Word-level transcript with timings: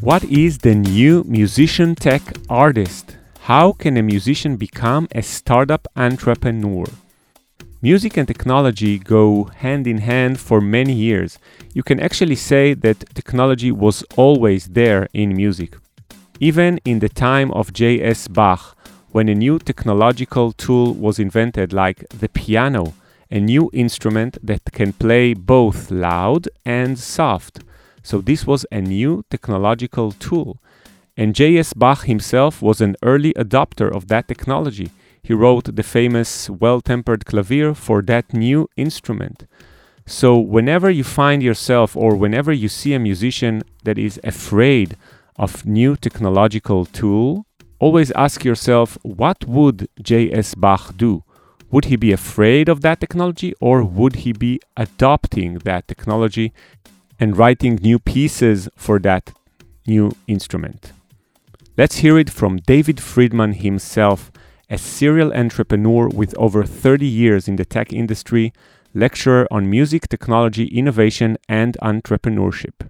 What 0.00 0.22
is 0.22 0.58
the 0.58 0.76
new 0.76 1.24
musician 1.24 1.96
tech 1.96 2.22
artist? 2.48 3.16
How 3.40 3.72
can 3.72 3.96
a 3.96 4.02
musician 4.02 4.54
become 4.54 5.08
a 5.12 5.22
startup 5.22 5.88
entrepreneur? 5.96 6.86
Music 7.82 8.16
and 8.16 8.28
technology 8.28 9.00
go 9.00 9.50
hand 9.56 9.88
in 9.88 9.98
hand 9.98 10.38
for 10.38 10.60
many 10.60 10.92
years. 10.92 11.40
You 11.74 11.82
can 11.82 11.98
actually 11.98 12.36
say 12.36 12.74
that 12.74 13.12
technology 13.12 13.72
was 13.72 14.04
always 14.14 14.66
there 14.66 15.08
in 15.12 15.34
music. 15.34 15.76
Even 16.38 16.78
in 16.84 17.00
the 17.00 17.08
time 17.08 17.50
of 17.50 17.72
J.S. 17.72 18.28
Bach, 18.28 18.76
when 19.10 19.28
a 19.28 19.34
new 19.34 19.58
technological 19.58 20.52
tool 20.52 20.94
was 20.94 21.18
invented, 21.18 21.72
like 21.72 22.08
the 22.10 22.28
piano, 22.28 22.94
a 23.32 23.40
new 23.40 23.68
instrument 23.72 24.38
that 24.46 24.62
can 24.70 24.92
play 24.92 25.34
both 25.34 25.90
loud 25.90 26.48
and 26.64 26.96
soft. 27.00 27.64
So, 28.08 28.22
this 28.22 28.46
was 28.46 28.64
a 28.72 28.80
new 28.80 29.22
technological 29.28 30.12
tool. 30.12 30.56
And 31.14 31.34
J.S. 31.34 31.74
Bach 31.74 32.04
himself 32.04 32.62
was 32.62 32.80
an 32.80 32.96
early 33.02 33.34
adopter 33.34 33.94
of 33.94 34.08
that 34.08 34.28
technology. 34.28 34.88
He 35.22 35.34
wrote 35.34 35.76
the 35.76 35.82
famous 35.82 36.48
Well 36.48 36.80
Tempered 36.80 37.26
Clavier 37.26 37.74
for 37.74 38.00
that 38.00 38.32
new 38.32 38.66
instrument. 38.78 39.46
So, 40.06 40.38
whenever 40.38 40.88
you 40.88 41.04
find 41.04 41.42
yourself 41.42 41.94
or 41.94 42.16
whenever 42.16 42.50
you 42.50 42.70
see 42.70 42.94
a 42.94 42.98
musician 42.98 43.62
that 43.84 43.98
is 43.98 44.18
afraid 44.24 44.96
of 45.36 45.66
new 45.66 45.94
technological 45.94 46.86
tool, 46.86 47.44
always 47.78 48.10
ask 48.12 48.42
yourself 48.42 48.96
what 49.02 49.44
would 49.44 49.86
J.S. 50.00 50.54
Bach 50.54 50.96
do? 50.96 51.24
Would 51.70 51.84
he 51.84 51.96
be 51.96 52.12
afraid 52.12 52.70
of 52.70 52.80
that 52.80 53.00
technology 53.00 53.52
or 53.60 53.84
would 53.84 54.16
he 54.24 54.32
be 54.32 54.60
adopting 54.78 55.58
that 55.64 55.86
technology 55.86 56.54
and 57.18 57.36
writing 57.36 57.76
new 57.76 57.98
pieces 57.98 58.68
for 58.76 58.98
that 59.00 59.32
new 59.86 60.12
instrument? 60.26 60.92
Let's 61.76 61.98
hear 61.98 62.18
it 62.18 62.30
from 62.30 62.58
David 62.58 62.96
Fridman 62.96 63.54
himself, 63.54 64.32
a 64.68 64.78
serial 64.78 65.32
entrepreneur 65.32 66.08
with 66.08 66.36
over 66.36 66.64
30 66.64 67.06
years 67.06 67.48
in 67.48 67.56
the 67.56 67.64
tech 67.64 67.92
industry, 67.92 68.52
lecturer 68.94 69.46
on 69.50 69.70
music, 69.70 70.08
technology, 70.08 70.66
innovation, 70.66 71.38
and 71.48 71.76
entrepreneurship. 71.82 72.88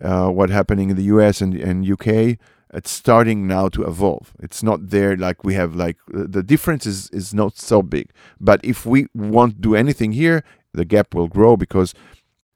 Uh, 0.00 0.28
what 0.28 0.50
happening 0.50 0.90
in 0.90 0.96
the 0.96 1.04
US 1.04 1.40
and, 1.40 1.54
and 1.54 1.90
UK 1.90 2.38
it's 2.74 2.90
starting 2.90 3.46
now 3.46 3.68
to 3.68 3.84
evolve. 3.84 4.34
It's 4.40 4.62
not 4.62 4.90
there 4.90 5.16
like 5.16 5.44
we 5.44 5.54
have 5.54 5.74
like 5.74 5.96
the 6.08 6.42
difference 6.42 6.84
is 6.84 7.08
is 7.10 7.32
not 7.32 7.56
so 7.56 7.80
big. 7.80 8.10
But 8.40 8.60
if 8.64 8.84
we 8.84 9.06
won't 9.14 9.60
do 9.60 9.74
anything 9.74 10.12
here, 10.12 10.42
the 10.72 10.84
gap 10.84 11.14
will 11.14 11.28
grow 11.28 11.56
because 11.56 11.94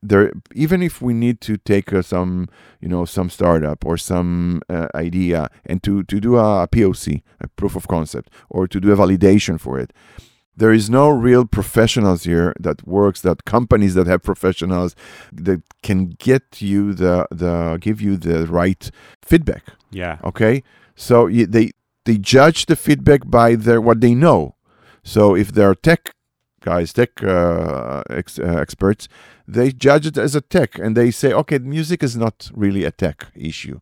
there 0.03 0.33
even 0.55 0.83
if 0.83 1.03
we 1.03 1.13
need 1.13 1.41
to 1.43 1.57
take 1.59 1.93
uh, 1.93 2.03
some 2.03 2.49
you 2.81 2.89
know 2.89 3.05
some 3.05 3.29
startup 3.29 3.85
or 3.85 3.97
some 3.97 4.63
uh, 4.69 4.89
idea 4.95 5.49
and 5.67 5.83
to 5.83 6.03
to 6.05 6.21
do 6.21 6.37
a, 6.37 6.63
a 6.63 6.69
POC, 6.69 7.23
a 7.41 7.49
proof 7.49 7.77
of 7.77 7.87
concept, 7.89 8.31
or 8.49 8.67
to 8.67 8.81
do 8.81 8.93
a 8.93 8.97
validation 8.97 9.61
for 9.61 9.79
it 9.79 9.93
there 10.61 10.73
is 10.73 10.91
no 10.91 11.09
real 11.09 11.45
professionals 11.47 12.25
here 12.25 12.53
that 12.61 12.87
works 12.87 13.23
that 13.23 13.45
companies 13.45 13.95
that 13.95 14.07
have 14.07 14.23
professionals 14.23 14.95
that 15.33 15.63
can 15.83 16.11
get 16.19 16.61
you 16.61 16.93
the 16.93 17.27
the 17.31 17.79
give 17.81 18.01
you 18.01 18.17
the 18.17 18.47
right 18.47 18.91
feedback. 19.23 19.65
Yeah. 19.91 20.19
Okay? 20.23 20.63
So 20.95 21.29
they 21.29 21.73
they 22.05 22.19
judge 22.19 22.67
the 22.67 22.77
feedback 22.77 23.23
by 23.27 23.55
their 23.55 23.81
what 23.81 24.01
they 24.01 24.15
know. 24.15 24.55
So 25.03 25.35
if 25.35 25.53
they're 25.53 25.75
tech 25.75 26.15
guys 26.63 26.93
tech 26.93 27.23
uh, 27.23 28.03
ex, 28.11 28.39
uh, 28.39 28.43
experts 28.45 29.09
they 29.49 29.73
judge 29.73 30.07
it 30.07 30.19
as 30.19 30.35
a 30.35 30.41
tech 30.41 30.79
and 30.79 30.97
they 30.97 31.11
say 31.11 31.33
okay 31.33 31.59
music 31.59 32.03
is 32.03 32.17
not 32.17 32.51
really 32.55 32.85
a 32.85 32.91
tech 32.91 33.27
issue 33.35 33.81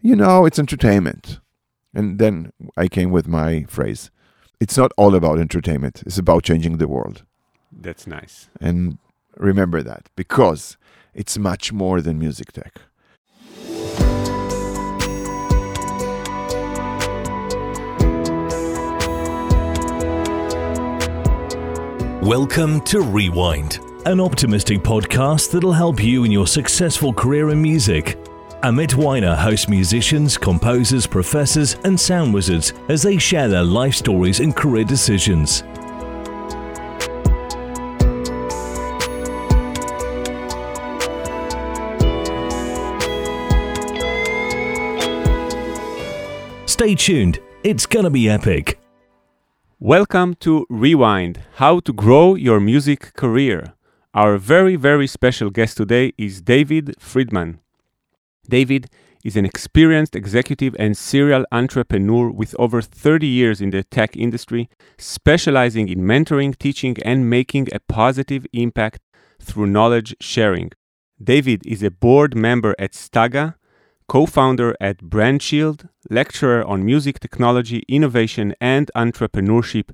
you 0.00 0.14
know 0.14 0.44
it's 0.44 0.58
entertainment 0.58 1.40
and 1.94 2.18
then 2.18 2.52
i 2.76 2.86
came 2.86 3.10
with 3.10 3.26
my 3.26 3.64
phrase 3.68 4.10
it's 4.60 4.76
not 4.76 4.92
all 4.96 5.14
about 5.14 5.38
entertainment. 5.38 6.02
It's 6.04 6.18
about 6.18 6.42
changing 6.42 6.78
the 6.78 6.88
world. 6.88 7.24
That's 7.70 8.06
nice. 8.06 8.48
And 8.60 8.98
remember 9.36 9.82
that 9.82 10.08
because 10.16 10.76
it's 11.14 11.38
much 11.38 11.72
more 11.72 12.00
than 12.00 12.18
music 12.18 12.52
tech. 12.52 12.80
Welcome 22.28 22.82
to 22.82 23.00
Rewind, 23.00 23.78
an 24.04 24.20
optimistic 24.20 24.80
podcast 24.80 25.50
that'll 25.50 25.72
help 25.72 25.98
you 26.04 26.24
in 26.24 26.30
your 26.30 26.46
successful 26.46 27.10
career 27.10 27.48
in 27.48 27.62
music. 27.62 28.18
Amit 28.62 28.94
Weiner 28.96 29.34
hosts 29.34 29.66
musicians, 29.66 30.36
composers, 30.36 31.06
professors, 31.06 31.76
and 31.84 31.98
sound 31.98 32.34
wizards 32.34 32.74
as 32.90 33.00
they 33.00 33.16
share 33.16 33.48
their 33.48 33.64
life 33.64 33.94
stories 33.94 34.40
and 34.40 34.54
career 34.54 34.84
decisions. 34.84 35.62
Stay 46.70 46.94
tuned, 46.94 47.38
it's 47.64 47.86
gonna 47.86 48.10
be 48.10 48.28
epic. 48.28 48.78
Welcome 49.80 50.34
to 50.40 50.66
Rewind 50.68 51.38
How 51.54 51.78
to 51.78 51.92
Grow 51.92 52.34
Your 52.34 52.58
Music 52.58 53.12
Career. 53.14 53.74
Our 54.12 54.36
very, 54.36 54.74
very 54.74 55.06
special 55.06 55.50
guest 55.50 55.76
today 55.76 56.14
is 56.18 56.42
David 56.42 56.96
Fridman. 56.98 57.60
David 58.48 58.90
is 59.24 59.36
an 59.36 59.44
experienced 59.44 60.16
executive 60.16 60.74
and 60.80 60.96
serial 60.96 61.46
entrepreneur 61.52 62.28
with 62.28 62.56
over 62.58 62.82
30 62.82 63.28
years 63.28 63.60
in 63.60 63.70
the 63.70 63.84
tech 63.84 64.16
industry, 64.16 64.68
specializing 64.98 65.88
in 65.88 66.00
mentoring, 66.00 66.58
teaching, 66.58 66.96
and 67.04 67.30
making 67.30 67.68
a 67.72 67.78
positive 67.78 68.48
impact 68.52 69.00
through 69.40 69.68
knowledge 69.68 70.12
sharing. 70.20 70.72
David 71.22 71.64
is 71.64 71.84
a 71.84 71.92
board 71.92 72.34
member 72.34 72.74
at 72.80 72.96
Staga, 72.96 73.54
co 74.08 74.26
founder 74.26 74.74
at 74.80 74.98
BrandShield, 74.98 75.88
lecturer 76.10 76.64
on 76.64 76.84
music 76.84 77.20
technology, 77.20 77.84
innovation, 77.88 78.54
and 78.60 78.90
entrepreneurship 78.96 79.90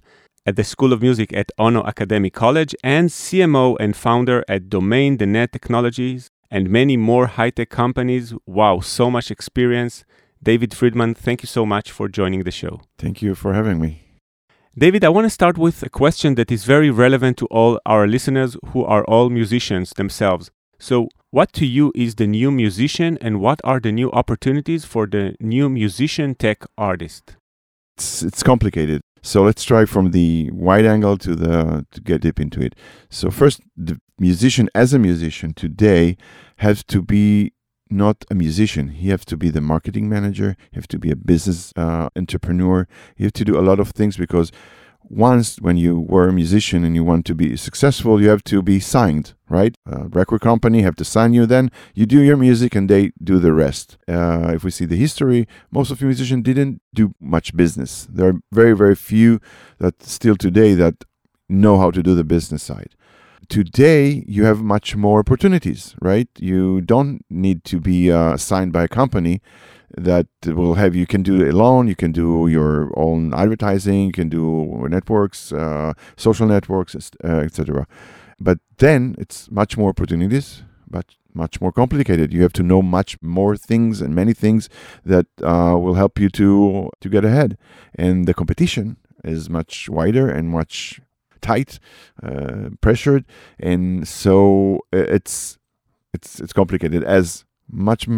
at 0.46 0.56
the 0.56 0.64
School 0.64 0.92
of 0.92 1.02
Music 1.02 1.32
at 1.32 1.50
Ono 1.58 1.84
Academic 1.84 2.32
College, 2.32 2.74
and 2.84 3.08
CMO 3.08 3.76
and 3.80 3.96
founder 3.96 4.44
at 4.48 4.68
Domain 4.68 5.16
the 5.16 5.26
Net 5.26 5.52
Technologies, 5.52 6.30
and 6.50 6.70
many 6.70 6.96
more 6.96 7.26
high 7.26 7.50
tech 7.50 7.70
companies. 7.70 8.34
Wow, 8.46 8.80
so 8.80 9.10
much 9.10 9.30
experience. 9.30 10.04
David 10.42 10.70
Fridman, 10.70 11.16
thank 11.16 11.42
you 11.42 11.46
so 11.46 11.66
much 11.66 11.90
for 11.90 12.08
joining 12.08 12.44
the 12.44 12.50
show. 12.50 12.82
Thank 12.98 13.22
you 13.22 13.34
for 13.34 13.54
having 13.54 13.80
me. 13.80 14.02
David, 14.76 15.04
I 15.04 15.08
want 15.08 15.24
to 15.24 15.30
start 15.30 15.56
with 15.56 15.82
a 15.82 15.88
question 15.88 16.34
that 16.34 16.52
is 16.52 16.64
very 16.64 16.90
relevant 16.90 17.38
to 17.38 17.46
all 17.46 17.80
our 17.86 18.06
listeners 18.06 18.56
who 18.66 18.84
are 18.84 19.04
all 19.04 19.30
musicians 19.30 19.90
themselves. 19.90 20.50
So, 20.78 21.08
what 21.34 21.52
to 21.52 21.66
you 21.66 21.90
is 21.96 22.14
the 22.14 22.28
new 22.28 22.52
musician, 22.52 23.18
and 23.20 23.40
what 23.40 23.60
are 23.64 23.80
the 23.80 23.90
new 23.90 24.08
opportunities 24.12 24.84
for 24.84 25.04
the 25.04 25.34
new 25.40 25.68
musician 25.68 26.36
tech 26.36 26.64
artist? 26.78 27.36
It's, 27.96 28.22
it's 28.22 28.44
complicated. 28.44 29.00
So 29.20 29.42
let's 29.42 29.64
try 29.64 29.84
from 29.84 30.12
the 30.12 30.48
wide 30.52 30.86
angle 30.86 31.18
to 31.18 31.34
the 31.34 31.86
to 31.90 32.00
get 32.00 32.20
deep 32.20 32.38
into 32.38 32.60
it. 32.60 32.76
So 33.10 33.30
first, 33.30 33.62
the 33.76 33.98
musician 34.16 34.68
as 34.76 34.94
a 34.94 34.98
musician 35.00 35.54
today 35.54 36.16
has 36.58 36.84
to 36.84 37.02
be 37.02 37.52
not 37.90 38.24
a 38.30 38.34
musician. 38.36 38.90
He 38.90 39.08
has 39.08 39.24
to 39.24 39.36
be 39.36 39.50
the 39.50 39.60
marketing 39.60 40.08
manager. 40.08 40.56
he 40.70 40.76
has 40.76 40.86
to 40.86 41.00
be 41.00 41.10
a 41.10 41.16
business 41.16 41.72
uh, 41.74 42.10
entrepreneur. 42.14 42.86
He 43.16 43.24
has 43.24 43.32
to 43.32 43.44
do 43.44 43.58
a 43.58 43.64
lot 43.68 43.80
of 43.80 43.90
things 43.90 44.16
because 44.16 44.52
once 45.08 45.56
when 45.60 45.76
you 45.76 46.00
were 46.00 46.28
a 46.28 46.32
musician 46.32 46.84
and 46.84 46.94
you 46.94 47.04
want 47.04 47.24
to 47.26 47.34
be 47.34 47.56
successful, 47.56 48.20
you 48.20 48.28
have 48.28 48.44
to 48.44 48.62
be 48.62 48.80
signed, 48.80 49.34
right? 49.48 49.76
A 49.86 50.08
record 50.08 50.40
company 50.40 50.82
have 50.82 50.96
to 50.96 51.04
sign 51.04 51.34
you. 51.34 51.46
Then 51.46 51.70
you 51.94 52.06
do 52.06 52.20
your 52.20 52.36
music 52.36 52.74
and 52.74 52.88
they 52.88 53.12
do 53.22 53.38
the 53.38 53.52
rest. 53.52 53.98
Uh, 54.08 54.52
if 54.54 54.64
we 54.64 54.70
see 54.70 54.84
the 54.84 54.96
history, 54.96 55.46
most 55.70 55.90
of 55.90 55.98
the 55.98 56.06
musicians 56.06 56.42
didn't 56.44 56.80
do 56.94 57.14
much 57.20 57.56
business. 57.56 58.06
There 58.10 58.28
are 58.28 58.40
very, 58.52 58.74
very 58.74 58.94
few 58.94 59.40
that 59.78 60.02
still 60.02 60.36
today 60.36 60.74
that 60.74 61.04
know 61.48 61.78
how 61.78 61.90
to 61.90 62.02
do 62.02 62.14
the 62.14 62.24
business 62.24 62.62
side 62.62 62.94
today 63.48 64.24
you 64.26 64.44
have 64.44 64.62
much 64.62 64.96
more 64.96 65.20
opportunities, 65.20 65.94
right? 66.00 66.28
You 66.38 66.80
don't 66.80 67.24
need 67.28 67.64
to 67.64 67.80
be 67.80 68.10
uh, 68.10 68.36
signed 68.36 68.72
by 68.72 68.84
a 68.84 68.88
company 68.88 69.40
that 69.96 70.26
will 70.44 70.74
have 70.74 70.94
you 70.94 71.06
can 71.06 71.22
do 71.22 71.48
alone. 71.50 71.88
You 71.88 71.96
can 71.96 72.12
do 72.12 72.48
your 72.48 72.92
own 72.96 73.32
advertising. 73.34 74.06
You 74.06 74.12
can 74.12 74.28
do 74.28 74.86
networks, 74.88 75.52
uh, 75.52 75.92
social 76.16 76.46
networks, 76.46 76.94
uh, 76.94 77.28
etc. 77.28 77.86
But 78.40 78.58
then 78.78 79.14
it's 79.18 79.50
much 79.50 79.76
more 79.76 79.90
opportunities, 79.90 80.62
but 80.88 81.14
much 81.34 81.60
more 81.60 81.72
complicated. 81.72 82.32
You 82.32 82.42
have 82.42 82.52
to 82.54 82.62
know 82.62 82.82
much 82.82 83.20
more 83.22 83.56
things 83.56 84.00
and 84.00 84.14
many 84.14 84.32
things 84.32 84.68
that 85.04 85.26
uh, 85.42 85.76
will 85.78 85.94
help 85.94 86.18
you 86.18 86.28
to 86.30 86.90
to 87.00 87.08
get 87.08 87.24
ahead. 87.24 87.56
And 87.94 88.26
the 88.26 88.34
competition 88.34 88.96
is 89.24 89.48
much 89.48 89.88
wider 89.88 90.28
and 90.28 90.50
much 90.50 91.00
tight, 91.40 91.78
uh, 92.22 92.70
pressured, 92.80 93.24
and 93.58 94.06
so 94.08 94.80
uh, 94.92 94.98
it's 95.16 95.58
it's 96.12 96.40
it's 96.40 96.52
complicated. 96.52 97.04
As 97.04 97.44
much 97.70 98.08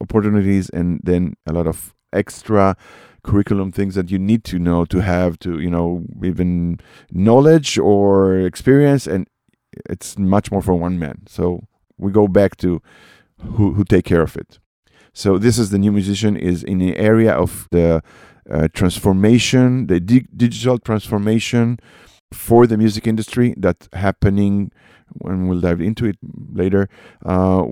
opportunities 0.00 0.68
and 0.70 1.00
then 1.02 1.34
a 1.46 1.52
lot 1.52 1.66
of 1.66 1.94
extra 2.12 2.76
curriculum 3.22 3.72
things 3.72 3.94
that 3.96 4.10
you 4.10 4.18
need 4.18 4.44
to 4.44 4.58
know 4.58 4.84
to 4.84 5.00
have 5.00 5.38
to 5.38 5.58
you 5.58 5.70
know 5.70 6.04
even 6.24 6.78
knowledge 7.10 7.76
or 7.78 8.38
experience 8.38 9.06
and 9.06 9.26
it's 9.90 10.16
much 10.18 10.50
more 10.50 10.62
for 10.62 10.74
one 10.74 10.98
man. 10.98 11.22
So 11.26 11.66
we 11.98 12.10
go 12.12 12.28
back 12.28 12.56
to 12.58 12.80
who 13.40 13.74
who 13.74 13.84
take 13.84 14.04
care 14.04 14.22
of 14.22 14.36
it. 14.36 14.58
So 15.12 15.38
this 15.38 15.58
is 15.58 15.70
the 15.70 15.78
new 15.78 15.92
musician 15.92 16.36
is 16.36 16.62
in 16.62 16.78
the 16.78 16.96
area 16.96 17.32
of 17.32 17.68
the 17.70 18.02
uh, 18.50 18.68
transformation 18.72 19.88
the 19.88 19.98
di- 19.98 20.26
digital 20.36 20.78
transformation 20.78 21.78
for 22.32 22.66
the 22.66 22.76
music 22.76 23.06
industry 23.06 23.54
that's 23.56 23.88
happening 23.92 24.70
and 25.24 25.48
we'll 25.48 25.60
dive 25.60 25.80
into 25.80 26.06
it 26.06 26.16
later 26.52 26.88
uh, 27.24 27.64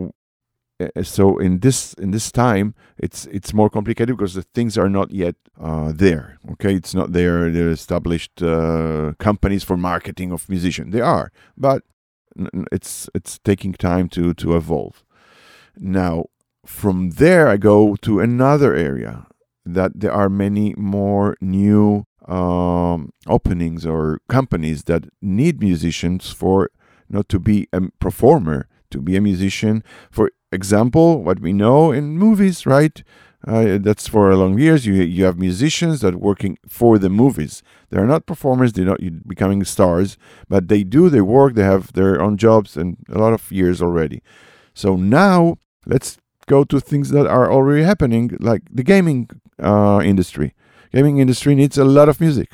so 1.02 1.38
in 1.38 1.60
this 1.60 1.94
in 1.94 2.10
this 2.10 2.32
time 2.32 2.74
it's 2.98 3.26
it's 3.26 3.54
more 3.54 3.70
complicated 3.70 4.16
because 4.16 4.34
the 4.34 4.42
things 4.42 4.76
are 4.76 4.88
not 4.88 5.10
yet 5.10 5.36
uh, 5.60 5.92
there 5.94 6.38
okay? 6.52 6.74
It's 6.74 6.94
not 6.94 7.12
there 7.12 7.50
the 7.50 7.68
established 7.68 8.42
uh, 8.42 9.12
companies 9.18 9.62
for 9.62 9.76
marketing 9.76 10.32
of 10.32 10.48
musicians 10.48 10.92
they 10.92 11.00
are 11.00 11.30
but 11.56 11.82
it's 12.72 13.08
it's 13.14 13.38
taking 13.38 13.72
time 13.72 14.08
to 14.10 14.34
to 14.34 14.56
evolve. 14.56 15.04
Now 15.76 16.26
from 16.66 17.10
there 17.10 17.46
i 17.48 17.56
go 17.56 17.94
to 17.96 18.20
another 18.20 18.74
area 18.74 19.26
that 19.66 19.92
there 19.94 20.12
are 20.12 20.28
many 20.28 20.74
more 20.76 21.36
new 21.40 22.04
um, 22.26 23.10
openings 23.26 23.84
or 23.84 24.20
companies 24.28 24.84
that 24.84 25.04
need 25.20 25.60
musicians 25.60 26.32
for 26.32 26.70
not 27.08 27.28
to 27.28 27.38
be 27.38 27.68
a 27.72 27.80
performer 28.00 28.68
to 28.90 29.00
be 29.00 29.16
a 29.16 29.20
musician 29.20 29.82
for 30.10 30.30
example, 30.54 31.22
what 31.22 31.40
we 31.40 31.52
know 31.52 31.92
in 31.92 32.18
movies, 32.18 32.66
right? 32.66 33.02
Uh, 33.46 33.76
that's 33.78 34.08
for 34.08 34.30
a 34.30 34.36
long 34.36 34.58
years. 34.58 34.86
You 34.86 34.94
you 34.94 35.24
have 35.26 35.38
musicians 35.38 36.00
that 36.00 36.14
are 36.14 36.18
working 36.18 36.56
for 36.66 36.98
the 36.98 37.10
movies. 37.10 37.62
They 37.90 37.98
are 37.98 38.06
not 38.06 38.24
performers. 38.26 38.72
They're 38.72 38.86
not 38.86 39.00
becoming 39.28 39.64
stars, 39.64 40.16
but 40.48 40.68
they 40.68 40.82
do. 40.82 41.10
They 41.10 41.20
work. 41.20 41.54
They 41.54 41.64
have 41.64 41.92
their 41.92 42.22
own 42.22 42.38
jobs 42.38 42.76
and 42.76 42.96
a 43.10 43.18
lot 43.18 43.34
of 43.34 43.52
years 43.52 43.82
already. 43.82 44.22
So 44.72 44.96
now 44.96 45.58
let's 45.86 46.16
go 46.46 46.64
to 46.64 46.80
things 46.80 47.10
that 47.10 47.26
are 47.26 47.52
already 47.52 47.82
happening, 47.82 48.36
like 48.40 48.62
the 48.70 48.82
gaming 48.82 49.28
uh, 49.62 50.00
industry. 50.04 50.54
Gaming 50.92 51.18
industry 51.18 51.54
needs 51.54 51.76
a 51.76 51.84
lot 51.84 52.08
of 52.08 52.20
music. 52.20 52.50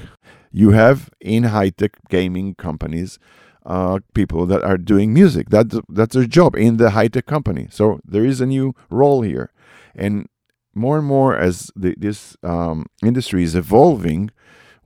You 0.51 0.71
have 0.71 1.11
in 1.21 1.45
high 1.45 1.71
tech 1.71 1.93
gaming 2.09 2.55
companies 2.57 3.19
uh, 3.67 3.99
people 4.15 4.47
that 4.47 4.63
are 4.63 4.79
doing 4.79 5.13
music. 5.13 5.51
That 5.51 5.67
that's 5.89 6.15
their 6.15 6.27
job 6.27 6.57
in 6.57 6.77
the 6.77 6.91
high 6.91 7.09
tech 7.09 7.27
company. 7.27 7.69
So 7.71 8.01
there 8.05 8.25
is 8.25 8.41
a 8.41 8.47
new 8.47 8.75
role 8.91 9.23
here, 9.23 9.53
and 9.95 10.27
more 10.75 10.99
and 10.99 11.07
more 11.07 11.37
as 11.37 11.71
the, 11.75 11.95
this 11.99 12.37
um, 12.43 12.87
industry 13.03 13.43
is 13.43 13.55
evolving, 13.55 14.31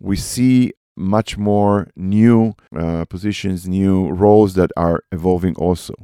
we 0.01 0.17
see 0.17 0.73
much 0.97 1.37
more 1.37 1.89
new 1.97 2.55
uh, 2.77 3.05
positions, 3.05 3.69
new 3.69 4.09
roles 4.11 4.55
that 4.55 4.71
are 4.77 5.03
evolving 5.13 5.55
also. 5.57 5.95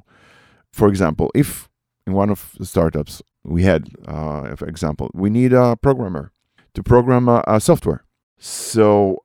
For 0.73 0.89
example, 0.89 1.31
if 1.35 1.69
in 2.07 2.13
one 2.13 2.31
of 2.31 2.55
the 2.59 2.67
startups 2.67 3.23
we 3.45 3.63
had, 3.63 3.89
uh, 4.07 4.55
for 4.57 4.67
example, 4.69 5.11
we 5.15 5.31
need 5.31 5.53
a 5.53 5.77
programmer 5.77 6.33
to 6.75 6.83
program 6.83 7.29
a, 7.29 7.43
a 7.47 7.61
software. 7.61 8.05
So 8.39 9.23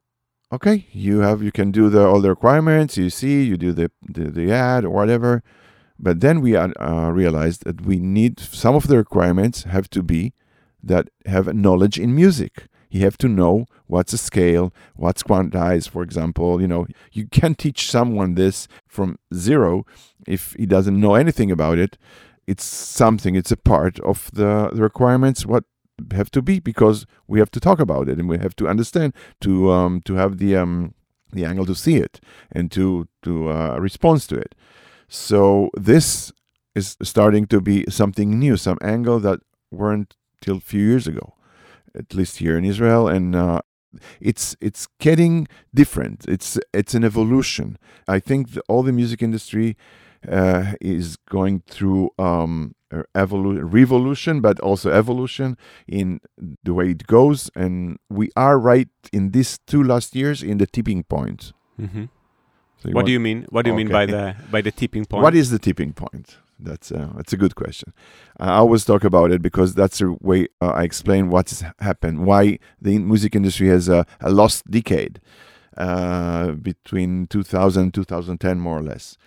okay, 0.51 0.87
you 0.91 1.19
have 1.19 1.41
you 1.43 1.51
can 1.51 1.71
do 1.71 1.89
the 1.89 2.05
all 2.05 2.21
the 2.21 2.29
requirements. 2.29 2.97
You 2.97 3.09
see, 3.09 3.43
you 3.43 3.57
do 3.57 3.71
the 3.73 3.91
the, 4.01 4.31
the 4.31 4.51
ad 4.51 4.85
or 4.85 4.89
whatever. 4.89 5.43
But 5.97 6.19
then 6.19 6.41
we 6.41 6.55
uh, 6.57 7.09
realized 7.11 7.63
that 7.63 7.85
we 7.85 7.99
need 7.99 8.39
some 8.39 8.75
of 8.75 8.87
the 8.87 8.97
requirements 8.97 9.63
have 9.63 9.89
to 9.91 10.03
be 10.03 10.33
that 10.83 11.09
have 11.25 11.53
knowledge 11.53 11.97
in 11.97 12.13
music. 12.13 12.67
You 12.89 13.01
have 13.01 13.17
to 13.19 13.27
know 13.27 13.65
what's 13.87 14.13
a 14.13 14.17
scale, 14.17 14.73
what's 14.95 15.23
quantized, 15.23 15.89
for 15.89 16.03
example. 16.03 16.61
You 16.61 16.67
know, 16.67 16.87
you 17.11 17.27
can 17.27 17.55
teach 17.55 17.89
someone 17.89 18.35
this 18.35 18.67
from 18.87 19.17
zero 19.33 19.85
if 20.27 20.53
he 20.57 20.65
doesn't 20.65 20.99
know 20.99 21.15
anything 21.15 21.51
about 21.51 21.77
it. 21.77 21.97
It's 22.47 22.63
something, 22.63 23.35
it's 23.35 23.51
a 23.51 23.57
part 23.57 23.99
of 24.01 24.29
the, 24.31 24.69
the 24.71 24.81
requirements, 24.81 25.45
what 25.45 25.63
have 26.11 26.29
to 26.31 26.41
be 26.41 26.59
because 26.59 27.05
we 27.27 27.39
have 27.39 27.51
to 27.51 27.59
talk 27.59 27.79
about 27.79 28.09
it 28.09 28.19
and 28.19 28.27
we 28.27 28.37
have 28.37 28.55
to 28.57 28.67
understand 28.67 29.13
to 29.41 29.71
um, 29.71 30.01
to 30.01 30.15
have 30.15 30.37
the 30.37 30.55
um, 30.55 30.93
the 31.31 31.45
angle 31.45 31.65
to 31.65 31.75
see 31.75 31.97
it 31.97 32.19
and 32.51 32.71
to 32.71 33.07
to 33.23 33.49
uh, 33.49 33.77
respond 33.79 34.21
to 34.21 34.35
it. 34.35 34.55
So 35.07 35.69
this 35.75 36.31
is 36.73 36.97
starting 37.01 37.45
to 37.47 37.61
be 37.61 37.85
something 37.89 38.37
new, 38.37 38.57
some 38.57 38.77
angle 38.81 39.19
that 39.19 39.39
weren't 39.71 40.15
till 40.41 40.57
a 40.57 40.61
few 40.61 40.85
years 40.85 41.07
ago, 41.07 41.33
at 41.97 42.13
least 42.13 42.37
here 42.37 42.57
in 42.57 42.65
Israel, 42.65 43.07
and 43.07 43.35
uh, 43.35 43.61
it's 44.19 44.55
it's 44.59 44.87
getting 44.99 45.47
different. 45.73 46.25
It's 46.27 46.57
it's 46.73 46.93
an 46.93 47.03
evolution. 47.03 47.77
I 48.07 48.19
think 48.19 48.53
the, 48.53 48.61
all 48.67 48.83
the 48.83 48.91
music 48.91 49.21
industry 49.21 49.77
uh, 50.29 50.73
is 50.81 51.17
going 51.29 51.63
through 51.67 52.11
um, 52.17 52.75
evolu- 53.15 53.61
revolution, 53.61 54.41
but 54.41 54.59
also 54.59 54.91
evolution 54.91 55.57
in 55.87 56.19
the 56.63 56.73
way 56.73 56.91
it 56.91 57.07
goes. 57.07 57.49
And 57.55 57.97
we 58.09 58.29
are 58.35 58.57
right 58.59 58.89
in 59.11 59.31
these 59.31 59.59
two 59.67 59.83
last 59.83 60.15
years 60.15 60.41
in 60.43 60.57
the 60.57 60.67
tipping 60.67 61.03
point. 61.03 61.53
Mm-hmm. 61.79 62.05
So 62.77 62.89
what 62.91 63.05
do 63.05 63.11
you 63.11 63.19
mean? 63.19 63.45
What 63.49 63.63
do 63.63 63.69
you 63.69 63.75
okay. 63.75 63.83
mean 63.83 63.91
by 63.91 64.05
the 64.05 64.35
by 64.51 64.61
the 64.61 64.71
tipping 64.71 65.05
point? 65.05 65.23
What 65.23 65.35
is 65.35 65.49
the 65.49 65.59
tipping 65.59 65.93
point? 65.93 66.37
That's 66.59 66.91
uh, 66.91 67.11
that's 67.15 67.33
a 67.33 67.37
good 67.37 67.55
question. 67.55 67.93
I 68.39 68.55
always 68.55 68.85
talk 68.85 69.03
about 69.03 69.31
it 69.31 69.41
because 69.41 69.73
that's 69.73 69.99
the 69.99 70.15
way 70.21 70.47
uh, 70.61 70.67
I 70.67 70.83
explain 70.83 71.29
what's 71.29 71.63
happened, 71.79 72.25
why 72.25 72.59
the 72.81 72.97
music 72.99 73.35
industry 73.35 73.67
has 73.67 73.89
a, 73.89 74.05
a 74.21 74.29
lost 74.29 74.69
decade 74.69 75.19
uh, 75.77 76.51
between 76.51 77.27
2000 77.27 77.83
and 77.83 77.93
2010, 77.93 78.59
more 78.59 78.77
or 78.77 78.83
less. 78.83 79.17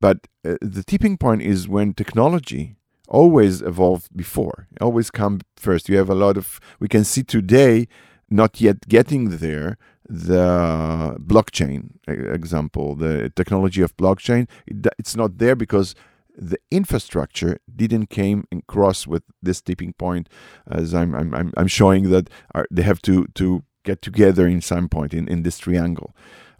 But 0.00 0.26
uh, 0.44 0.56
the 0.60 0.82
tipping 0.82 1.16
point 1.16 1.42
is 1.42 1.68
when 1.68 1.94
technology 1.94 2.75
always 3.08 3.62
evolved 3.62 4.08
before, 4.16 4.66
always 4.80 5.10
come 5.10 5.40
first. 5.56 5.88
You 5.88 5.96
have 5.96 6.10
a 6.10 6.14
lot 6.14 6.36
of, 6.36 6.60
we 6.80 6.88
can 6.88 7.04
see 7.04 7.22
today, 7.22 7.88
not 8.30 8.60
yet 8.60 8.88
getting 8.88 9.38
there, 9.38 9.78
the 10.08 11.16
blockchain 11.20 11.90
example, 12.06 12.94
the 12.94 13.30
technology 13.34 13.82
of 13.82 13.96
blockchain. 13.96 14.48
It, 14.66 14.86
it's 14.98 15.16
not 15.16 15.38
there 15.38 15.56
because 15.56 15.94
the 16.36 16.58
infrastructure 16.70 17.58
didn't 17.74 18.10
came 18.10 18.46
and 18.52 18.66
cross 18.66 19.06
with 19.06 19.22
this 19.42 19.60
tipping 19.60 19.94
point, 19.94 20.28
as 20.70 20.94
I'm 20.94 21.14
I'm 21.14 21.52
I'm 21.56 21.66
showing 21.66 22.10
that 22.10 22.28
are, 22.54 22.66
they 22.70 22.82
have 22.82 23.00
to 23.02 23.26
to 23.34 23.64
get 23.84 24.02
together 24.02 24.46
in 24.46 24.60
some 24.60 24.88
point 24.88 25.14
in, 25.14 25.28
in 25.28 25.42
this 25.42 25.58
triangle. 25.58 26.14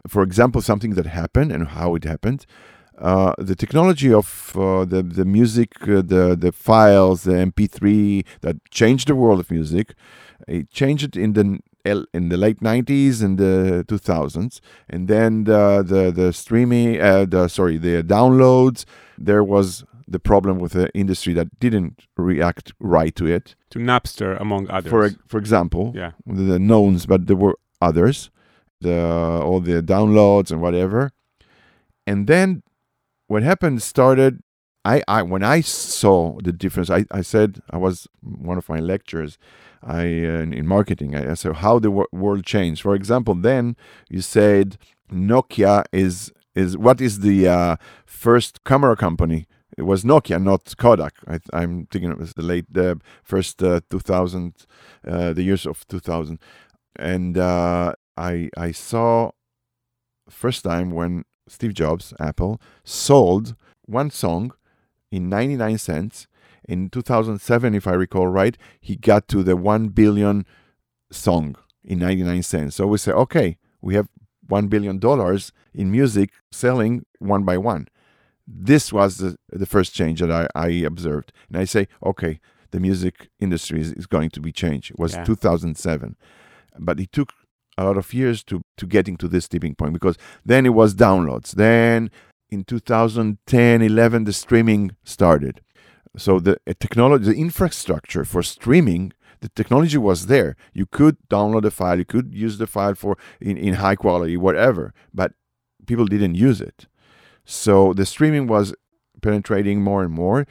For 0.07 0.23
example, 0.23 0.61
something 0.61 0.95
that 0.95 1.05
happened 1.05 1.51
and 1.51 1.67
how 1.67 1.95
it 1.95 2.05
happened 2.05 2.45
uh, 2.97 3.33
the 3.37 3.55
technology 3.55 4.11
of 4.11 4.53
uh, 4.55 4.85
the 4.85 5.03
the 5.03 5.25
music, 5.25 5.73
uh, 5.83 6.01
the 6.01 6.35
the 6.39 6.51
files, 6.51 7.23
the 7.23 7.33
MP3 7.33 8.25
that 8.41 8.55
changed 8.71 9.07
the 9.07 9.15
world 9.15 9.39
of 9.39 9.51
music, 9.51 9.93
it 10.47 10.69
changed 10.71 11.03
it 11.03 11.15
in 11.15 11.33
the 11.33 11.59
in 12.13 12.27
the 12.29 12.35
late 12.35 12.59
90s 12.59 13.23
and 13.23 13.37
the 13.37 13.85
2000s, 13.87 14.59
and 14.89 15.07
then 15.07 15.45
the 15.45 15.83
the, 15.85 16.11
the 16.11 16.33
streaming, 16.33 16.99
uh, 16.99 17.25
the 17.25 17.47
sorry, 17.47 17.77
the 17.77 18.03
downloads. 18.03 18.83
There 19.17 19.43
was 19.43 19.85
the 20.07 20.19
problem 20.19 20.57
with 20.57 20.71
the 20.73 20.89
industry 20.93 21.33
that 21.33 21.59
didn't 21.59 22.07
react 22.17 22.73
right 22.79 23.15
to 23.15 23.25
it. 23.25 23.55
To 23.71 23.79
Napster, 23.79 24.39
among 24.39 24.69
others. 24.69 24.89
For 24.89 25.09
for 25.27 25.37
example, 25.37 25.93
yeah, 25.95 26.11
the 26.25 26.59
knowns, 26.59 27.05
but 27.05 27.27
there 27.27 27.35
were 27.35 27.57
others, 27.81 28.31
the 28.81 28.99
all 29.43 29.59
the 29.59 29.81
downloads 29.81 30.51
and 30.51 30.61
whatever, 30.61 31.11
and 32.05 32.27
then 32.27 32.63
what 33.27 33.43
happened 33.43 33.81
started 33.81 34.41
I, 34.87 35.03
I 35.07 35.21
when 35.21 35.43
I 35.43 35.59
saw 35.61 36.37
the 36.41 36.53
difference, 36.53 36.89
I, 36.89 37.05
I 37.11 37.21
said 37.21 37.59
I 37.69 37.77
was 37.77 38.07
one 38.21 38.57
of 38.57 38.69
my 38.69 38.79
lectures, 38.79 39.37
I 39.83 39.99
uh, 39.99 40.47
in 40.59 40.65
marketing. 40.65 41.13
I, 41.13 41.31
I 41.31 41.33
said 41.33 41.57
how 41.57 41.77
the 41.79 41.91
wor- 41.91 42.07
world 42.13 42.45
changed. 42.45 42.83
For 42.83 42.95
example, 42.95 43.35
then 43.35 43.75
you 44.09 44.21
said 44.21 44.77
Nokia 45.11 45.83
is 45.91 46.31
is 46.55 46.77
what 46.77 47.01
is 47.01 47.19
the 47.19 47.49
uh, 47.49 47.75
first 48.05 48.63
camera 48.63 48.95
company? 48.95 49.45
It 49.77 49.83
was 49.83 50.05
Nokia, 50.05 50.41
not 50.41 50.73
Kodak. 50.77 51.15
I, 51.27 51.39
am 51.63 51.87
thinking 51.91 52.11
it 52.11 52.17
was 52.17 52.33
the 52.33 52.41
late 52.41 52.65
the 52.71 52.99
first 53.23 53.61
uh, 53.61 53.81
2000, 53.89 54.55
uh, 55.05 55.33
the 55.33 55.43
years 55.43 55.67
of 55.67 55.85
2000, 55.87 56.39
and 56.95 57.37
uh, 57.37 57.93
I 58.15 58.49
I 58.57 58.71
saw 58.71 59.31
first 60.29 60.63
time 60.63 60.91
when 60.91 61.25
Steve 61.47 61.73
Jobs, 61.73 62.13
Apple, 62.19 62.61
sold 62.83 63.55
one 63.85 64.09
song 64.11 64.53
in 65.11 65.29
99 65.29 65.77
cents. 65.77 66.27
In 66.67 66.89
2007, 66.89 67.75
if 67.75 67.87
I 67.87 67.93
recall 67.93 68.27
right, 68.27 68.57
he 68.81 68.95
got 68.95 69.27
to 69.29 69.43
the 69.43 69.55
1 69.55 69.89
billion 69.89 70.45
song 71.11 71.55
in 71.83 71.99
99 71.99 72.43
cents. 72.43 72.75
So 72.75 72.87
we 72.87 72.97
say, 72.97 73.11
okay, 73.11 73.57
we 73.81 73.95
have 73.95 74.09
$1 74.49 74.69
billion 74.69 74.99
in 75.73 75.91
music 75.91 76.31
selling 76.51 77.05
one 77.19 77.43
by 77.43 77.57
one. 77.57 77.87
This 78.45 78.93
was 78.93 79.17
the, 79.17 79.37
the 79.49 79.65
first 79.65 79.93
change 79.93 80.19
that 80.19 80.31
I, 80.31 80.47
I 80.55 80.67
observed. 80.69 81.31
And 81.47 81.57
I 81.57 81.65
say, 81.65 81.87
okay, 82.05 82.39
the 82.71 82.79
music 82.79 83.29
industry 83.39 83.81
is, 83.81 83.93
is 83.93 84.05
going 84.07 84.29
to 84.31 84.41
be 84.41 84.51
changed. 84.51 84.91
It 84.91 84.99
was 84.99 85.13
Yeah. 85.13 85.23
2007, 85.23 86.15
but 86.79 86.99
it 86.99 87.11
took 87.11 87.33
a 87.77 87.85
lot 87.85 87.97
of 87.97 88.13
years 88.13 88.43
to 88.45 88.61
to 88.77 88.85
getting 88.85 89.17
to 89.17 89.27
this 89.27 89.47
tipping 89.47 89.75
point 89.75 89.93
because 89.93 90.17
then 90.45 90.65
it 90.65 90.73
was 90.73 90.95
downloads. 90.95 91.51
Then 91.51 92.11
in 92.49 92.63
2010, 92.63 93.81
11, 93.81 94.23
the 94.23 94.33
streaming 94.33 94.95
started. 95.03 95.61
So 96.17 96.39
the 96.39 96.59
technology, 96.79 97.25
the 97.25 97.35
infrastructure 97.35 98.25
for 98.25 98.41
streaming, 98.41 99.13
the 99.41 99.49
technology 99.49 99.97
was 99.97 100.27
there. 100.27 100.55
You 100.73 100.85
could 100.85 101.17
download 101.29 101.65
a 101.65 101.71
file, 101.71 101.99
you 101.99 102.05
could 102.05 102.33
use 102.33 102.57
the 102.57 102.67
file 102.67 102.95
for 102.95 103.17
in, 103.39 103.57
in 103.57 103.75
high 103.75 103.95
quality, 103.95 104.37
whatever, 104.37 104.93
but 105.13 105.33
people 105.85 106.05
didn't 106.05 106.35
use 106.35 106.59
it. 106.61 106.87
So 107.45 107.93
the 107.93 108.05
streaming 108.05 108.47
was 108.47 108.73
penetrating 109.21 109.81
more 109.81 110.03
and 110.03 110.11
more. 110.11 110.47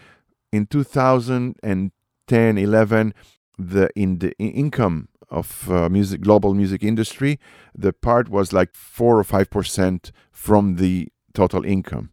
In 0.53 0.67
2010, 0.67 2.59
11, 2.59 3.15
the 3.59 3.91
in 3.97 4.19
the 4.19 4.37
income 4.39 5.09
of 5.29 5.71
uh, 5.71 5.89
music, 5.89 6.21
global 6.21 6.55
music 6.55 6.83
industry, 6.83 7.39
the 7.75 7.93
part 7.93 8.29
was 8.29 8.53
like 8.53 8.75
four 8.75 9.19
or 9.19 9.25
five 9.25 9.51
percent 9.51 10.13
from 10.31 10.77
the 10.77 11.09
total 11.35 11.65
income. 11.65 12.11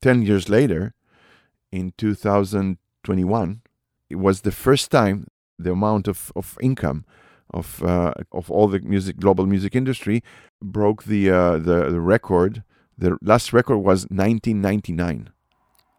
Ten 0.00 0.22
years 0.22 0.48
later, 0.48 0.94
in 1.70 1.92
2021, 1.96 3.62
it 4.10 4.16
was 4.16 4.42
the 4.42 4.52
first 4.52 4.90
time 4.90 5.26
the 5.58 5.72
amount 5.72 6.08
of, 6.08 6.32
of 6.34 6.58
income 6.60 7.04
of 7.54 7.82
uh, 7.82 8.12
of 8.32 8.50
all 8.50 8.68
the 8.68 8.80
music 8.80 9.16
global 9.18 9.46
music 9.46 9.74
industry 9.74 10.22
broke 10.62 11.04
the 11.04 11.30
uh, 11.30 11.58
the, 11.58 11.90
the 11.90 12.00
record. 12.00 12.64
The 12.96 13.16
last 13.22 13.52
record 13.52 13.78
was 13.78 14.04
1999. 14.04 15.30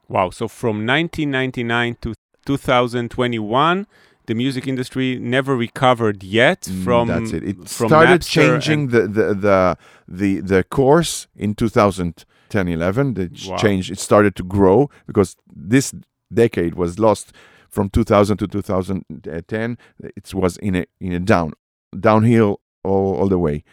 Wow. 0.07 0.29
So 0.29 0.48
from 0.48 0.86
1999 0.86 1.98
to 2.01 2.13
2021, 2.45 3.88
the 4.27 4.34
music 4.36 4.67
industry 4.67 5.17
never 5.20 5.55
recovered 5.55 6.24
yet 6.24 6.62
Mm, 6.62 6.84
from 6.84 7.08
that's 7.08 7.32
it. 7.34 7.44
It 7.44 7.70
started 7.70 8.22
Napster 8.22 8.29
changing 8.38 8.88
the, 8.89 9.01
the 9.08 9.34
the 9.34 9.77
the 10.08 10.41
the 10.41 10.63
course 10.63 11.27
in 11.36 11.53
2010 11.55 12.67
11. 12.67 13.13
The 13.15 13.29
Wow. 13.50 13.58
change 13.58 13.91
it 13.91 14.00
started 14.00 14.36
to 14.36 14.44
grow 14.44 14.89
because 15.08 15.36
this 15.55 15.94
decade 16.34 16.74
was 16.75 16.98
lost 17.00 17.32
from 17.70 17.89
2000 17.89 18.38
to 18.38 18.48
2010. 18.48 19.77
It 20.00 20.34
was 20.34 20.58
in 20.58 20.75
a 20.75 20.86
in 21.00 21.12
a 21.13 21.20
down 21.20 21.53
downhill 22.00 22.60
all, 22.84 23.15
all 23.15 23.27
the 23.29 23.39
way. 23.39 23.63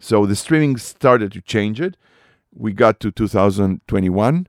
So 0.00 0.26
the 0.26 0.34
streaming 0.36 0.76
started 0.78 1.32
to 1.32 1.40
change 1.40 1.80
it. 1.80 1.96
We 2.56 2.72
got 2.72 3.00
to 3.00 3.10
2021, 3.10 4.46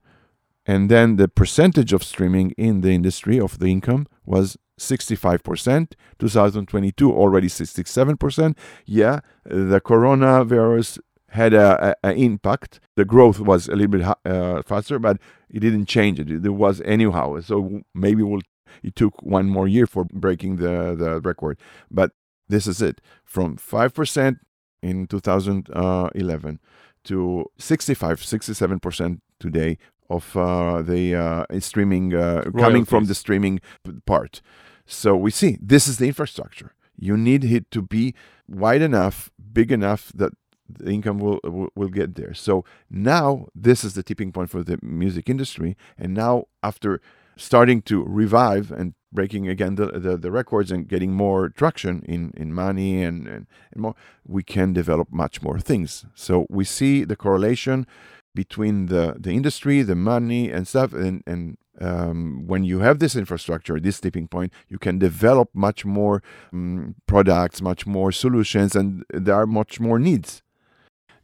and 0.66 0.90
then 0.90 1.16
the 1.16 1.28
percentage 1.28 1.94
of 1.94 2.04
streaming 2.04 2.52
in 2.58 2.82
the 2.82 2.92
industry 2.92 3.40
of 3.40 3.58
the 3.60 3.68
income 3.68 4.06
was 4.26 4.58
65%. 4.80 5.94
2022 6.20 7.12
already 7.12 7.48
67%. 7.48 8.58
Yeah, 8.86 9.20
the 9.46 9.82
coronavirus 9.82 11.00
had 11.30 11.54
a, 11.54 11.96
a, 12.04 12.10
a 12.10 12.14
impact. 12.14 12.80
The 12.96 13.06
growth 13.06 13.40
was 13.40 13.68
a 13.68 13.76
little 13.76 14.00
bit 14.00 14.08
uh, 14.26 14.62
faster, 14.64 15.00
but 15.00 15.18
it 15.50 15.60
didn't 15.60 15.86
change 15.86 16.20
it. 16.20 16.42
There 16.42 16.52
was 16.52 16.82
anyhow. 16.82 17.40
So 17.42 17.82
maybe 17.94 18.24
we'll, 18.24 18.42
it 18.84 18.96
took 18.96 19.22
one 19.22 19.48
more 19.48 19.68
year 19.68 19.86
for 19.86 20.06
breaking 20.06 20.58
the, 20.58 20.96
the 20.98 21.22
record. 21.22 21.60
But 21.92 22.12
this 22.48 22.68
is 22.68 22.82
it. 22.82 23.02
From 23.24 23.58
5% 23.58 24.38
in 24.82 25.08
2011 25.08 26.60
to 27.06 27.46
65, 27.58 28.20
67% 28.22 29.20
today 29.40 29.78
of 30.10 30.36
uh, 30.38 30.82
the 30.82 31.16
uh, 31.16 31.60
streaming 31.60 32.14
uh, 32.14 32.44
coming 32.58 32.86
from 32.86 33.06
the 33.06 33.16
streaming 33.16 33.60
part. 34.06 34.42
So 34.86 35.16
we 35.16 35.32
see 35.32 35.58
this 35.62 35.88
is 35.88 35.98
the 35.98 36.08
infrastructure. 36.08 36.74
You 36.98 37.18
need 37.18 37.44
it 37.44 37.72
to 37.72 37.82
be 37.82 38.14
wide 38.48 38.82
enough, 38.82 39.32
big 39.52 39.72
enough 39.72 40.12
that 40.16 40.34
the 40.68 40.92
income 40.92 41.20
will, 41.20 41.40
will 41.44 41.70
will 41.76 41.90
get 41.90 42.16
there. 42.16 42.34
So 42.34 42.64
now 42.90 43.48
this 43.56 43.84
is 43.84 43.94
the 43.94 44.04
tipping 44.04 44.32
point 44.32 44.50
for 44.50 44.64
the 44.64 44.78
music 44.82 45.30
industry. 45.30 45.76
And 45.98 46.14
now 46.14 46.46
after 46.62 47.02
starting 47.38 47.82
to 47.84 48.04
revive 48.04 48.72
and 48.72 48.94
breaking 49.12 49.48
again 49.48 49.76
the, 49.76 49.88
the, 49.88 50.18
the 50.18 50.32
records 50.32 50.72
and 50.72 50.88
getting 50.88 51.14
more 51.14 51.50
traction 51.50 52.02
in, 52.04 52.34
in 52.36 52.54
money 52.54 53.02
and, 53.02 53.28
and, 53.28 53.48
and 53.72 53.82
more, 53.82 53.96
we 54.26 54.44
can 54.44 54.74
develop 54.74 55.12
much 55.12 55.42
more 55.42 55.60
things. 55.60 56.06
So 56.14 56.46
we 56.50 56.66
see 56.66 57.04
the 57.04 57.16
correlation 57.16 57.88
between 58.36 58.88
the, 58.88 59.16
the 59.20 59.32
industry, 59.32 59.82
the 59.82 59.96
money 59.96 60.52
and 60.52 60.68
stuff. 60.68 60.94
And, 60.94 61.24
and 61.26 61.58
um, 61.82 62.44
when 62.48 62.64
you 62.64 62.80
have 62.80 63.00
this 63.00 63.16
infrastructure, 63.16 63.80
this 63.80 64.00
tipping 64.00 64.28
point, 64.28 64.54
you 64.68 64.78
can 64.78 65.00
develop 65.00 65.50
much 65.54 65.86
more 65.86 66.22
um, 66.54 66.96
products, 67.08 67.62
much 67.62 67.86
more 67.88 68.12
solutions, 68.12 68.76
and 68.76 69.04
there 69.10 69.36
are 69.36 69.48
much 69.48 69.80
more 69.80 70.00
needs. 70.00 70.42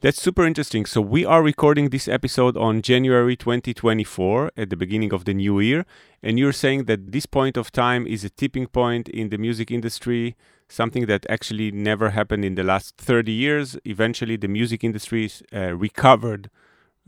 That's 0.01 0.19
super 0.19 0.47
interesting. 0.47 0.87
So 0.87 0.99
we 0.99 1.25
are 1.25 1.43
recording 1.43 1.89
this 1.89 2.07
episode 2.07 2.57
on 2.57 2.81
January 2.81 3.35
2024 3.35 4.51
at 4.57 4.71
the 4.71 4.75
beginning 4.75 5.13
of 5.13 5.25
the 5.25 5.33
new 5.35 5.59
year, 5.59 5.85
and 6.23 6.39
you're 6.39 6.53
saying 6.53 6.85
that 6.85 7.11
this 7.11 7.27
point 7.27 7.55
of 7.55 7.71
time 7.71 8.07
is 8.07 8.23
a 8.23 8.31
tipping 8.31 8.65
point 8.65 9.09
in 9.09 9.29
the 9.29 9.37
music 9.37 9.69
industry, 9.69 10.35
something 10.67 11.05
that 11.05 11.27
actually 11.29 11.71
never 11.71 12.09
happened 12.09 12.43
in 12.43 12.55
the 12.55 12.63
last 12.63 12.97
30 12.97 13.31
years. 13.31 13.77
Eventually, 13.85 14.37
the 14.37 14.47
music 14.47 14.83
industry 14.83 15.29
uh, 15.53 15.75
recovered. 15.75 16.49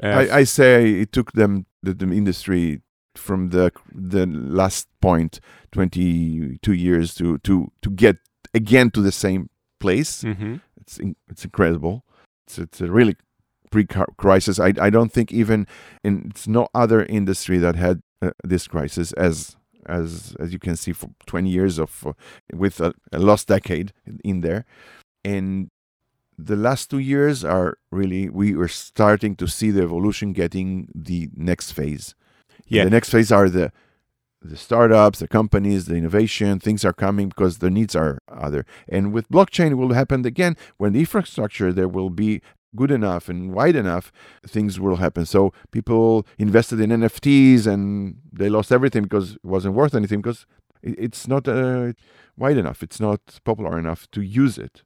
I, 0.01 0.39
I 0.39 0.43
say 0.45 1.01
it 1.01 1.11
took 1.11 1.33
them 1.33 1.65
the, 1.83 1.93
the 1.93 2.05
industry 2.11 2.81
from 3.15 3.49
the 3.49 3.71
the 3.93 4.25
last 4.25 4.87
point 5.01 5.39
22 5.71 6.73
years 6.73 7.13
to 7.15 7.37
to 7.39 7.71
to 7.81 7.89
get 7.91 8.17
again 8.53 8.89
to 8.91 9.01
the 9.01 9.11
same 9.11 9.49
place. 9.79 10.23
Mhm. 10.23 10.61
it's 10.81 10.97
in, 10.99 11.15
it's 11.29 11.45
incredible. 11.45 12.03
It's 12.47 12.57
it's 12.57 12.81
a 12.81 12.91
really 12.91 13.15
pre-crisis. 13.71 14.59
I, 14.59 14.73
I 14.79 14.89
don't 14.89 15.11
think 15.11 15.31
even 15.31 15.67
in 16.03 16.27
it's 16.29 16.47
no 16.47 16.67
other 16.73 17.05
industry 17.05 17.57
that 17.59 17.75
had 17.75 18.01
uh, 18.21 18.31
this 18.43 18.67
crisis 18.67 19.13
as 19.13 19.55
as 19.85 20.35
as 20.39 20.53
you 20.53 20.59
can 20.59 20.75
see 20.75 20.93
for 20.93 21.09
20 21.25 21.49
years 21.49 21.79
of 21.79 22.05
uh, 22.05 22.13
with 22.53 22.79
a, 22.81 22.93
a 23.11 23.19
lost 23.19 23.47
decade 23.47 23.91
in 24.23 24.41
there. 24.41 24.65
And 25.25 25.69
the 26.45 26.55
last 26.67 26.89
two 26.89 26.99
years 26.99 27.43
are 27.43 27.77
really 27.91 28.29
we 28.29 28.53
are 28.55 28.67
starting 28.67 29.35
to 29.41 29.47
see 29.47 29.71
the 29.71 29.81
evolution 29.83 30.33
getting 30.33 30.87
the 30.93 31.29
next 31.35 31.71
phase 31.71 32.15
Yeah. 32.67 32.83
the 32.85 32.89
next 32.97 33.09
phase 33.09 33.31
are 33.31 33.49
the 33.49 33.71
the 34.45 34.57
startups, 34.57 35.19
the 35.19 35.27
companies, 35.39 35.85
the 35.85 35.95
innovation, 35.95 36.59
things 36.59 36.83
are 36.83 36.91
coming 37.05 37.29
because 37.29 37.59
the 37.59 37.69
needs 37.69 37.95
are 37.95 38.19
other. 38.27 38.65
And 38.89 39.13
with 39.13 39.29
blockchain, 39.29 39.71
it 39.71 39.75
will 39.75 39.93
happen 39.93 40.25
again 40.25 40.57
when 40.75 40.91
the 40.91 40.99
infrastructure 40.99 41.71
there 41.71 41.87
will 41.87 42.09
be 42.09 42.41
good 42.75 42.91
enough 42.91 43.29
and 43.29 43.53
wide 43.53 43.77
enough, 43.77 44.11
things 44.45 44.79
will 44.81 44.97
happen. 44.97 45.25
So 45.25 45.53
people 45.71 46.27
invested 46.37 46.81
in 46.81 46.89
NFTs 46.89 47.65
and 47.67 48.17
they 48.33 48.49
lost 48.49 48.69
everything 48.73 49.03
because 49.03 49.35
it 49.35 49.45
wasn't 49.45 49.75
worth 49.75 49.95
anything 49.95 50.19
because 50.21 50.45
it's 50.81 51.25
not 51.25 51.47
uh, 51.47 51.93
wide 52.35 52.57
enough. 52.57 52.83
It's 52.83 52.99
not 52.99 53.21
popular 53.45 53.79
enough 53.79 54.11
to 54.11 54.21
use 54.21 54.57
it. 54.57 54.83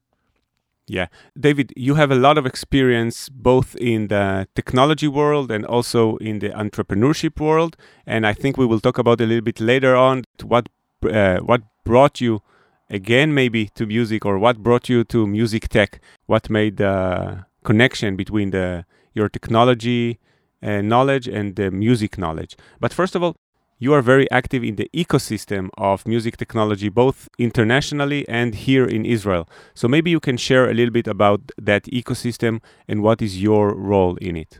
Yeah. 0.87 1.07
David, 1.37 1.73
you 1.75 1.95
have 1.95 2.11
a 2.11 2.15
lot 2.15 2.37
of 2.37 2.45
experience 2.45 3.27
both 3.27 3.75
in 3.75 4.07
the 4.07 4.47
technology 4.55 5.07
world 5.07 5.51
and 5.51 5.65
also 5.65 6.15
in 6.17 6.39
the 6.39 6.49
entrepreneurship 6.49 7.39
world. 7.41 7.75
And 8.05 8.25
I 8.25 8.33
think 8.33 8.57
we 8.57 8.65
will 8.65 8.79
talk 8.79 8.97
about 8.97 9.19
a 9.19 9.25
little 9.25 9.43
bit 9.43 9.59
later 9.59 9.95
on 9.95 10.23
what 10.43 10.69
uh, 11.03 11.39
what 11.39 11.61
brought 11.83 12.21
you 12.21 12.41
again 12.89 13.33
maybe 13.33 13.67
to 13.75 13.85
music 13.85 14.25
or 14.25 14.39
what 14.39 14.63
brought 14.63 14.87
you 14.87 15.03
to 15.03 15.27
music 15.27 15.67
tech, 15.67 15.99
what 16.25 16.49
made 16.49 16.77
the 16.77 17.45
connection 17.63 18.15
between 18.15 18.51
the 18.51 18.85
your 19.13 19.27
technology 19.27 20.19
uh, 20.63 20.81
knowledge 20.81 21.27
and 21.27 21.55
the 21.57 21.69
music 21.69 22.17
knowledge. 22.17 22.55
But 22.79 22.93
first 22.93 23.13
of 23.15 23.23
all, 23.23 23.35
you 23.79 23.93
are 23.93 24.01
very 24.01 24.29
active 24.31 24.63
in 24.63 24.75
the 24.75 24.89
ecosystem 24.93 25.69
of 25.77 26.07
music 26.07 26.37
technology, 26.37 26.89
both 26.89 27.29
internationally 27.37 28.27
and 28.27 28.55
here 28.55 28.85
in 28.85 29.05
Israel. 29.05 29.47
So 29.73 29.87
maybe 29.87 30.09
you 30.09 30.19
can 30.19 30.37
share 30.37 30.69
a 30.69 30.73
little 30.73 30.91
bit 30.91 31.07
about 31.07 31.41
that 31.61 31.83
ecosystem 31.83 32.61
and 32.87 33.03
what 33.03 33.21
is 33.21 33.41
your 33.41 33.75
role 33.75 34.15
in 34.17 34.35
it. 34.35 34.59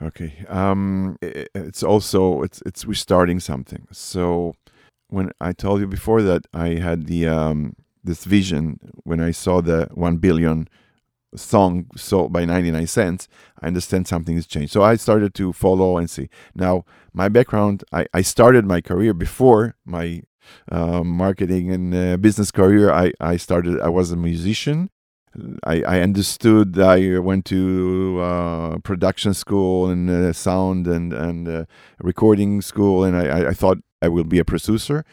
Okay. 0.00 0.44
Um, 0.48 1.16
it's 1.22 1.82
also 1.82 2.42
it's 2.42 2.60
it's 2.66 2.84
restarting 2.84 3.38
something. 3.38 3.86
So 3.92 4.54
when 5.08 5.30
I 5.40 5.52
told 5.52 5.80
you 5.80 5.86
before 5.86 6.22
that 6.22 6.46
I 6.52 6.68
had 6.80 7.06
the 7.06 7.28
um, 7.28 7.76
this 8.02 8.24
vision 8.24 8.80
when 9.04 9.20
I 9.20 9.30
saw 9.30 9.60
the 9.60 9.88
one 9.94 10.16
billion 10.16 10.68
song 11.34 11.86
sold 11.96 12.32
by 12.32 12.44
99 12.44 12.86
cents, 12.86 13.28
I 13.60 13.66
understand 13.68 14.06
something 14.08 14.34
has 14.36 14.46
changed. 14.46 14.72
So 14.72 14.82
I 14.82 14.96
started 14.96 15.34
to 15.34 15.52
follow 15.52 15.96
and 15.98 16.08
see. 16.10 16.28
Now, 16.54 16.84
my 17.12 17.28
background, 17.28 17.84
I, 17.92 18.06
I 18.12 18.22
started 18.22 18.64
my 18.66 18.80
career 18.80 19.14
before 19.14 19.76
my 19.84 20.22
uh, 20.70 21.02
marketing 21.04 21.70
and 21.70 21.94
uh, 21.94 22.16
business 22.16 22.50
career. 22.50 22.90
I, 22.92 23.12
I 23.20 23.36
started, 23.36 23.80
I 23.80 23.88
was 23.88 24.10
a 24.12 24.16
musician. 24.16 24.90
I, 25.64 25.82
I 25.82 26.00
understood. 26.00 26.78
I 26.78 27.18
went 27.18 27.46
to 27.46 28.20
uh, 28.20 28.78
production 28.78 29.32
school 29.32 29.88
and 29.88 30.10
uh, 30.10 30.32
sound 30.34 30.86
and 30.86 31.12
and 31.14 31.48
uh, 31.48 31.64
recording 32.00 32.60
school, 32.60 33.02
and 33.04 33.16
I, 33.16 33.48
I- 33.48 33.54
thought 33.54 33.78
I 34.02 34.08
will 34.08 34.24
be 34.24 34.38
a 34.38 34.44
producer. 34.44 35.04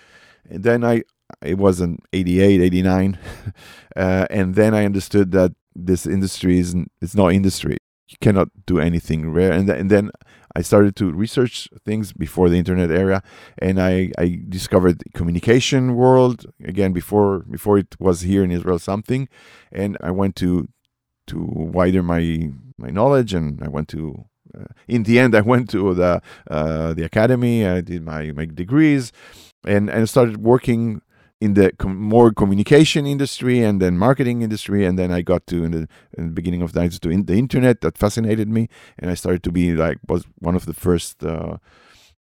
And 0.49 0.63
then 0.63 0.83
I, 0.83 1.03
it 1.41 1.57
was 1.57 1.79
in 1.79 1.99
88, 2.11 2.59
89. 2.61 3.17
uh, 3.95 4.25
and 4.29 4.55
then 4.55 4.73
I 4.73 4.83
understood 4.83 5.31
that 5.31 5.53
this 5.85 6.05
industry 6.05 6.59
is 6.59 6.75
it's 7.01 7.15
not 7.15 7.33
industry. 7.33 7.77
You 8.07 8.17
cannot 8.21 8.49
do 8.65 8.79
anything 8.79 9.29
rare. 9.31 9.51
And, 9.51 9.67
th- 9.67 9.79
and 9.79 9.91
then 9.91 10.09
I 10.55 10.61
started 10.61 10.95
to 10.97 11.11
research 11.11 11.69
things 11.85 12.11
before 12.11 12.49
the 12.49 12.57
internet 12.57 12.89
era, 12.89 13.21
and 13.59 13.79
I, 13.79 14.11
I 14.17 14.41
discovered 14.49 14.99
the 14.99 15.09
communication 15.13 15.95
world 15.95 16.45
again 16.63 16.91
before 16.91 17.39
before 17.49 17.77
it 17.77 17.95
was 17.99 18.21
here 18.21 18.43
in 18.43 18.51
Israel 18.51 18.79
something, 18.79 19.29
and 19.71 19.97
I 20.01 20.11
went 20.11 20.35
to 20.37 20.67
to 21.27 21.37
widen 21.39 22.05
my 22.05 22.51
my 22.77 22.89
knowledge, 22.89 23.33
and 23.33 23.61
I 23.63 23.69
went 23.69 23.87
to. 23.89 24.25
Uh, 24.57 24.65
in 24.87 25.03
the 25.03 25.19
end, 25.19 25.35
I 25.35 25.41
went 25.41 25.69
to 25.69 25.93
the 25.93 26.21
uh, 26.49 26.93
the 26.95 27.03
academy. 27.03 27.67
I 27.67 27.81
did 27.81 28.03
my 28.03 28.31
my 28.31 28.45
degrees, 28.45 29.11
and 29.63 29.87
and 29.89 30.09
started 30.09 30.37
working 30.37 31.01
in 31.41 31.53
the 31.53 31.71
com- 31.77 31.99
more 31.99 32.31
communication 32.33 33.05
industry 33.05 33.63
and 33.63 33.81
then 33.81 33.97
marketing 33.97 34.41
industry 34.41 34.85
and 34.85 34.97
then 34.99 35.11
i 35.11 35.21
got 35.21 35.45
to 35.47 35.63
in 35.63 35.71
the, 35.71 35.87
in 36.17 36.27
the 36.27 36.31
beginning 36.31 36.61
of 36.61 36.73
the 36.73 36.89
to 36.89 37.09
in 37.09 37.25
the 37.25 37.35
internet 37.35 37.81
that 37.81 37.97
fascinated 37.97 38.49
me 38.49 38.67
and 38.97 39.09
i 39.11 39.13
started 39.13 39.43
to 39.43 39.51
be 39.51 39.73
like 39.73 39.97
was 40.07 40.25
one 40.39 40.55
of 40.55 40.65
the 40.65 40.73
first 40.73 41.23
uh, 41.23 41.57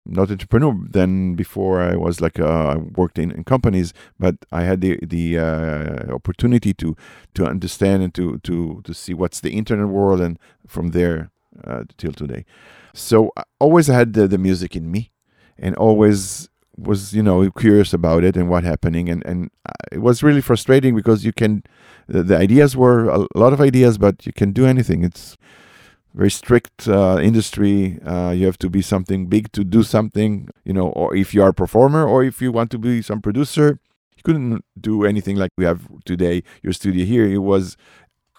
not 0.05 0.29
entrepreneur 0.29 0.75
then 0.89 1.35
before 1.35 1.81
i 1.81 1.95
was 1.95 2.21
like 2.21 2.39
uh, 2.39 2.67
i 2.73 2.75
worked 2.75 3.17
in, 3.17 3.31
in 3.31 3.43
companies 3.43 3.93
but 4.19 4.35
i 4.51 4.63
had 4.63 4.81
the 4.81 4.99
the 5.03 5.37
uh, 5.37 6.13
opportunity 6.13 6.73
to 6.73 6.95
to 7.33 7.45
understand 7.45 8.03
and 8.03 8.13
to 8.13 8.37
to 8.39 8.81
to 8.83 8.93
see 8.93 9.13
what's 9.13 9.39
the 9.39 9.51
internet 9.51 9.87
world 9.87 10.21
and 10.21 10.39
from 10.67 10.89
there 10.89 11.31
uh, 11.63 11.83
till 11.97 12.11
today. 12.11 12.45
So 12.93 13.31
i 13.37 13.43
always 13.59 13.87
had 13.87 14.13
the, 14.13 14.27
the 14.27 14.37
music 14.37 14.75
in 14.75 14.91
me 14.91 15.11
and 15.57 15.75
always 15.75 16.49
was 16.77 17.13
you 17.13 17.23
know 17.23 17.49
curious 17.51 17.93
about 17.93 18.23
it 18.23 18.35
and 18.35 18.49
what 18.49 18.63
happening. 18.63 19.09
And 19.09 19.25
and 19.25 19.49
uh, 19.65 19.73
it 19.91 19.99
was 19.99 20.23
really 20.23 20.41
frustrating 20.41 20.95
because 20.95 21.25
you 21.25 21.33
can 21.33 21.63
the, 22.07 22.23
the 22.23 22.37
ideas 22.37 22.75
were 22.75 23.09
a 23.09 23.25
lot 23.35 23.53
of 23.53 23.61
ideas 23.61 23.97
but 23.97 24.25
you 24.25 24.33
can 24.33 24.51
do 24.51 24.65
anything. 24.65 25.03
It's 25.03 25.37
very 26.13 26.31
strict 26.31 26.87
uh, 26.87 27.19
industry. 27.21 27.99
Uh, 28.05 28.31
you 28.31 28.45
have 28.45 28.57
to 28.59 28.69
be 28.69 28.81
something 28.81 29.27
big 29.27 29.51
to 29.51 29.63
do 29.63 29.83
something 29.83 30.49
you 30.63 30.73
know 30.73 30.89
or 30.89 31.15
if 31.15 31.33
you 31.33 31.43
are 31.43 31.49
a 31.49 31.53
performer 31.53 32.05
or 32.05 32.23
if 32.23 32.41
you 32.41 32.51
want 32.51 32.71
to 32.71 32.77
be 32.77 33.01
some 33.01 33.21
producer. 33.21 33.79
You 34.17 34.23
couldn't 34.23 34.63
do 34.79 35.03
anything 35.03 35.35
like 35.35 35.51
we 35.57 35.65
have 35.65 35.87
today 36.05 36.43
your 36.63 36.73
studio 36.73 37.05
here. 37.05 37.25
It 37.25 37.39
was 37.39 37.77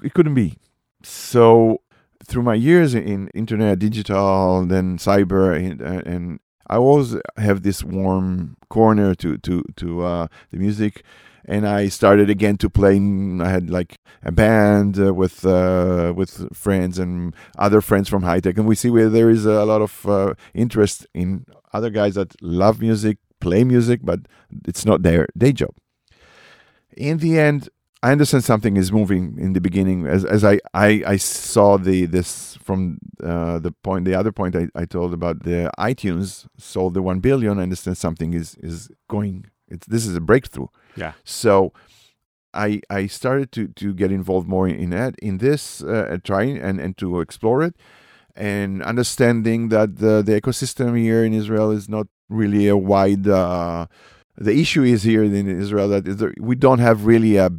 it 0.03 0.15
couldn't 0.15 0.35
be. 0.35 0.59
So 1.03 1.81
through 2.25 2.43
my 2.43 2.55
years 2.55 2.95
in 2.95 3.29
internet 3.29 3.79
digital 3.79 4.67
then 4.67 4.99
cyber 4.99 5.55
and, 5.55 5.81
and 5.81 6.41
I 6.69 6.77
always 6.77 7.17
have 7.37 7.63
this 7.63 7.85
warm 7.85 8.57
corner 8.69 9.15
to 9.17 9.39
to 9.39 9.63
to 9.77 10.03
uh, 10.03 10.27
the 10.51 10.59
music, 10.59 11.03
and 11.45 11.67
I 11.67 11.89
started 11.89 12.29
again 12.31 12.57
to 12.59 12.69
play. 12.71 12.97
I 13.41 13.49
had 13.49 13.71
like 13.71 13.99
a 14.23 14.33
band 14.33 14.99
uh, 14.99 15.15
with 15.15 15.45
uh, 15.47 16.13
with 16.17 16.55
friends 16.55 16.99
and 16.99 17.35
other 17.59 17.81
friends 17.81 18.09
from 18.09 18.23
high 18.23 18.41
tech, 18.41 18.57
and 18.59 18.67
we 18.67 18.75
see 18.75 18.91
where 18.91 19.09
there 19.09 19.31
is 19.31 19.47
a 19.47 19.65
lot 19.65 19.83
of 19.83 20.07
uh, 20.07 20.35
interest 20.55 21.07
in 21.15 21.47
other 21.73 21.91
guys 21.91 22.15
that 22.15 22.41
love 22.43 22.81
music, 22.81 23.19
play 23.41 23.65
music, 23.65 24.01
but 24.03 24.21
it's 24.67 24.85
not 24.85 25.03
their 25.03 25.29
day 25.37 25.53
job. 25.53 25.75
In 26.97 27.19
the 27.19 27.39
end, 27.39 27.69
I 28.03 28.13
understand 28.13 28.45
something 28.45 28.77
is 28.77 28.93
moving 28.93 29.37
in 29.39 29.53
the 29.55 29.61
beginning. 29.61 30.07
As, 30.07 30.25
as 30.25 30.45
I, 30.45 30.61
I, 30.75 31.03
I 31.07 31.17
saw 31.17 31.77
the 31.77 32.07
this 32.07 32.57
from 32.63 32.99
uh, 33.23 33.59
the 33.59 33.73
point 33.73 34.05
the 34.05 34.15
other 34.15 34.33
point 34.33 34.55
I, 34.55 34.69
I 34.75 34.85
told 34.85 35.15
about 35.15 35.45
the 35.45 35.71
iTunes 35.79 36.47
sold 36.59 36.95
the 36.95 37.03
one 37.03 37.21
billion. 37.21 37.59
I 37.59 37.63
understand 37.63 37.97
something 37.97 38.35
is 38.35 38.57
is 38.57 38.91
going 39.09 39.47
it's 39.69 39.87
this 39.87 40.07
is 40.07 40.15
a 40.15 40.21
breakthrough. 40.21 40.69
Yeah. 40.97 41.13
So 41.25 41.73
I 42.53 42.81
I 42.91 43.07
started 43.07 43.51
to 43.53 43.69
to 43.69 43.95
get 43.95 44.13
involved 44.13 44.49
more 44.49 44.69
in 44.69 44.91
that 44.91 45.15
in 45.21 45.39
this 45.39 45.83
uh, 45.83 46.19
trying 46.23 46.59
and 46.59 46.81
and 46.81 46.97
to 46.99 47.21
explore 47.21 47.63
it. 47.63 47.77
And 48.35 48.83
understanding 48.83 49.71
that 49.71 49.97
the 49.97 50.23
the 50.23 50.39
ecosystem 50.41 50.99
here 50.99 51.25
in 51.25 51.33
Israel 51.33 51.71
is 51.71 51.89
not 51.89 52.07
really 52.29 52.69
a 52.69 52.77
wide 52.77 53.27
uh, 53.27 53.87
the 54.39 54.59
issue 54.61 54.83
is 54.83 55.03
here 55.03 55.25
in 55.25 55.49
Israel 55.49 55.89
that 55.89 56.35
we 56.41 56.55
don't 56.55 56.79
have 56.79 57.07
really 57.07 57.37
a 57.37 57.51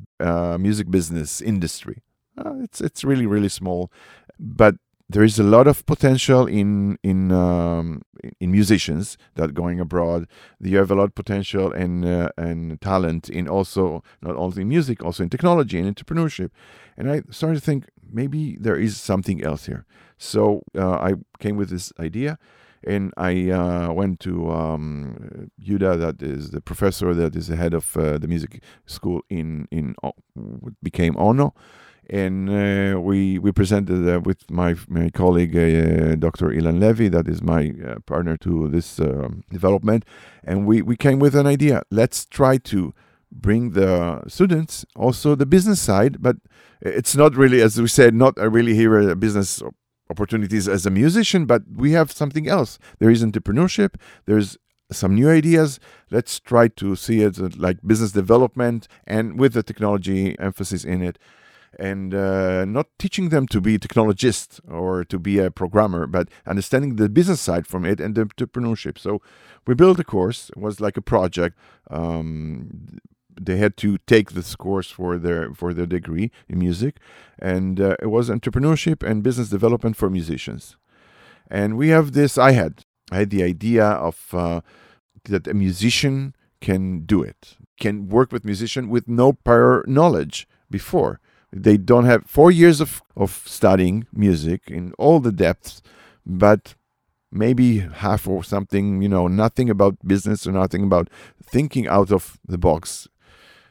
music 0.57 0.89
business 0.91 1.41
industry. 1.41 2.03
Uh, 2.37 2.53
it's 2.61 2.81
it's 2.81 3.03
really 3.03 3.25
really 3.25 3.49
small, 3.49 3.91
but 4.39 4.75
there 5.09 5.23
is 5.23 5.39
a 5.39 5.43
lot 5.43 5.67
of 5.67 5.85
potential 5.85 6.45
in 6.45 6.97
in 7.01 7.31
um, 7.31 8.01
in 8.39 8.51
musicians 8.51 9.17
that 9.35 9.53
going 9.53 9.79
abroad. 9.79 10.27
You 10.59 10.77
have 10.77 10.91
a 10.91 10.95
lot 10.95 11.05
of 11.05 11.15
potential 11.15 11.71
and 11.71 12.05
uh, 12.05 12.29
and 12.37 12.79
talent 12.81 13.29
in 13.29 13.47
also 13.47 14.03
not 14.21 14.35
only 14.35 14.61
in 14.61 14.69
music, 14.69 15.03
also 15.03 15.23
in 15.23 15.29
technology 15.29 15.79
and 15.79 15.95
entrepreneurship. 15.95 16.51
And 16.97 17.09
I 17.09 17.21
started 17.29 17.55
to 17.55 17.65
think 17.65 17.89
maybe 18.11 18.57
there 18.59 18.75
is 18.75 18.97
something 18.97 19.43
else 19.43 19.65
here. 19.65 19.85
So 20.17 20.61
uh, 20.77 20.91
I 20.91 21.13
came 21.39 21.55
with 21.55 21.69
this 21.69 21.93
idea 21.99 22.37
and 22.83 23.13
I 23.17 23.49
uh, 23.49 23.91
went 23.91 24.19
to 24.21 24.51
um, 24.51 25.51
Yuda, 25.61 25.99
that 25.99 26.21
is 26.21 26.51
the 26.51 26.61
professor 26.61 27.13
that 27.13 27.35
is 27.35 27.47
the 27.47 27.55
head 27.55 27.73
of 27.73 27.95
uh, 27.97 28.17
the 28.17 28.27
music 28.27 28.61
school 28.85 29.21
in 29.29 29.67
in 29.71 29.95
became 30.83 31.15
Ono, 31.17 31.53
and 32.09 32.49
uh, 32.49 32.99
we 32.99 33.39
we 33.39 33.51
presented 33.51 34.25
with 34.25 34.49
my 34.49 34.75
my 34.87 35.09
colleague 35.09 35.55
uh, 35.55 36.15
Dr. 36.15 36.49
Ilan 36.49 36.79
Levy, 36.79 37.09
that 37.09 37.27
is 37.27 37.41
my 37.41 37.73
uh, 37.85 37.99
partner 38.05 38.37
to 38.37 38.67
this 38.69 38.99
um, 38.99 39.43
development, 39.49 40.05
and 40.43 40.65
we 40.65 40.81
we 40.81 40.95
came 40.95 41.19
with 41.19 41.35
an 41.35 41.47
idea. 41.47 41.83
Let's 41.91 42.25
try 42.25 42.57
to 42.57 42.93
bring 43.31 43.71
the 43.71 44.23
students 44.27 44.85
also 44.95 45.35
the 45.35 45.45
business 45.45 45.81
side, 45.81 46.21
but 46.21 46.37
it's 46.81 47.15
not 47.15 47.35
really, 47.35 47.61
as 47.61 47.79
we 47.79 47.87
said, 47.87 48.13
not 48.13 48.33
a 48.37 48.49
really 48.49 48.73
here 48.73 48.97
a 48.97 49.15
business 49.15 49.61
opportunities 50.09 50.67
as 50.67 50.85
a 50.85 50.89
musician, 50.89 51.45
but 51.45 51.63
we 51.73 51.91
have 51.91 52.11
something 52.11 52.47
else. 52.47 52.79
There 52.99 53.09
is 53.09 53.23
entrepreneurship, 53.23 53.95
there's 54.25 54.57
some 54.91 55.15
new 55.15 55.29
ideas. 55.29 55.79
Let's 56.09 56.39
try 56.39 56.69
to 56.69 56.95
see 56.95 57.21
it 57.21 57.57
like 57.57 57.79
business 57.85 58.11
development 58.11 58.87
and 59.05 59.39
with 59.39 59.53
the 59.53 59.63
technology 59.63 60.37
emphasis 60.39 60.85
in 60.85 61.01
it. 61.01 61.17
And 61.79 62.15
uh, 62.15 62.65
not 62.65 62.87
teaching 62.97 63.29
them 63.29 63.45
to 63.47 63.61
be 63.61 63.77
technologists 63.77 64.59
or 64.67 65.03
to 65.05 65.19
be 65.19 65.37
a 65.37 65.51
programmer, 65.51 66.07
but 66.07 66.29
understanding 66.45 66.95
the 66.95 67.09
business 67.09 67.41
side 67.41 67.67
from 67.67 67.85
it 67.85 67.99
and 67.99 68.15
the 68.15 68.25
entrepreneurship. 68.25 68.97
So 68.97 69.21
we 69.67 69.75
built 69.75 69.99
a 69.99 70.03
course. 70.03 70.49
It 70.49 70.57
was 70.57 70.79
like 70.79 70.97
a 70.97 71.01
project. 71.01 71.57
Um, 71.91 72.99
they 73.39 73.57
had 73.57 73.77
to 73.77 73.97
take 73.99 74.31
this 74.31 74.55
course 74.55 74.89
for 74.89 75.17
their 75.17 75.53
for 75.53 75.73
their 75.73 75.85
degree 75.85 76.31
in 76.49 76.59
music, 76.59 76.97
and 77.39 77.79
uh, 77.79 77.95
it 78.01 78.07
was 78.07 78.29
entrepreneurship 78.29 79.07
and 79.07 79.23
business 79.23 79.49
development 79.49 79.95
for 79.95 80.09
musicians. 80.09 80.77
And 81.49 81.77
we 81.77 81.89
have 81.89 82.11
this. 82.11 82.37
I 82.37 82.51
had 82.51 82.83
I 83.11 83.17
had 83.17 83.29
the 83.29 83.43
idea 83.43 83.85
of 83.85 84.33
uh, 84.33 84.61
that 85.25 85.47
a 85.47 85.53
musician 85.53 86.35
can 86.59 87.01
do 87.05 87.21
it, 87.21 87.57
can 87.79 88.09
work 88.09 88.31
with 88.31 88.45
musician 88.45 88.89
with 88.89 89.07
no 89.07 89.33
prior 89.33 89.83
knowledge 89.87 90.47
before. 90.69 91.19
They 91.51 91.77
don't 91.77 92.05
have 92.05 92.25
four 92.25 92.51
years 92.51 92.81
of, 92.81 93.01
of 93.15 93.43
studying 93.45 94.05
music 94.11 94.63
in 94.67 94.93
all 94.97 95.19
the 95.19 95.31
depths, 95.31 95.81
but 96.25 96.75
maybe 97.31 97.79
half 97.79 98.27
or 98.27 98.43
something, 98.43 99.01
you 99.01 99.09
know, 99.09 99.27
nothing 99.27 99.69
about 99.69 100.05
business 100.05 100.45
or 100.45 100.51
nothing 100.51 100.83
about 100.83 101.09
thinking 101.41 101.87
out 101.87 102.11
of 102.11 102.37
the 102.45 102.57
box 102.57 103.07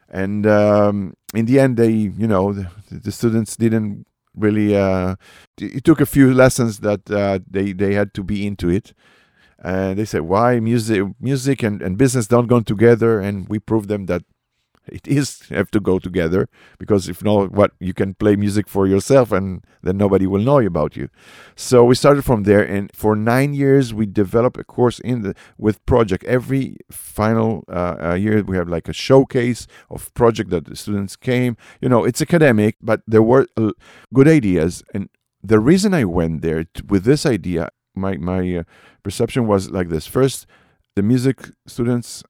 and 0.09 0.47
um, 0.47 1.15
in 1.35 1.47
the 1.47 1.59
end 1.59 1.77
they 1.77 1.91
you 1.91 2.27
know 2.27 2.53
the, 2.53 2.69
the 2.91 3.13
students 3.13 3.57
didn't 3.57 4.07
really 4.35 4.77
uh, 4.77 5.17
it 5.59 5.85
took 5.85 6.01
a 6.01 6.07
few 6.07 6.33
lessons 6.33 6.81
that 6.81 7.11
uh, 7.11 7.39
they 7.51 7.73
they 7.73 7.95
had 7.95 8.15
to 8.15 8.23
be 8.23 8.47
into 8.47 8.69
it. 8.69 8.93
And 9.59 9.99
they 9.99 10.05
said 10.05 10.23
why 10.23 10.61
music 10.61 11.03
music 11.19 11.63
and, 11.63 11.81
and 11.83 11.97
business 11.97 12.27
don't 12.27 12.47
go 12.47 12.61
together? 12.61 13.21
And 13.21 13.49
we 13.49 13.59
proved 13.59 13.89
them 13.89 14.07
that 14.07 14.23
it 14.89 15.07
is 15.07 15.43
have 15.49 15.71
to 15.71 15.81
go 15.81 15.99
together 15.99 16.49
because 16.79 17.09
if 17.09 17.23
not 17.23 17.53
what 17.53 17.73
you 17.81 17.95
can 17.95 18.15
play 18.15 18.37
music 18.37 18.69
for 18.69 18.87
yourself 18.87 19.33
and 19.33 19.65
then 19.83 19.97
nobody 19.97 20.27
will 20.27 20.41
know 20.41 20.59
about 20.59 20.97
you. 20.97 21.09
So 21.55 21.85
we 21.85 21.95
started 21.95 22.25
from 22.25 22.45
there 22.45 22.63
and 22.63 22.91
for 22.95 23.17
nine 23.17 23.55
years 23.55 23.93
we 23.93 24.07
developed 24.07 24.59
a 24.59 24.65
course 24.65 24.99
in 25.01 25.23
the 25.23 25.35
with 25.59 25.85
project. 25.87 26.25
Every 26.25 26.79
final 26.91 27.65
uh, 27.69 27.97
uh, 28.01 28.15
year 28.15 28.43
we 28.43 28.57
have 28.57 28.69
like 28.69 28.89
a 28.89 28.93
showcase 28.93 29.67
of 29.91 30.13
project 30.15 30.51
that 30.51 30.67
the 30.67 30.77
students 30.77 31.17
came. 31.17 31.57
You 31.81 31.89
know 31.89 32.05
it's 32.05 32.23
academic 32.23 32.77
but 32.81 33.01
there 33.07 33.23
were 33.23 33.47
uh, 33.57 33.73
good 34.13 34.29
ideas. 34.29 34.83
And 34.95 35.09
the 35.43 35.61
reason 35.61 35.95
i 35.95 36.05
went 36.05 36.43
there 36.43 36.65
t- 36.65 36.83
with 36.89 37.05
this 37.05 37.25
idea 37.25 37.69
my 37.95 38.17
my 38.17 38.59
uh, 38.59 38.63
perception 39.03 39.47
was 39.47 39.71
like 39.71 39.89
this. 39.89 40.07
First 40.07 40.47
the 40.95 41.03
music 41.03 41.51
students 41.67 42.23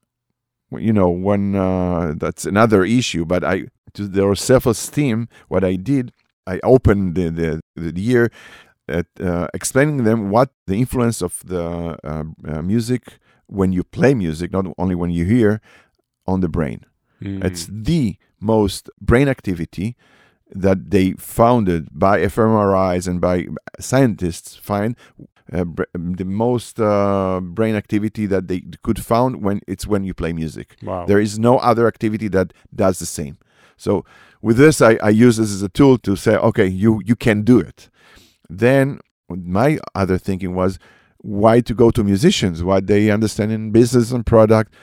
you 0.78 0.92
know 0.92 1.08
when 1.08 1.54
uh, 1.54 2.14
that's 2.16 2.44
another 2.44 2.84
issue 2.84 3.24
but 3.24 3.44
i 3.44 3.64
to 3.92 4.06
their 4.06 4.34
self-esteem 4.34 5.28
what 5.48 5.64
i 5.64 5.74
did 5.76 6.12
i 6.46 6.60
opened 6.62 7.14
the, 7.14 7.30
the, 7.30 7.60
the 7.74 8.00
year 8.00 8.30
at 8.88 9.06
uh, 9.20 9.48
explaining 9.52 10.04
them 10.04 10.30
what 10.30 10.50
the 10.66 10.74
influence 10.74 11.20
of 11.20 11.42
the 11.44 11.98
uh, 12.04 12.24
uh 12.46 12.62
music 12.62 13.18
when 13.46 13.72
you 13.72 13.82
play 13.82 14.14
music 14.14 14.52
not 14.52 14.66
only 14.78 14.94
when 14.94 15.10
you 15.10 15.24
hear 15.24 15.60
on 16.26 16.40
the 16.40 16.48
brain. 16.48 16.84
Mm. 17.22 17.44
It's 17.44 17.66
the 17.70 18.16
most 18.40 18.90
brain 19.00 19.28
activity 19.28 19.96
that 20.50 20.90
they 20.90 21.12
founded 21.12 21.88
by 21.92 22.20
fMRIs 22.20 23.08
and 23.08 23.20
by 23.20 23.46
scientists 23.80 24.56
find 24.56 24.96
uh, 25.52 25.64
br- 25.64 25.84
the 25.94 26.24
most 26.24 26.80
uh, 26.80 27.40
brain 27.40 27.74
activity 27.74 28.26
that 28.26 28.48
they 28.48 28.62
could 28.82 29.04
found 29.04 29.42
when 29.42 29.60
it's 29.66 29.86
when 29.86 30.04
you 30.04 30.14
play 30.14 30.32
music. 30.32 30.76
wow. 30.82 31.06
There 31.06 31.20
is 31.20 31.38
no 31.38 31.58
other 31.58 31.86
activity 31.86 32.28
that 32.28 32.52
does 32.74 32.98
the 32.98 33.06
same. 33.06 33.38
So 33.76 34.04
with 34.42 34.56
this, 34.56 34.80
I, 34.80 34.98
I 35.02 35.10
use 35.10 35.36
this 35.36 35.52
as 35.52 35.62
a 35.62 35.68
tool 35.68 35.98
to 35.98 36.16
say, 36.16 36.36
okay, 36.36 36.66
you 36.66 37.00
you 37.04 37.16
can 37.16 37.42
do 37.42 37.58
it. 37.58 37.88
Then 38.48 39.00
my 39.28 39.78
other 39.94 40.18
thinking 40.18 40.54
was, 40.54 40.78
why 41.18 41.60
to 41.60 41.74
go 41.74 41.90
to 41.90 42.04
musicians? 42.04 42.62
What 42.62 42.86
they 42.86 43.10
understand 43.10 43.52
in 43.52 43.70
business 43.72 44.12
and 44.12 44.24
product. 44.24 44.74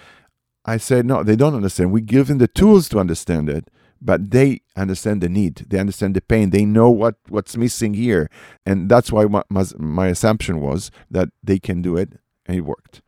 I 0.66 0.78
said, 0.78 1.06
no, 1.06 1.24
they 1.24 1.36
don't 1.36 1.56
understand. 1.56 1.92
We 1.92 2.02
give 2.02 2.28
them 2.28 2.38
the 2.38 2.48
tools 2.48 2.88
to 2.90 3.00
understand 3.00 3.50
it, 3.50 3.70
but 4.04 4.32
they 4.32 4.62
understand 4.76 5.22
the 5.22 5.30
need. 5.30 5.66
They 5.70 5.80
understand 5.80 6.16
the 6.16 6.22
pain. 6.22 6.50
They 6.50 6.66
know 6.66 6.90
what, 6.90 7.16
what's 7.30 7.56
missing 7.56 7.94
here. 7.94 8.30
And 8.66 8.90
that's 8.90 9.12
why 9.12 9.26
my, 9.26 9.44
my, 9.50 9.64
my 9.78 10.08
assumption 10.08 10.60
was 10.60 10.92
that 11.10 11.30
they 11.42 11.60
can 11.60 11.82
do 11.82 11.96
it, 11.96 12.14
and 12.46 12.58
it 12.58 12.62
worked. 12.62 13.02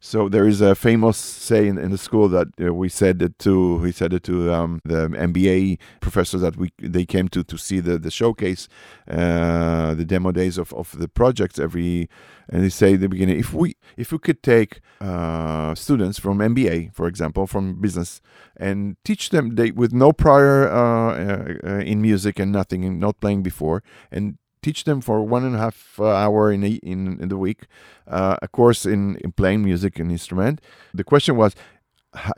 So 0.00 0.28
there 0.28 0.46
is 0.46 0.60
a 0.60 0.74
famous 0.74 1.16
saying 1.16 1.78
in 1.78 1.90
the 1.90 1.98
school 1.98 2.28
that 2.28 2.48
uh, 2.60 2.72
we 2.74 2.88
said 2.88 3.22
it 3.22 3.38
to 3.40 3.78
we 3.78 3.92
said 3.92 4.12
it 4.12 4.24
to 4.24 4.52
um, 4.52 4.80
the 4.84 5.08
MBA 5.08 5.78
professors 6.00 6.42
that 6.42 6.56
we 6.56 6.70
they 6.78 7.06
came 7.06 7.28
to 7.28 7.42
to 7.42 7.56
see 7.56 7.80
the 7.80 7.98
the 7.98 8.10
showcase, 8.10 8.68
uh, 9.10 9.94
the 9.94 10.04
demo 10.04 10.32
days 10.32 10.58
of, 10.58 10.72
of 10.74 10.98
the 10.98 11.08
projects 11.08 11.58
every, 11.58 12.08
and 12.48 12.62
they 12.62 12.68
say 12.68 12.94
at 12.94 13.00
the 13.00 13.08
beginning 13.08 13.38
if 13.38 13.54
we 13.54 13.76
if 13.96 14.12
we 14.12 14.18
could 14.18 14.42
take 14.42 14.80
uh, 15.00 15.74
students 15.74 16.18
from 16.18 16.38
MBA 16.38 16.94
for 16.94 17.08
example 17.08 17.46
from 17.46 17.80
business 17.80 18.20
and 18.56 18.96
teach 19.04 19.30
them 19.30 19.54
they 19.54 19.70
with 19.70 19.92
no 19.92 20.12
prior 20.12 20.68
uh, 20.68 21.14
uh, 21.14 21.54
uh, 21.64 21.78
in 21.78 22.02
music 22.02 22.38
and 22.38 22.52
nothing 22.52 22.84
and 22.84 23.00
not 23.00 23.20
playing 23.20 23.42
before 23.42 23.82
and 24.12 24.36
teach 24.62 24.84
them 24.84 25.00
for 25.00 25.22
one 25.22 25.44
and 25.44 25.54
a 25.54 25.58
half 25.58 25.98
uh, 26.00 26.06
hour 26.06 26.50
in, 26.52 26.64
a, 26.64 26.70
in 26.82 27.20
in 27.20 27.28
the 27.28 27.36
week 27.36 27.66
uh, 28.08 28.36
a 28.42 28.48
course 28.48 28.84
in, 28.84 29.16
in 29.16 29.32
playing 29.32 29.62
music 29.62 29.98
and 29.98 30.10
instrument. 30.10 30.60
The 30.94 31.04
question 31.04 31.36
was 31.36 31.54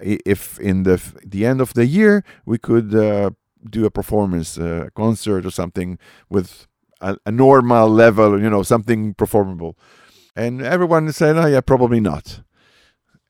if 0.02 0.58
in 0.60 0.82
the 0.82 1.00
the 1.24 1.46
end 1.46 1.60
of 1.60 1.74
the 1.74 1.86
year 1.86 2.24
we 2.44 2.58
could 2.58 2.94
uh, 2.94 3.30
do 3.68 3.84
a 3.84 3.90
performance, 3.90 4.58
uh, 4.58 4.84
a 4.86 4.90
concert 4.90 5.44
or 5.46 5.50
something 5.50 5.98
with 6.28 6.66
a, 7.00 7.16
a 7.26 7.30
normal 7.30 7.88
level, 7.88 8.40
you 8.40 8.50
know, 8.50 8.62
something 8.62 9.14
performable. 9.14 9.76
And 10.36 10.62
everyone 10.62 11.10
said, 11.12 11.36
"Oh 11.36 11.46
yeah, 11.46 11.60
probably 11.60 12.00
not." 12.00 12.42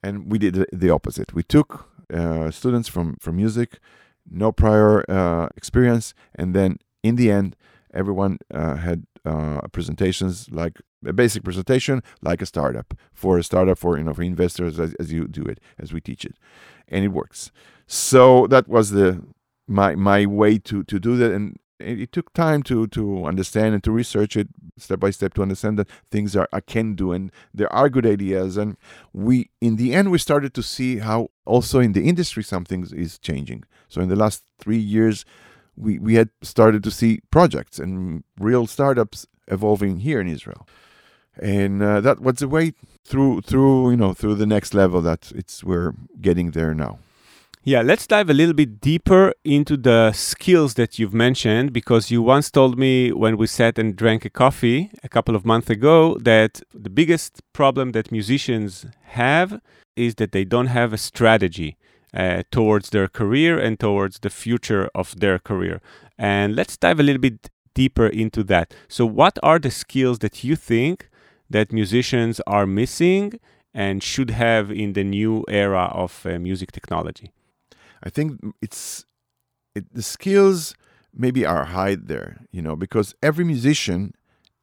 And 0.02 0.30
we 0.30 0.38
did 0.38 0.66
the- 0.72 0.90
opposite. 0.90 1.34
We 1.34 1.42
took 1.42 1.86
uh, 2.12 2.50
students 2.50 2.88
from 2.88 3.16
from 3.20 3.36
music, 3.36 3.78
no 4.30 4.52
prior 4.52 5.04
uh, 5.10 5.48
experience, 5.56 6.14
and 6.34 6.54
then 6.54 6.78
in 7.02 7.16
the 7.16 7.30
end, 7.30 7.56
everyone 7.94 8.38
uh, 8.52 8.76
had 8.76 9.04
uh, 9.24 9.60
presentations 9.72 10.48
like 10.50 10.80
a 11.06 11.12
basic 11.12 11.44
presentation 11.44 12.02
like 12.22 12.42
a 12.42 12.46
startup 12.46 12.94
for 13.12 13.38
a 13.38 13.44
startup 13.44 13.78
for 13.78 13.98
you 13.98 14.04
know 14.04 14.14
for 14.14 14.22
investors 14.22 14.80
as, 14.80 14.94
as 14.94 15.12
you 15.12 15.28
do 15.28 15.42
it 15.42 15.60
as 15.78 15.92
we 15.92 16.00
teach 16.00 16.24
it. 16.24 16.36
And 16.88 17.04
it 17.04 17.08
works. 17.08 17.50
So 17.86 18.46
that 18.48 18.68
was 18.68 18.90
the 18.90 19.22
my 19.66 19.94
my 19.94 20.26
way 20.26 20.58
to 20.58 20.82
to 20.84 20.98
do 20.98 21.16
that 21.16 21.32
and 21.32 21.58
it, 21.78 22.00
it 22.00 22.12
took 22.12 22.32
time 22.32 22.62
to 22.64 22.86
to 22.88 23.24
understand 23.24 23.74
and 23.74 23.84
to 23.84 23.92
research 23.92 24.36
it 24.36 24.48
step 24.76 25.00
by 25.00 25.10
step 25.10 25.34
to 25.34 25.42
understand 25.42 25.78
that 25.78 25.88
things 26.10 26.34
are 26.34 26.48
I 26.52 26.60
can 26.60 26.94
do 26.94 27.12
and 27.12 27.30
there 27.52 27.72
are 27.72 27.88
good 27.88 28.06
ideas 28.06 28.56
and 28.56 28.76
we 29.12 29.50
in 29.60 29.76
the 29.76 29.94
end 29.94 30.10
we 30.10 30.18
started 30.18 30.54
to 30.54 30.62
see 30.62 30.98
how 30.98 31.28
also 31.44 31.80
in 31.80 31.92
the 31.92 32.08
industry 32.08 32.42
something 32.42 32.86
is 32.92 33.18
changing. 33.18 33.64
So 33.88 34.00
in 34.00 34.08
the 34.08 34.16
last 34.16 34.44
three 34.58 34.78
years 34.78 35.24
we, 35.78 35.98
we 35.98 36.14
had 36.14 36.30
started 36.42 36.82
to 36.84 36.90
see 36.90 37.20
projects 37.30 37.78
and 37.78 38.24
real 38.38 38.66
startups 38.66 39.26
evolving 39.46 40.00
here 40.00 40.20
in 40.20 40.28
Israel, 40.28 40.66
and 41.40 41.82
uh, 41.82 42.00
that 42.00 42.20
was 42.20 42.36
the 42.36 42.48
way 42.48 42.72
through 43.04 43.42
through 43.42 43.90
you 43.90 43.96
know 43.96 44.12
through 44.12 44.34
the 44.34 44.46
next 44.46 44.74
level 44.74 45.00
that 45.02 45.32
it's 45.34 45.62
we're 45.64 45.94
getting 46.20 46.50
there 46.52 46.74
now. 46.74 46.98
Yeah, 47.64 47.82
let's 47.82 48.06
dive 48.06 48.30
a 48.30 48.34
little 48.34 48.54
bit 48.54 48.80
deeper 48.80 49.34
into 49.44 49.76
the 49.76 50.12
skills 50.12 50.74
that 50.74 50.98
you've 50.98 51.12
mentioned 51.12 51.72
because 51.72 52.10
you 52.10 52.22
once 52.22 52.50
told 52.50 52.78
me 52.78 53.12
when 53.12 53.36
we 53.36 53.46
sat 53.46 53.78
and 53.78 53.94
drank 53.94 54.24
a 54.24 54.30
coffee 54.30 54.90
a 55.02 55.08
couple 55.08 55.36
of 55.36 55.44
months 55.44 55.68
ago 55.68 56.16
that 56.22 56.62
the 56.72 56.88
biggest 56.88 57.42
problem 57.52 57.92
that 57.92 58.10
musicians 58.10 58.86
have 59.02 59.60
is 59.96 60.14
that 60.14 60.32
they 60.32 60.44
don't 60.44 60.68
have 60.68 60.92
a 60.94 60.96
strategy 60.96 61.76
uh, 62.14 62.42
towards 62.50 62.90
their 62.90 63.08
career 63.08 63.58
and 63.58 63.78
towards 63.78 64.20
the 64.20 64.30
future 64.30 64.88
of 64.94 65.18
their 65.20 65.38
career. 65.38 65.80
And 66.16 66.56
let's 66.56 66.76
dive 66.76 67.00
a 67.00 67.02
little 67.02 67.20
bit 67.20 67.50
deeper 67.74 68.06
into 68.06 68.42
that. 68.44 68.74
So, 68.88 69.06
what 69.06 69.38
are 69.42 69.58
the 69.58 69.70
skills 69.70 70.18
that 70.20 70.42
you 70.44 70.56
think 70.56 71.08
that 71.50 71.72
musicians 71.72 72.40
are 72.46 72.66
missing 72.66 73.38
and 73.72 74.02
should 74.02 74.30
have 74.30 74.70
in 74.70 74.94
the 74.94 75.04
new 75.04 75.44
era 75.48 75.84
of 75.92 76.26
uh, 76.26 76.38
music 76.38 76.72
technology? 76.72 77.30
I 78.02 78.10
think 78.10 78.40
it's 78.62 79.04
it, 79.74 79.92
the 79.92 80.02
skills 80.02 80.74
maybe 81.14 81.44
are 81.44 81.64
hide 81.64 82.08
there, 82.08 82.30
you 82.50 82.62
know, 82.62 82.76
because 82.76 83.14
every 83.22 83.44
musician 83.44 84.14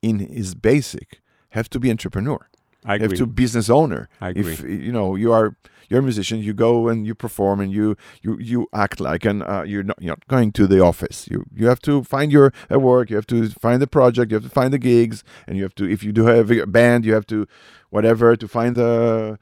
in 0.01 0.19
his 0.19 0.55
basic 0.55 1.21
have 1.49 1.69
to 1.69 1.79
be 1.79 1.89
entrepreneur, 1.89 2.49
I 2.85 2.93
have 2.93 3.03
agree. 3.03 3.17
to 3.17 3.25
business 3.25 3.69
owner. 3.69 4.09
I 4.21 4.29
agree. 4.29 4.53
If 4.53 4.61
you 4.61 4.91
know 4.91 5.15
you 5.15 5.31
are 5.31 5.55
you're 5.89 5.99
a 5.99 6.03
musician, 6.03 6.39
you 6.39 6.53
go 6.53 6.87
and 6.87 7.05
you 7.05 7.15
perform 7.15 7.59
and 7.59 7.71
you 7.71 7.95
you 8.21 8.37
you 8.39 8.67
act 8.73 8.99
like 8.99 9.25
and 9.25 9.43
uh, 9.43 9.63
you're 9.65 9.83
not 9.83 9.97
you're 10.01 10.11
not 10.11 10.27
going 10.27 10.51
to 10.53 10.67
the 10.67 10.79
office. 10.79 11.27
You 11.29 11.45
you 11.55 11.67
have 11.67 11.79
to 11.81 12.03
find 12.03 12.31
your 12.31 12.53
uh, 12.71 12.79
work. 12.79 13.09
You 13.09 13.15
have 13.15 13.27
to 13.27 13.49
find 13.49 13.81
the 13.81 13.87
project. 13.87 14.31
You 14.31 14.35
have 14.35 14.43
to 14.43 14.49
find 14.49 14.73
the 14.73 14.79
gigs, 14.79 15.23
and 15.47 15.57
you 15.57 15.63
have 15.63 15.75
to 15.75 15.89
if 15.89 16.03
you 16.03 16.11
do 16.11 16.25
have 16.25 16.51
a 16.51 16.65
band, 16.65 17.05
you 17.05 17.13
have 17.13 17.27
to 17.27 17.47
whatever 17.89 18.35
to 18.35 18.47
find 18.47 18.75
the 18.75 19.37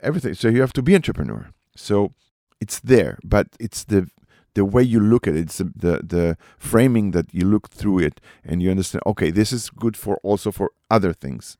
everything. 0.00 0.34
So 0.34 0.48
you 0.48 0.60
have 0.60 0.72
to 0.74 0.82
be 0.82 0.94
entrepreneur. 0.94 1.50
So 1.76 2.12
it's 2.60 2.80
there, 2.80 3.18
but 3.24 3.48
it's 3.60 3.84
the 3.84 4.08
the 4.54 4.64
way 4.64 4.82
you 4.82 4.98
look 4.98 5.28
at 5.28 5.34
it, 5.34 5.40
it's 5.40 5.58
the, 5.58 5.72
the 5.76 6.00
the 6.02 6.36
framing 6.58 7.12
that 7.12 7.32
you 7.32 7.46
look 7.46 7.70
through 7.70 8.00
it, 8.00 8.20
and 8.44 8.62
you 8.62 8.70
understand. 8.70 9.02
Okay, 9.06 9.30
this 9.30 9.52
is 9.52 9.70
good 9.70 9.96
for 9.96 10.18
also 10.22 10.50
for 10.50 10.72
other 10.90 11.12
things. 11.12 11.56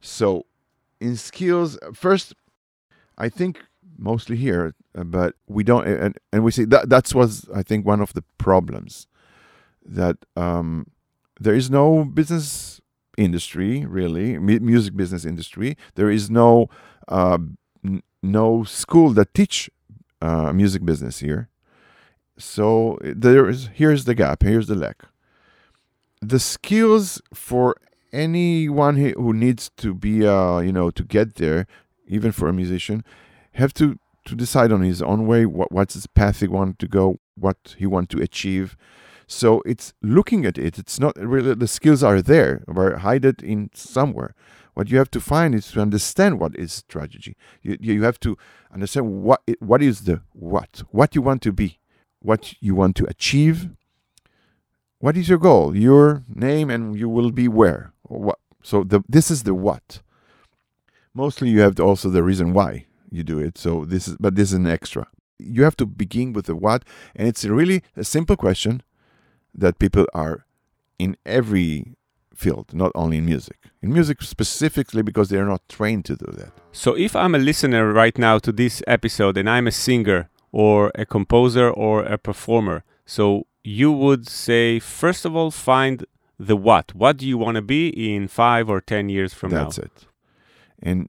So 0.00 0.46
in 1.02 1.16
skills, 1.16 1.78
first, 1.92 2.34
I 3.18 3.28
think 3.28 3.64
mostly 3.98 4.36
here, 4.36 4.74
uh, 4.96 5.04
but 5.04 5.34
we 5.46 5.62
don't, 5.64 5.86
and, 5.86 6.18
and 6.32 6.44
we 6.44 6.50
see 6.50 6.64
that 6.66 6.88
that's 6.88 7.14
was 7.14 7.48
I 7.54 7.62
think 7.62 7.86
one 7.86 8.00
of 8.00 8.12
the 8.14 8.24
problems 8.38 9.06
that 9.84 10.16
um, 10.36 10.86
there 11.40 11.54
is 11.54 11.70
no 11.70 12.04
business 12.04 12.80
industry 13.18 13.84
really, 13.84 14.38
mu- 14.38 14.60
music 14.60 14.96
business 14.96 15.24
industry. 15.24 15.76
There 15.94 16.10
is 16.10 16.30
no 16.30 16.68
uh, 17.08 17.38
n- 17.84 18.02
no 18.22 18.64
school 18.64 19.10
that 19.18 19.34
teach 19.34 19.70
uh, 20.20 20.52
music 20.52 20.84
business 20.84 21.18
here. 21.18 21.48
So 22.38 22.98
there 23.02 23.48
is 23.48 23.68
here's 23.74 24.04
the 24.04 24.14
gap. 24.14 24.42
Here's 24.42 24.68
the 24.68 24.74
lack. 24.74 25.02
The 26.20 26.38
skills 26.38 27.20
for 27.34 27.76
anyone 28.12 28.96
who 28.96 29.32
needs 29.32 29.70
to 29.78 29.94
be, 29.94 30.26
uh, 30.26 30.58
you 30.60 30.72
know, 30.72 30.90
to 30.90 31.04
get 31.04 31.36
there, 31.36 31.66
even 32.06 32.32
for 32.32 32.48
a 32.48 32.52
musician, 32.52 33.04
have 33.52 33.72
to 33.74 33.98
to 34.24 34.36
decide 34.36 34.70
on 34.70 34.82
his 34.82 35.02
own 35.02 35.26
way. 35.26 35.46
What 35.46 35.72
what's 35.72 35.94
his 35.94 36.06
path 36.06 36.40
he 36.40 36.48
want 36.48 36.78
to 36.80 36.88
go, 36.88 37.18
what 37.36 37.76
he 37.78 37.86
want 37.86 38.10
to 38.10 38.22
achieve. 38.22 38.76
So 39.26 39.62
it's 39.64 39.94
looking 40.02 40.44
at 40.44 40.58
it. 40.58 40.78
It's 40.78 41.00
not 41.00 41.16
really 41.16 41.54
the 41.54 41.68
skills 41.68 42.02
are 42.02 42.20
there, 42.20 42.62
or 42.68 42.98
hide 42.98 43.24
it 43.24 43.42
in 43.42 43.70
somewhere. 43.74 44.34
What 44.74 44.90
you 44.90 44.98
have 44.98 45.10
to 45.12 45.20
find 45.20 45.54
is 45.54 45.70
to 45.72 45.80
understand 45.80 46.40
what 46.40 46.56
is 46.56 46.72
strategy. 46.72 47.36
You 47.62 47.76
you 47.80 48.02
have 48.02 48.20
to 48.20 48.36
understand 48.72 49.22
what 49.22 49.42
what 49.58 49.82
is 49.82 50.02
the 50.02 50.22
what 50.32 50.82
what 50.90 51.14
you 51.14 51.22
want 51.22 51.42
to 51.42 51.52
be, 51.52 51.78
what 52.20 52.54
you 52.60 52.74
want 52.74 52.96
to 52.96 53.06
achieve. 53.06 53.70
What 54.98 55.16
is 55.16 55.28
your 55.28 55.38
goal? 55.38 55.76
Your 55.76 56.22
name, 56.32 56.70
and 56.70 56.96
you 56.96 57.08
will 57.08 57.32
be 57.32 57.48
where. 57.48 57.91
What? 58.18 58.38
So 58.62 58.84
the 58.84 59.02
this 59.08 59.30
is 59.30 59.42
the 59.42 59.54
what. 59.54 60.00
Mostly, 61.14 61.50
you 61.50 61.60
have 61.60 61.78
also 61.78 62.08
the 62.08 62.22
reason 62.22 62.52
why 62.54 62.86
you 63.10 63.22
do 63.22 63.38
it. 63.38 63.58
So 63.58 63.84
this 63.84 64.08
is, 64.08 64.16
but 64.18 64.34
this 64.34 64.48
is 64.48 64.54
an 64.54 64.66
extra. 64.66 65.06
You 65.38 65.64
have 65.64 65.76
to 65.76 65.86
begin 65.86 66.32
with 66.32 66.46
the 66.46 66.56
what, 66.56 66.84
and 67.14 67.28
it's 67.28 67.44
really 67.44 67.82
a 67.96 68.04
simple 68.04 68.36
question 68.36 68.82
that 69.54 69.78
people 69.78 70.06
are 70.14 70.46
in 70.98 71.16
every 71.26 71.96
field, 72.34 72.72
not 72.72 72.92
only 72.94 73.18
in 73.18 73.26
music. 73.26 73.58
In 73.82 73.92
music 73.92 74.22
specifically, 74.22 75.02
because 75.02 75.28
they 75.28 75.38
are 75.38 75.46
not 75.46 75.68
trained 75.68 76.04
to 76.06 76.16
do 76.16 76.30
that. 76.38 76.52
So, 76.72 76.96
if 76.96 77.14
I'm 77.14 77.34
a 77.34 77.38
listener 77.38 77.92
right 77.92 78.16
now 78.16 78.38
to 78.38 78.52
this 78.52 78.82
episode 78.86 79.36
and 79.36 79.50
I'm 79.50 79.66
a 79.66 79.72
singer 79.72 80.30
or 80.52 80.92
a 80.94 81.04
composer 81.04 81.68
or 81.70 82.04
a 82.04 82.16
performer, 82.18 82.84
so 83.04 83.46
you 83.64 83.92
would 83.92 84.28
say, 84.28 84.78
first 84.78 85.24
of 85.24 85.36
all, 85.36 85.50
find 85.50 86.06
the 86.48 86.56
what. 86.56 86.94
What 86.94 87.14
do 87.18 87.26
you 87.26 87.38
want 87.38 87.56
to 87.56 87.62
be 87.62 87.88
in 88.14 88.28
five 88.28 88.68
or 88.68 88.80
10 88.80 89.08
years 89.08 89.32
from 89.34 89.50
That's 89.50 89.78
now? 89.78 89.82
That's 89.82 90.02
it. 90.02 90.08
And 90.82 91.08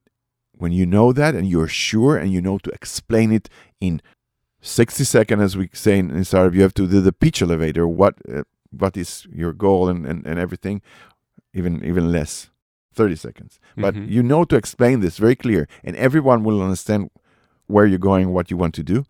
when 0.62 0.72
you 0.72 0.86
know 0.86 1.12
that 1.14 1.34
and 1.36 1.48
you're 1.48 1.68
sure 1.68 2.16
and 2.18 2.32
you 2.32 2.42
know 2.42 2.58
to 2.60 2.70
explain 2.72 3.32
it 3.32 3.50
in 3.80 4.02
60 4.62 5.04
seconds, 5.04 5.42
as 5.42 5.58
we 5.58 5.70
say 5.74 5.98
in, 6.00 6.12
in 6.12 6.24
startup, 6.24 6.54
you 6.56 6.62
have 6.62 6.74
to 6.76 6.88
do 6.88 7.02
the 7.02 7.12
pitch 7.12 7.42
elevator. 7.42 7.88
What 7.88 8.16
uh, 8.34 8.44
what 8.72 8.96
is 8.98 9.28
your 9.32 9.54
goal 9.54 9.90
and, 9.90 10.06
and, 10.06 10.26
and 10.26 10.40
everything, 10.40 10.82
even 11.54 11.84
even 11.84 12.12
less, 12.12 12.50
30 12.96 13.16
seconds. 13.16 13.60
But 13.76 13.94
Mhm. 13.96 14.10
you 14.10 14.24
know 14.24 14.46
to 14.46 14.56
explain 14.56 15.00
this 15.02 15.18
very 15.18 15.36
clear, 15.36 15.68
and 15.84 15.96
everyone 15.96 16.44
will 16.44 16.62
understand 16.62 17.10
where 17.68 17.86
you're 17.86 18.08
going, 18.12 18.30
what 18.34 18.50
you 18.52 18.58
want 18.58 18.74
to 18.76 18.84
do. 18.84 19.04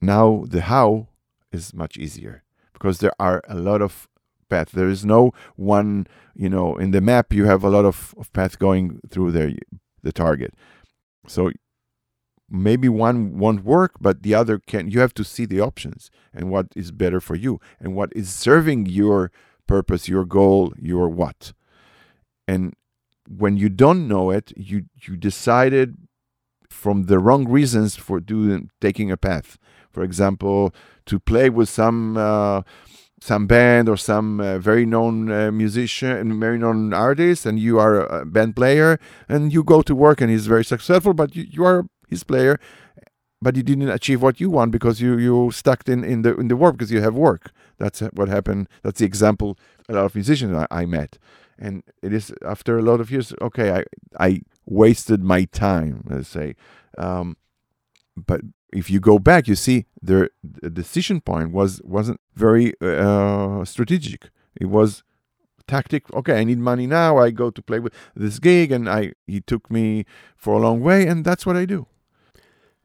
Now 0.00 0.44
the 0.46 0.60
how 0.62 1.08
is 1.52 1.74
much 1.74 1.96
easier 1.96 2.42
because 2.72 2.98
there 3.00 3.14
are 3.18 3.42
a 3.48 3.54
lot 3.54 3.82
of 3.82 4.08
paths. 4.48 4.72
There 4.72 4.88
is 4.88 5.04
no 5.04 5.32
one, 5.56 6.06
you 6.34 6.48
know, 6.48 6.76
in 6.76 6.90
the 6.90 7.00
map 7.00 7.32
you 7.32 7.44
have 7.46 7.64
a 7.64 7.70
lot 7.70 7.84
of, 7.84 8.14
of 8.18 8.32
paths 8.32 8.56
going 8.56 9.00
through 9.08 9.32
there, 9.32 9.52
the 10.02 10.12
target. 10.12 10.54
So 11.26 11.50
maybe 12.50 12.88
one 12.88 13.38
won't 13.38 13.64
work, 13.64 13.92
but 14.00 14.22
the 14.22 14.34
other 14.34 14.58
can. 14.58 14.90
You 14.90 15.00
have 15.00 15.14
to 15.14 15.24
see 15.24 15.44
the 15.44 15.60
options 15.60 16.10
and 16.32 16.50
what 16.50 16.66
is 16.74 16.90
better 16.90 17.20
for 17.20 17.36
you 17.36 17.60
and 17.78 17.94
what 17.94 18.12
is 18.14 18.30
serving 18.30 18.86
your 18.86 19.30
purpose, 19.66 20.08
your 20.08 20.24
goal, 20.24 20.72
your 20.78 21.08
what. 21.08 21.52
And 22.46 22.74
when 23.28 23.56
you 23.56 23.68
don't 23.68 24.08
know 24.08 24.30
it, 24.30 24.52
you 24.56 24.86
you 25.02 25.16
decided 25.16 25.96
from 26.70 27.04
the 27.04 27.18
wrong 27.18 27.46
reasons 27.48 27.96
for 27.96 28.20
doing 28.20 28.70
taking 28.80 29.10
a 29.10 29.16
path. 29.16 29.58
For 29.90 30.02
example, 30.02 30.74
to 31.06 31.18
play 31.18 31.50
with 31.50 31.68
some 31.68 32.16
uh, 32.16 32.62
some 33.20 33.46
band 33.46 33.88
or 33.88 33.96
some 33.96 34.40
uh, 34.40 34.58
very 34.58 34.86
known 34.86 35.30
uh, 35.30 35.50
musician 35.50 36.10
and 36.10 36.40
very 36.40 36.58
known 36.58 36.92
artist, 36.92 37.46
and 37.46 37.58
you 37.58 37.78
are 37.78 38.06
a 38.06 38.24
band 38.24 38.56
player, 38.56 38.98
and 39.28 39.52
you 39.52 39.64
go 39.64 39.82
to 39.82 39.94
work 39.94 40.20
and 40.20 40.30
he's 40.30 40.46
very 40.46 40.64
successful, 40.64 41.14
but 41.14 41.34
you, 41.34 41.44
you 41.50 41.64
are 41.64 41.86
his 42.08 42.24
player, 42.24 42.58
but 43.40 43.56
you 43.56 43.62
didn't 43.62 43.88
achieve 43.90 44.22
what 44.22 44.40
you 44.40 44.50
want 44.50 44.70
because 44.70 45.00
you 45.00 45.18
you 45.18 45.50
stuck 45.50 45.88
in 45.88 46.04
in 46.04 46.22
the 46.22 46.36
in 46.38 46.48
the 46.48 46.56
work 46.56 46.76
because 46.76 46.90
you 46.92 47.00
have 47.00 47.14
work. 47.14 47.50
That's 47.78 48.00
what 48.00 48.28
happened. 48.28 48.68
That's 48.82 48.98
the 48.98 49.06
example 49.06 49.58
a 49.88 49.94
lot 49.94 50.04
of 50.04 50.14
musicians 50.14 50.56
I, 50.56 50.66
I 50.70 50.86
met, 50.86 51.18
and 51.58 51.82
it 52.02 52.12
is 52.12 52.32
after 52.44 52.78
a 52.78 52.82
lot 52.82 53.00
of 53.00 53.10
years. 53.10 53.32
Okay, 53.40 53.70
I 53.72 53.84
I 54.18 54.42
wasted 54.66 55.22
my 55.22 55.44
time. 55.44 56.04
Let's 56.08 56.28
say, 56.28 56.54
um, 56.96 57.36
but 58.16 58.40
if 58.72 58.90
you 58.90 59.00
go 59.00 59.18
back, 59.18 59.48
you 59.48 59.54
see 59.54 59.86
the, 60.02 60.30
the 60.42 60.70
decision 60.70 61.20
point 61.20 61.52
was 61.52 61.80
wasn't 61.84 62.20
very 62.34 62.74
uh, 62.80 63.64
strategic. 63.64 64.30
It 64.60 64.66
was 64.66 65.02
tactic. 65.66 66.12
Okay, 66.12 66.38
I 66.40 66.44
need 66.44 66.58
money 66.58 66.86
now. 66.86 67.18
I 67.18 67.30
go 67.30 67.50
to 67.50 67.62
play 67.62 67.78
with 67.78 67.94
this 68.14 68.38
gig, 68.38 68.72
and 68.72 68.88
I 68.88 69.12
he 69.26 69.40
took 69.40 69.70
me 69.70 70.04
for 70.36 70.54
a 70.54 70.58
long 70.58 70.80
way, 70.80 71.06
and 71.06 71.24
that's 71.24 71.46
what 71.46 71.56
I 71.56 71.64
do. 71.64 71.86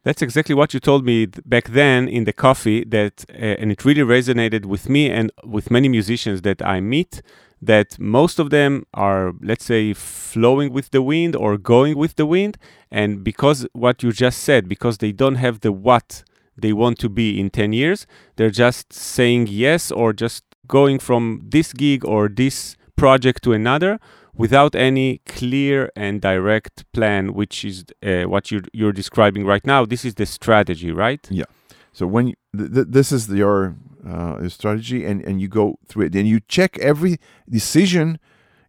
That's 0.03 0.21
exactly 0.21 0.53
what 0.53 0.73
you 0.73 0.81
told 0.81 1.05
me 1.05 1.27
back 1.27 1.69
then 1.69 2.09
in 2.09 2.25
the 2.25 2.33
coffee 2.33 2.83
that 2.85 3.23
uh, 3.29 3.61
and 3.61 3.71
it 3.71 3.85
really 3.85 4.01
resonated 4.01 4.65
with 4.65 4.89
me 4.89 5.09
and 5.09 5.31
with 5.45 5.71
many 5.71 5.87
musicians 5.87 6.41
that 6.41 6.61
I 6.61 6.81
meet 6.81 7.21
that 7.65 7.97
most 7.99 8.39
of 8.39 8.49
them 8.49 8.85
are 8.93 9.33
let's 9.41 9.65
say 9.65 9.93
flowing 9.93 10.71
with 10.71 10.91
the 10.91 11.01
wind 11.01 11.35
or 11.35 11.57
going 11.57 11.97
with 11.97 12.15
the 12.15 12.25
wind 12.25 12.57
and 12.91 13.23
because 13.23 13.67
what 13.73 14.03
you 14.03 14.11
just 14.11 14.39
said 14.39 14.67
because 14.67 14.97
they 14.97 15.11
don't 15.11 15.35
have 15.35 15.61
the 15.61 15.71
what 15.71 16.23
they 16.57 16.73
want 16.73 16.99
to 16.99 17.09
be 17.09 17.39
in 17.39 17.49
10 17.49 17.73
years 17.73 18.05
they're 18.35 18.49
just 18.51 18.93
saying 18.93 19.47
yes 19.47 19.91
or 19.91 20.13
just 20.13 20.43
going 20.67 20.99
from 20.99 21.41
this 21.43 21.73
gig 21.73 22.05
or 22.05 22.29
this 22.29 22.75
project 22.95 23.43
to 23.43 23.53
another 23.53 23.99
without 24.35 24.75
any 24.75 25.21
clear 25.25 25.91
and 25.95 26.21
direct 26.21 26.91
plan, 26.91 27.33
which 27.33 27.63
is 27.63 27.85
uh, 28.03 28.23
what 28.23 28.51
you're, 28.51 28.63
you're 28.73 28.91
describing 28.91 29.45
right 29.45 29.65
now. 29.65 29.85
This 29.85 30.03
is 30.05 30.15
the 30.15 30.25
strategy, 30.25 30.91
right? 30.91 31.25
Yeah. 31.29 31.45
So 31.91 32.07
when 32.07 32.33
th- 32.57 32.73
th- 32.73 32.87
this 32.89 33.11
is 33.11 33.29
your 33.29 33.75
uh, 34.07 34.47
strategy, 34.49 35.05
and 35.05 35.21
and 35.21 35.41
you 35.41 35.47
go 35.47 35.77
through 35.87 36.05
it, 36.05 36.11
then 36.13 36.25
you 36.25 36.39
check 36.47 36.77
every 36.79 37.17
decision 37.49 38.19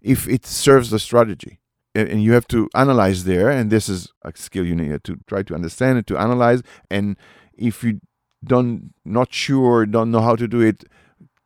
if 0.03 0.29
it 0.29 0.47
serves 0.47 0.91
the 0.91 0.99
strategy, 0.99 1.61
and, 1.95 2.09
and 2.09 2.23
you 2.23 2.33
have 2.33 2.47
to 2.49 2.69
analyze 2.75 3.25
there. 3.25 3.51
And 3.51 3.71
this 3.71 3.89
is 3.89 4.13
a 4.23 4.33
skill 4.35 4.67
you 4.67 4.75
need 4.75 5.03
to 5.05 5.19
try 5.27 5.43
to 5.43 5.55
understand 5.55 5.99
and 5.99 6.07
to 6.07 6.19
analyze. 6.19 6.63
And 6.91 7.17
if 7.57 7.83
you 7.85 8.01
don't 8.45 8.93
not 9.05 9.33
sure, 9.33 9.87
don't 9.87 10.11
know 10.11 10.21
how 10.21 10.37
to 10.37 10.47
do 10.47 10.61
it, 10.61 10.85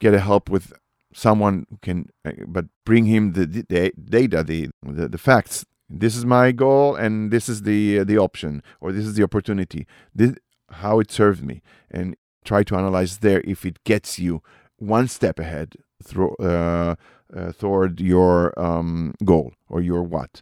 get 0.00 0.14
a 0.14 0.20
help 0.20 0.50
with 0.50 0.72
someone 1.14 1.66
who 1.70 1.78
can, 1.78 2.06
uh, 2.24 2.32
but 2.46 2.66
bring 2.84 3.06
him 3.06 3.32
the, 3.32 3.46
the, 3.46 3.62
the 3.68 3.92
data, 4.10 4.42
the, 4.42 4.68
the 4.82 5.08
the 5.08 5.18
facts. 5.18 5.64
This 5.88 6.16
is 6.16 6.24
my 6.24 6.52
goal, 6.52 6.96
and 6.96 7.30
this 7.30 7.48
is 7.48 7.62
the 7.62 8.00
uh, 8.00 8.04
the 8.04 8.18
option, 8.18 8.62
or 8.80 8.92
this 8.92 9.06
is 9.06 9.14
the 9.14 9.22
opportunity. 9.22 9.86
This 10.14 10.34
how 10.70 11.00
it 11.00 11.10
served 11.10 11.42
me, 11.42 11.62
and 11.90 12.14
try 12.50 12.62
to 12.68 12.74
analyze 12.82 13.18
there 13.26 13.42
if 13.54 13.60
it 13.70 13.76
gets 13.84 14.10
you 14.18 14.42
one 14.78 15.06
step 15.08 15.36
ahead 15.38 15.68
through 16.08 16.34
uh, 16.36 16.94
uh, 17.36 17.52
toward 17.60 18.00
your 18.00 18.58
um, 18.66 19.14
goal 19.30 19.52
or 19.68 19.80
your 19.90 20.02
what, 20.02 20.32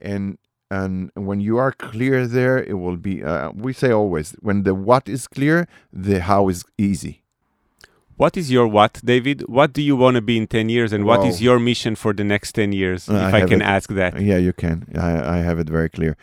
and 0.00 0.24
and 0.70 1.10
when 1.14 1.38
you 1.48 1.58
are 1.58 1.72
clear 1.72 2.26
there, 2.26 2.58
it 2.72 2.78
will 2.84 2.96
be. 3.08 3.14
Uh, 3.22 3.50
we 3.66 3.72
say 3.82 3.90
always 3.92 4.28
when 4.40 4.58
the 4.66 4.74
what 4.74 5.04
is 5.16 5.22
clear, 5.28 5.68
the 5.92 6.20
how 6.20 6.48
is 6.48 6.64
easy. 6.78 7.14
What 8.16 8.36
is 8.36 8.50
your 8.56 8.68
what, 8.68 9.00
David? 9.04 9.38
What 9.48 9.72
do 9.72 9.82
you 9.82 9.96
want 9.96 10.14
to 10.16 10.22
be 10.22 10.36
in 10.36 10.46
10 10.46 10.68
years, 10.68 10.92
and 10.92 11.04
what 11.04 11.26
is 11.26 11.42
your 11.42 11.58
mission 11.58 11.94
for 11.96 12.12
the 12.12 12.24
next 12.24 12.52
10 12.52 12.72
years? 12.72 13.08
If 13.08 13.34
I 13.34 13.42
I, 13.42 13.46
can 13.46 13.60
it. 13.62 13.64
ask 13.76 13.88
that. 13.90 14.20
Yeah, 14.20 14.36
you 14.36 14.52
can. 14.52 14.86
I, 14.94 15.36
I 15.36 15.38
have 15.38 15.58
it 15.58 15.68
very 15.68 15.88
clear. 15.88 16.16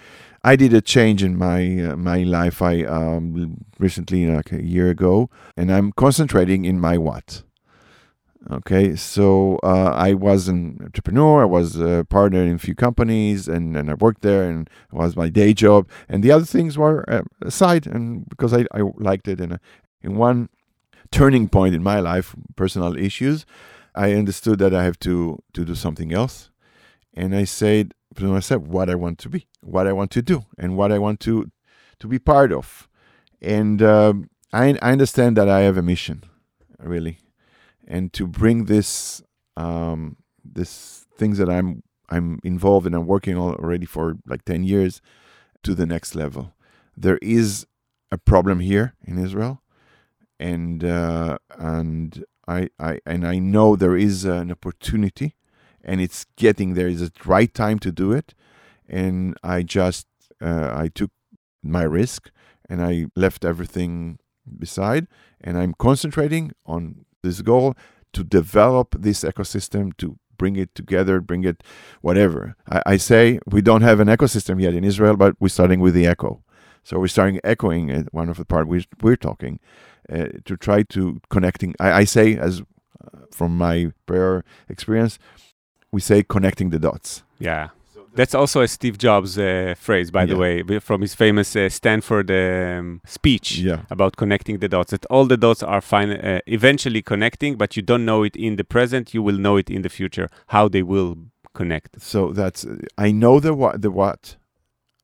I 0.43 0.56
did 0.56 0.73
a 0.73 0.82
change 0.82 1.23
in 1.23 1.38
my 1.38 1.91
uh, 1.91 1.95
my 1.95 2.23
life. 2.23 2.62
I 2.62 2.84
um, 2.84 3.65
recently, 3.78 4.28
like 4.28 4.52
a 4.52 4.63
year 4.63 4.89
ago, 4.89 5.30
and 5.58 5.71
I'm 5.71 5.91
concentrating 5.91 6.65
in 6.65 6.80
my 6.80 6.97
what. 6.97 7.43
Okay, 8.49 8.95
so 8.95 9.60
uh, 9.63 9.91
I 9.93 10.13
was 10.13 10.47
an 10.47 10.80
entrepreneur. 10.82 11.41
I 11.41 11.45
was 11.45 11.75
a 11.75 12.06
partner 12.10 12.41
in 12.41 12.56
a 12.56 12.58
few 12.60 12.73
companies, 12.73 13.49
and, 13.49 13.75
and 13.75 13.91
I 13.91 13.95
worked 13.95 14.21
there, 14.21 14.49
and 14.49 14.69
it 14.91 14.95
was 14.95 15.17
my 15.17 15.28
day 15.28 15.54
job. 15.54 15.89
And 16.08 16.23
the 16.23 16.32
other 16.32 16.45
things 16.45 16.78
were 16.78 17.04
uh, 17.10 17.23
aside, 17.41 17.86
and 17.86 18.28
because 18.30 18.54
I, 18.54 18.65
I 18.73 18.82
liked 18.95 19.28
it. 19.28 19.41
And 19.41 19.54
uh, 19.54 19.58
in 20.02 20.15
one 20.15 20.47
turning 21.12 21.49
point 21.49 21.75
in 21.75 21.84
my 21.84 21.99
life, 21.99 22.34
personal 22.56 22.95
issues, 22.97 23.45
I 23.93 24.13
understood 24.13 24.58
that 24.60 24.73
I 24.73 24.84
have 24.86 24.99
to 24.99 25.43
to 25.54 25.65
do 25.65 25.75
something 25.75 26.13
else 26.13 26.49
and 27.13 27.36
I 27.36 27.43
said 27.43 27.93
myself 28.27 28.63
what 28.63 28.89
I 28.89 28.95
want 28.95 29.17
to 29.19 29.29
be, 29.29 29.47
what 29.62 29.88
I 29.88 29.93
want 29.93 30.12
to 30.12 30.21
do, 30.21 30.45
and 30.58 30.75
what 30.77 30.91
I 30.91 30.99
want 30.99 31.19
to 31.21 31.51
to 31.99 32.08
be 32.08 32.19
part 32.19 32.51
of. 32.51 32.88
And 33.41 33.82
um, 33.82 34.29
I, 34.53 34.77
I 34.82 34.91
understand 34.91 35.38
that 35.38 35.49
I 35.49 35.62
have 35.62 35.77
a 35.77 35.82
mission, 35.82 36.23
really, 36.79 37.19
and 37.88 38.12
to 38.13 38.27
bring 38.27 38.65
this 38.65 39.21
um, 39.58 40.17
this 40.43 41.05
things 41.17 41.38
that 41.38 41.49
I'm 41.49 41.84
I'm 42.10 42.39
involved 42.43 42.88
in, 42.88 42.93
I'm 42.93 43.08
working 43.08 43.38
already 43.38 43.86
for 43.86 44.17
like 44.25 44.43
ten 44.45 44.63
years, 44.63 45.01
to 45.63 45.75
the 45.75 45.86
next 45.86 46.15
level. 46.15 46.53
There 46.95 47.19
is 47.21 47.65
a 48.12 48.17
problem 48.17 48.60
here 48.60 48.95
in 49.05 49.17
Israel, 49.17 49.62
and 50.39 50.84
uh, 50.84 51.38
and 51.58 52.23
I, 52.47 52.69
I 52.79 52.99
and 53.05 53.25
I 53.25 53.39
know 53.39 53.75
there 53.75 53.95
is 53.97 54.25
an 54.25 54.51
opportunity 54.51 55.36
and 55.83 56.01
it's 56.01 56.25
getting 56.35 56.73
there. 56.73 56.87
Is 56.87 57.01
a 57.01 57.11
right 57.25 57.53
time 57.53 57.79
to 57.79 57.91
do 57.91 58.11
it? 58.11 58.33
And 58.87 59.37
i 59.43 59.61
just 59.61 60.07
uh, 60.41 60.71
i 60.73 60.87
took 60.87 61.11
my 61.61 61.83
risk 61.83 62.31
and 62.69 62.81
i 62.81 63.05
left 63.15 63.45
everything 63.45 64.17
beside 64.57 65.07
and 65.41 65.57
i'm 65.57 65.73
concentrating 65.77 66.51
on 66.65 67.05
this 67.21 67.41
goal 67.41 67.75
to 68.13 68.23
develop 68.23 68.95
this 68.97 69.23
ecosystem 69.23 69.95
to 69.97 70.17
bring 70.37 70.55
it 70.55 70.73
together 70.73 71.19
bring 71.19 71.43
it 71.43 71.63
whatever. 72.01 72.55
I, 72.69 72.81
I 72.93 72.97
say 72.97 73.39
we 73.45 73.61
don't 73.61 73.81
have 73.81 73.99
an 73.99 74.07
ecosystem 74.07 74.61
yet 74.61 74.73
in 74.73 74.83
israel 74.83 75.15
but 75.15 75.35
we're 75.39 75.49
starting 75.49 75.79
with 75.79 75.93
the 75.93 76.07
echo. 76.07 76.43
So 76.83 76.97
we're 76.97 77.07
starting 77.07 77.39
echoing 77.43 77.91
at 77.91 78.11
one 78.13 78.29
of 78.29 78.37
the 78.37 78.45
part 78.45 78.67
we're, 78.67 78.85
we're 79.01 79.17
talking 79.17 79.59
uh, 80.11 80.29
to 80.45 80.57
try 80.57 80.81
to 80.83 81.19
connecting. 81.29 81.75
I, 81.79 81.91
I 81.91 82.03
say 82.05 82.37
as 82.37 82.61
uh, 82.61 83.19
from 83.31 83.57
my 83.57 83.91
prior 84.07 84.43
experience 84.69 85.19
we 85.91 86.02
say 86.02 86.23
connecting 86.23 86.69
the 86.69 86.80
dots. 86.80 87.23
Yeah. 87.39 87.69
That's 88.15 88.34
also 88.34 88.62
a 88.62 88.67
Steve 88.67 88.97
Jobs 88.97 89.38
uh, 89.38 89.75
phrase, 89.78 90.10
by 90.12 90.25
the 90.25 90.36
way, 90.36 90.80
from 90.80 91.02
his 91.02 91.13
famous 91.13 91.56
uh, 91.56 91.69
Stanford 91.69 92.30
um, 92.32 93.02
speech 93.06 93.60
Yeah. 93.60 93.82
about 93.89 94.17
connecting 94.17 94.60
the 94.60 94.67
dots. 94.67 94.91
That 94.91 95.06
all 95.06 95.25
the 95.25 95.38
dots 95.38 95.62
are 95.62 95.80
fine, 95.80 96.12
uh, 96.12 96.39
eventually 96.47 97.02
connecting, 97.04 97.56
but 97.56 97.78
you 97.78 97.84
don't 97.84 98.06
know 98.06 98.23
it 98.23 98.36
in 98.36 98.56
the 98.56 98.63
present. 98.63 99.13
You 99.13 99.21
will 99.21 99.38
know 99.38 99.58
it 99.58 99.69
in 99.69 99.84
the 99.84 99.89
future 99.89 100.28
how 100.47 100.67
they 100.67 100.82
will 100.82 101.17
connect. 101.54 102.02
So 102.02 102.34
that's 102.34 102.65
I 102.97 103.12
know 103.12 103.39
the 103.39 103.54
what 103.54 103.82
the 103.84 103.91
what. 103.91 104.38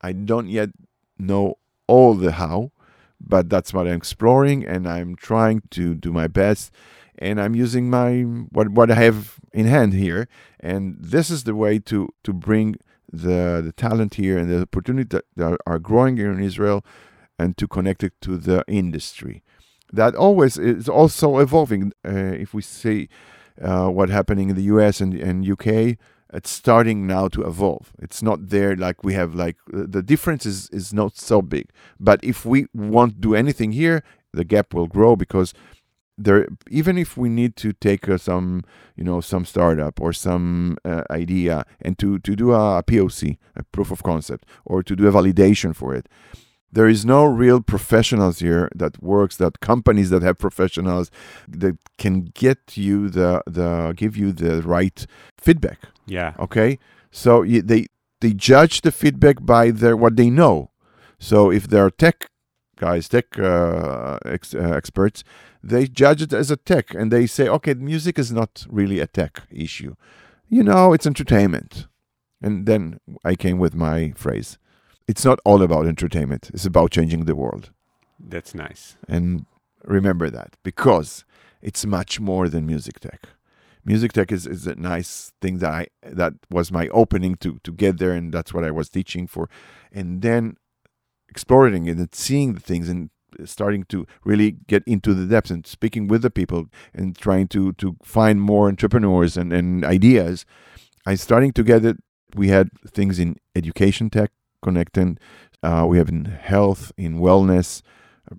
I 0.01 0.11
don't 0.11 0.47
yet 0.49 0.69
know 1.17 1.57
all 1.87 2.15
the 2.15 2.33
how, 2.33 2.71
but 3.19 3.49
that's 3.49 3.71
what 3.73 3.87
I'm 3.87 3.97
exploring 3.97 4.65
and 4.65 4.87
I'm 4.87 5.15
trying 5.15 5.61
to 5.71 5.93
do 5.93 6.11
my 6.11 6.27
best 6.27 6.71
and 7.19 7.39
I'm 7.39 7.55
using 7.55 7.89
my 7.89 8.21
what 8.21 8.69
what 8.69 8.91
I 8.91 8.95
have 8.95 9.39
in 9.53 9.67
hand 9.67 9.93
here 9.93 10.27
and 10.59 10.97
this 10.99 11.29
is 11.29 11.43
the 11.43 11.55
way 11.55 11.79
to 11.79 12.09
to 12.23 12.33
bring 12.33 12.75
the, 13.11 13.61
the 13.63 13.73
talent 13.75 14.15
here 14.15 14.37
and 14.37 14.49
the 14.49 14.61
opportunity 14.61 15.19
that, 15.35 15.57
are 15.65 15.79
growing 15.79 16.17
here 16.17 16.31
in 16.31 16.41
Israel 16.41 16.83
and 17.37 17.57
to 17.57 17.67
connect 17.67 18.03
it 18.03 18.13
to 18.21 18.37
the 18.37 18.63
industry. 18.67 19.43
That 19.91 20.15
always 20.15 20.57
is 20.57 20.89
also 20.89 21.37
evolving. 21.37 21.93
Uh, 22.05 22.11
if 22.11 22.53
we 22.53 22.61
see 22.61 23.09
uh, 23.61 23.89
what 23.89 24.09
happening 24.09 24.49
in 24.49 24.55
the 24.55 24.63
US 24.63 24.99
and, 24.99 25.13
and 25.13 25.49
UK, 25.49 25.97
it's 26.33 26.49
starting 26.49 27.07
now 27.07 27.27
to 27.29 27.43
evolve. 27.43 27.93
It's 27.99 28.21
not 28.21 28.49
there 28.49 28.75
like 28.75 29.03
we 29.03 29.13
have 29.13 29.35
like 29.35 29.57
the 29.67 30.01
difference 30.01 30.45
is, 30.45 30.69
is 30.71 30.93
not 30.93 31.17
so 31.17 31.41
big. 31.41 31.69
But 31.99 32.23
if 32.23 32.45
we 32.45 32.67
won't 32.73 33.21
do 33.21 33.35
anything 33.35 33.71
here, 33.71 34.03
the 34.33 34.43
gap 34.43 34.73
will 34.73 34.87
grow 34.87 35.15
because 35.15 35.53
there 36.17 36.47
even 36.69 36.97
if 36.97 37.17
we 37.17 37.29
need 37.29 37.55
to 37.55 37.73
take 37.73 38.07
uh, 38.07 38.17
some 38.17 38.63
you 38.95 39.03
know 39.03 39.19
some 39.21 39.45
startup 39.45 39.99
or 39.99 40.13
some 40.13 40.77
uh, 40.85 41.03
idea 41.09 41.65
and 41.81 41.97
to 41.99 42.19
to 42.19 42.35
do 42.35 42.53
a, 42.53 42.77
a 42.77 42.83
POC 42.83 43.37
a 43.55 43.63
proof 43.63 43.91
of 43.91 44.03
concept 44.03 44.45
or 44.65 44.81
to 44.81 44.95
do 44.95 45.07
a 45.07 45.11
validation 45.11 45.75
for 45.75 45.93
it 45.93 46.07
there 46.75 46.87
is 46.87 47.05
no 47.05 47.23
real 47.23 47.61
professionals 47.61 48.39
here 48.39 48.69
that 48.75 49.01
works 49.01 49.37
that 49.37 49.61
companies 49.61 50.09
that 50.09 50.21
have 50.21 50.37
professionals 50.37 51.09
that 51.47 51.77
can 51.97 52.25
get 52.33 52.75
you 52.75 53.09
the 53.09 53.41
the 53.47 53.93
give 53.95 54.17
you 54.17 54.31
the 54.33 54.61
right 54.61 55.07
feedback. 55.37 55.79
Yeah. 56.05 56.33
okay? 56.37 56.77
So 57.11 57.45
they 57.45 57.87
they 58.19 58.33
judge 58.33 58.81
the 58.81 58.91
feedback 58.91 59.37
by 59.45 59.71
their 59.71 59.95
what 59.95 60.17
they 60.17 60.29
know. 60.29 60.71
So 61.17 61.49
if 61.49 61.67
they're 61.67 61.89
tech 61.89 62.29
guys 62.77 63.07
tech 63.07 63.39
uh, 63.39 64.17
ex- 64.25 64.53
uh, 64.53 64.73
experts 64.75 65.23
they 65.65 65.87
judge 65.87 66.21
it 66.21 66.31
as 66.31 66.51
a 66.51 66.57
tech 66.57 66.93
and 66.93 67.11
they 67.11 67.25
say 67.25 67.47
okay 67.47 67.73
music 67.73 68.19
is 68.19 68.31
not 68.31 68.65
really 68.69 68.99
a 68.99 69.07
tech 69.07 69.43
issue. 69.49 69.95
You 70.47 70.63
know 70.63 70.93
it's 70.93 71.07
entertainment. 71.07 71.87
And 72.41 72.65
then 72.65 72.99
i 73.23 73.35
came 73.35 73.57
with 73.57 73.73
my 73.73 74.13
phrase 74.15 74.57
it's 75.07 75.25
not 75.25 75.39
all 75.45 75.61
about 75.61 75.85
entertainment 75.87 76.49
it's 76.53 76.65
about 76.65 76.91
changing 76.91 77.25
the 77.25 77.35
world. 77.35 77.71
That's 78.19 78.53
nice. 78.53 78.97
and 79.07 79.45
remember 79.83 80.29
that 80.29 80.55
because 80.63 81.25
it's 81.61 81.85
much 81.85 82.19
more 82.19 82.49
than 82.49 82.65
music 82.65 82.99
tech. 82.99 83.21
Music 83.83 84.13
tech 84.13 84.31
is, 84.31 84.47
is 84.47 84.65
a 84.67 84.75
nice 84.75 85.31
thing 85.41 85.59
that 85.59 85.71
i 85.71 85.87
that 86.21 86.33
was 86.49 86.71
my 86.71 86.87
opening 86.89 87.35
to 87.43 87.59
to 87.63 87.71
get 87.71 87.97
there 87.97 88.11
and 88.11 88.31
that's 88.33 88.53
what 88.53 88.63
i 88.63 88.71
was 88.71 88.89
teaching 88.89 89.25
for. 89.27 89.49
And 89.91 90.21
then 90.21 90.57
exploring 91.29 91.87
it 91.87 91.97
and 91.97 92.13
seeing 92.13 92.53
the 92.53 92.59
things 92.59 92.87
and 92.87 93.09
starting 93.45 93.83
to 93.85 94.05
really 94.23 94.51
get 94.67 94.83
into 94.85 95.13
the 95.13 95.25
depths 95.25 95.51
and 95.51 95.65
speaking 95.67 96.07
with 96.07 96.21
the 96.21 96.29
people 96.29 96.67
and 96.93 97.17
trying 97.17 97.47
to 97.47 97.73
to 97.73 97.95
find 98.03 98.41
more 98.41 98.67
entrepreneurs 98.67 99.37
and, 99.37 99.51
and 99.51 99.83
ideas 99.83 100.45
i 101.05 101.15
starting 101.15 101.51
to 101.51 101.63
get 101.63 101.83
it 101.85 101.97
we 102.35 102.49
had 102.49 102.69
things 102.87 103.19
in 103.19 103.35
education 103.55 104.09
tech 104.09 104.31
connecting 104.61 105.17
uh, 105.63 105.85
we 105.87 105.97
have 105.97 106.09
in 106.09 106.25
health 106.25 106.91
in 106.97 107.19
wellness 107.19 107.81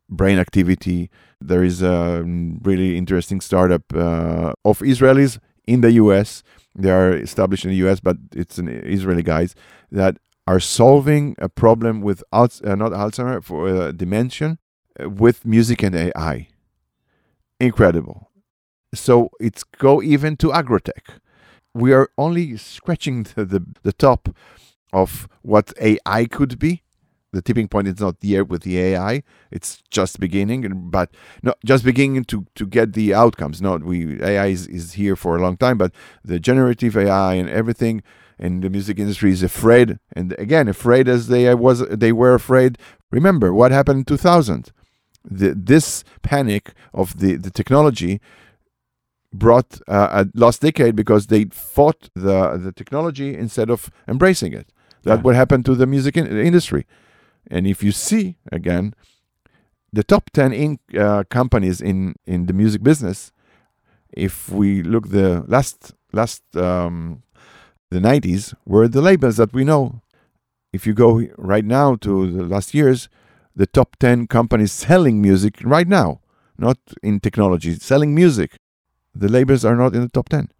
brain 0.08 0.38
activity. 0.38 1.10
There 1.40 1.62
is 1.62 1.82
a 1.82 2.22
really 2.62 2.96
interesting 2.96 3.40
startup 3.40 3.82
uh, 3.94 4.52
of 4.64 4.80
Israelis 4.80 5.38
in 5.66 5.80
the 5.80 5.92
US. 5.92 6.42
They 6.74 6.90
are 6.90 7.12
established 7.12 7.64
in 7.64 7.70
the 7.70 7.88
US, 7.88 8.00
but 8.00 8.16
it's 8.34 8.58
an 8.58 8.68
Israeli 8.68 9.22
guys 9.22 9.54
that 9.90 10.18
are 10.46 10.60
solving 10.60 11.34
a 11.38 11.48
problem 11.48 12.00
with 12.02 12.22
uh, 12.32 12.46
not 12.62 12.92
Alzheimer 12.92 13.42
for 13.42 13.68
uh, 13.68 13.92
dementia 13.92 14.50
uh, 14.50 14.54
with 15.00 15.44
music 15.44 15.82
and 15.82 15.94
AI. 15.94 16.48
Incredible. 17.60 18.30
So 18.94 19.30
it's 19.40 19.64
go 19.64 20.02
even 20.02 20.36
to 20.38 20.48
agrotech. 20.48 21.20
We 21.74 21.92
are 21.92 22.08
only 22.16 22.56
scratching 22.56 23.24
the, 23.24 23.44
the, 23.44 23.66
the 23.82 23.92
top 23.92 24.34
of 24.92 25.28
what 25.42 25.72
AI 25.80 26.26
could 26.26 26.58
be 26.58 26.82
the 27.36 27.42
tipping 27.42 27.68
point 27.68 27.86
is 27.86 28.00
not 28.00 28.20
there 28.20 28.44
with 28.44 28.62
the 28.62 28.78
AI. 28.78 29.22
It's 29.50 29.82
just 29.90 30.18
beginning, 30.18 30.90
but 30.90 31.10
not 31.42 31.58
just 31.64 31.84
beginning 31.84 32.24
to 32.24 32.46
to 32.54 32.66
get 32.66 32.94
the 32.94 33.14
outcomes. 33.14 33.60
No, 33.60 33.76
we 33.76 34.20
AI 34.22 34.46
is, 34.46 34.66
is 34.66 34.94
here 34.94 35.16
for 35.16 35.36
a 35.36 35.42
long 35.42 35.56
time, 35.56 35.76
but 35.78 35.92
the 36.24 36.40
generative 36.40 36.96
AI 36.96 37.34
and 37.34 37.48
everything, 37.48 38.02
and 38.38 38.62
the 38.62 38.70
music 38.70 38.98
industry 38.98 39.30
is 39.32 39.42
afraid, 39.42 39.98
and 40.14 40.34
again 40.38 40.66
afraid 40.66 41.08
as 41.08 41.28
they 41.28 41.54
was 41.54 41.86
they 41.88 42.12
were 42.12 42.34
afraid. 42.34 42.78
Remember 43.10 43.52
what 43.52 43.70
happened 43.70 43.98
in 44.00 44.04
2000. 44.04 44.72
The, 45.28 45.54
this 45.54 46.04
panic 46.22 46.72
of 46.92 47.18
the 47.18 47.36
the 47.36 47.50
technology 47.50 48.20
brought 49.32 49.80
uh, 49.88 50.24
a 50.24 50.38
lost 50.38 50.62
decade 50.62 50.94
because 50.96 51.26
they 51.26 51.46
fought 51.46 52.08
the 52.14 52.56
the 52.56 52.72
technology 52.72 53.34
instead 53.36 53.70
of 53.70 53.90
embracing 54.08 54.52
it. 54.52 54.66
That 55.02 55.18
Yeah. 55.18 55.22
what 55.22 55.34
happened 55.36 55.64
to 55.66 55.74
the 55.74 55.86
music 55.86 56.16
in, 56.16 56.26
industry. 56.26 56.86
And 57.50 57.66
if 57.66 57.82
you 57.82 57.92
see 57.92 58.36
again, 58.52 58.94
the 59.92 60.02
top 60.02 60.30
ten 60.32 60.52
in, 60.52 60.78
uh, 60.98 61.24
companies 61.28 61.80
in 61.80 62.14
in 62.26 62.46
the 62.46 62.52
music 62.52 62.82
business, 62.82 63.32
if 64.12 64.48
we 64.50 64.82
look 64.82 65.08
the 65.10 65.44
last 65.48 65.92
last 66.12 66.42
um, 66.56 67.22
the 67.90 68.00
nineties 68.00 68.54
were 68.64 68.88
the 68.88 69.00
labels 69.02 69.36
that 69.36 69.52
we 69.52 69.64
know. 69.64 70.00
If 70.72 70.86
you 70.86 70.94
go 70.94 71.22
right 71.38 71.64
now 71.64 71.96
to 71.96 72.30
the 72.30 72.44
last 72.44 72.74
years, 72.74 73.08
the 73.56 73.66
top 73.66 73.96
ten 73.96 74.26
companies 74.26 74.72
selling 74.72 75.20
music 75.22 75.54
right 75.64 75.88
now, 75.88 76.20
not 76.58 76.78
in 77.02 77.20
technology, 77.20 77.74
selling 77.74 78.14
music, 78.14 78.56
the 79.14 79.28
labels 79.28 79.64
are 79.64 79.76
not 79.76 79.94
in 79.94 80.02
the 80.02 80.08
top 80.08 80.28
ten. 80.28 80.50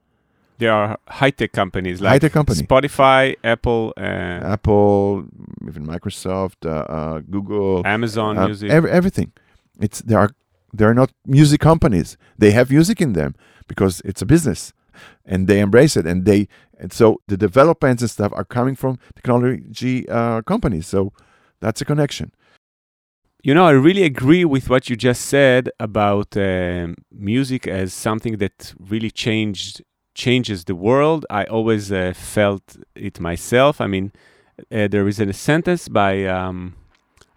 There 0.58 0.72
are 0.72 0.98
high 1.06 1.30
tech 1.30 1.52
companies 1.52 2.00
like 2.00 2.12
High-tech 2.12 2.32
company. 2.32 2.62
Spotify, 2.62 3.36
Apple, 3.44 3.92
uh, 3.98 4.00
Apple, 4.00 5.26
even 5.68 5.86
Microsoft, 5.86 6.64
uh, 6.64 6.70
uh, 6.70 7.20
Google, 7.30 7.82
Amazon 7.84 8.38
uh, 8.38 8.46
Music. 8.46 8.70
ev- 8.70 8.86
everything. 8.86 9.32
It's 9.78 10.00
they 10.00 10.14
are 10.14 10.30
they 10.72 10.86
are 10.86 10.94
not 10.94 11.12
music 11.26 11.60
companies. 11.60 12.16
They 12.38 12.52
have 12.52 12.70
music 12.70 13.02
in 13.02 13.12
them 13.12 13.34
because 13.68 14.00
it's 14.04 14.22
a 14.22 14.26
business, 14.26 14.72
and 15.26 15.46
they 15.46 15.60
embrace 15.60 15.94
it. 15.94 16.06
And 16.06 16.24
they 16.24 16.48
and 16.80 16.90
so 16.90 17.20
the 17.28 17.36
developments 17.36 18.02
and 18.02 18.10
stuff 18.10 18.32
are 18.34 18.44
coming 18.44 18.76
from 18.76 18.98
technology 19.14 20.08
uh, 20.08 20.40
companies. 20.40 20.86
So 20.86 21.12
that's 21.60 21.82
a 21.82 21.84
connection. 21.84 22.32
You 23.46 23.54
know, 23.54 23.64
I 23.64 23.70
really 23.70 24.02
agree 24.02 24.44
with 24.44 24.68
what 24.68 24.90
you 24.90 24.96
just 24.96 25.22
said 25.22 25.70
about 25.78 26.36
um, 26.36 26.96
music 27.12 27.68
as 27.68 27.94
something 27.94 28.38
that 28.38 28.74
really 28.80 29.12
changed 29.12 29.84
changes 30.16 30.64
the 30.64 30.74
world. 30.74 31.24
I 31.30 31.44
always 31.44 31.92
uh, 31.92 32.12
felt 32.16 32.76
it 32.96 33.20
myself. 33.20 33.80
I 33.80 33.86
mean, 33.86 34.10
uh, 34.72 34.88
there 34.88 35.06
is 35.06 35.20
a 35.20 35.32
sentence 35.32 35.86
by 35.88 36.24
um, 36.24 36.74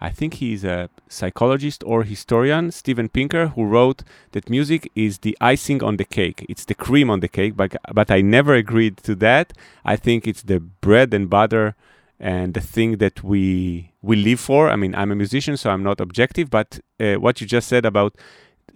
I 0.02 0.10
think 0.10 0.34
he's 0.36 0.64
a 0.64 0.90
psychologist 1.08 1.84
or 1.86 2.02
historian, 2.02 2.72
Steven 2.72 3.10
Pinker, 3.10 3.50
who 3.50 3.66
wrote 3.66 4.02
that 4.32 4.50
music 4.50 4.92
is 4.96 5.20
the 5.20 5.38
icing 5.40 5.84
on 5.84 5.98
the 5.98 6.06
cake. 6.06 6.44
It's 6.50 6.66
the 6.66 6.74
cream 6.74 7.12
on 7.12 7.20
the 7.20 7.28
cake, 7.28 7.56
but 7.56 7.76
but 7.94 8.10
I 8.10 8.22
never 8.22 8.56
agreed 8.56 8.98
to 9.04 9.14
that. 9.18 9.54
I 9.86 9.96
think 9.96 10.28
it's 10.28 10.42
the 10.42 10.60
bread 10.60 11.14
and 11.14 11.30
butter 11.30 11.76
and 12.20 12.54
the 12.54 12.62
thing 12.62 12.98
that 12.98 13.24
we 13.24 13.94
we 14.02 14.16
live 14.16 14.40
for. 14.40 14.70
I 14.70 14.76
mean, 14.76 14.94
I'm 14.96 15.12
a 15.12 15.16
musician, 15.16 15.58
so 15.58 15.70
I'm 15.70 15.84
not 15.84 16.02
objective, 16.02 16.50
but 16.50 16.80
uh, 17.00 17.16
what 17.16 17.42
you 17.42 17.48
just 17.48 17.68
said 17.68 17.86
about 17.86 18.16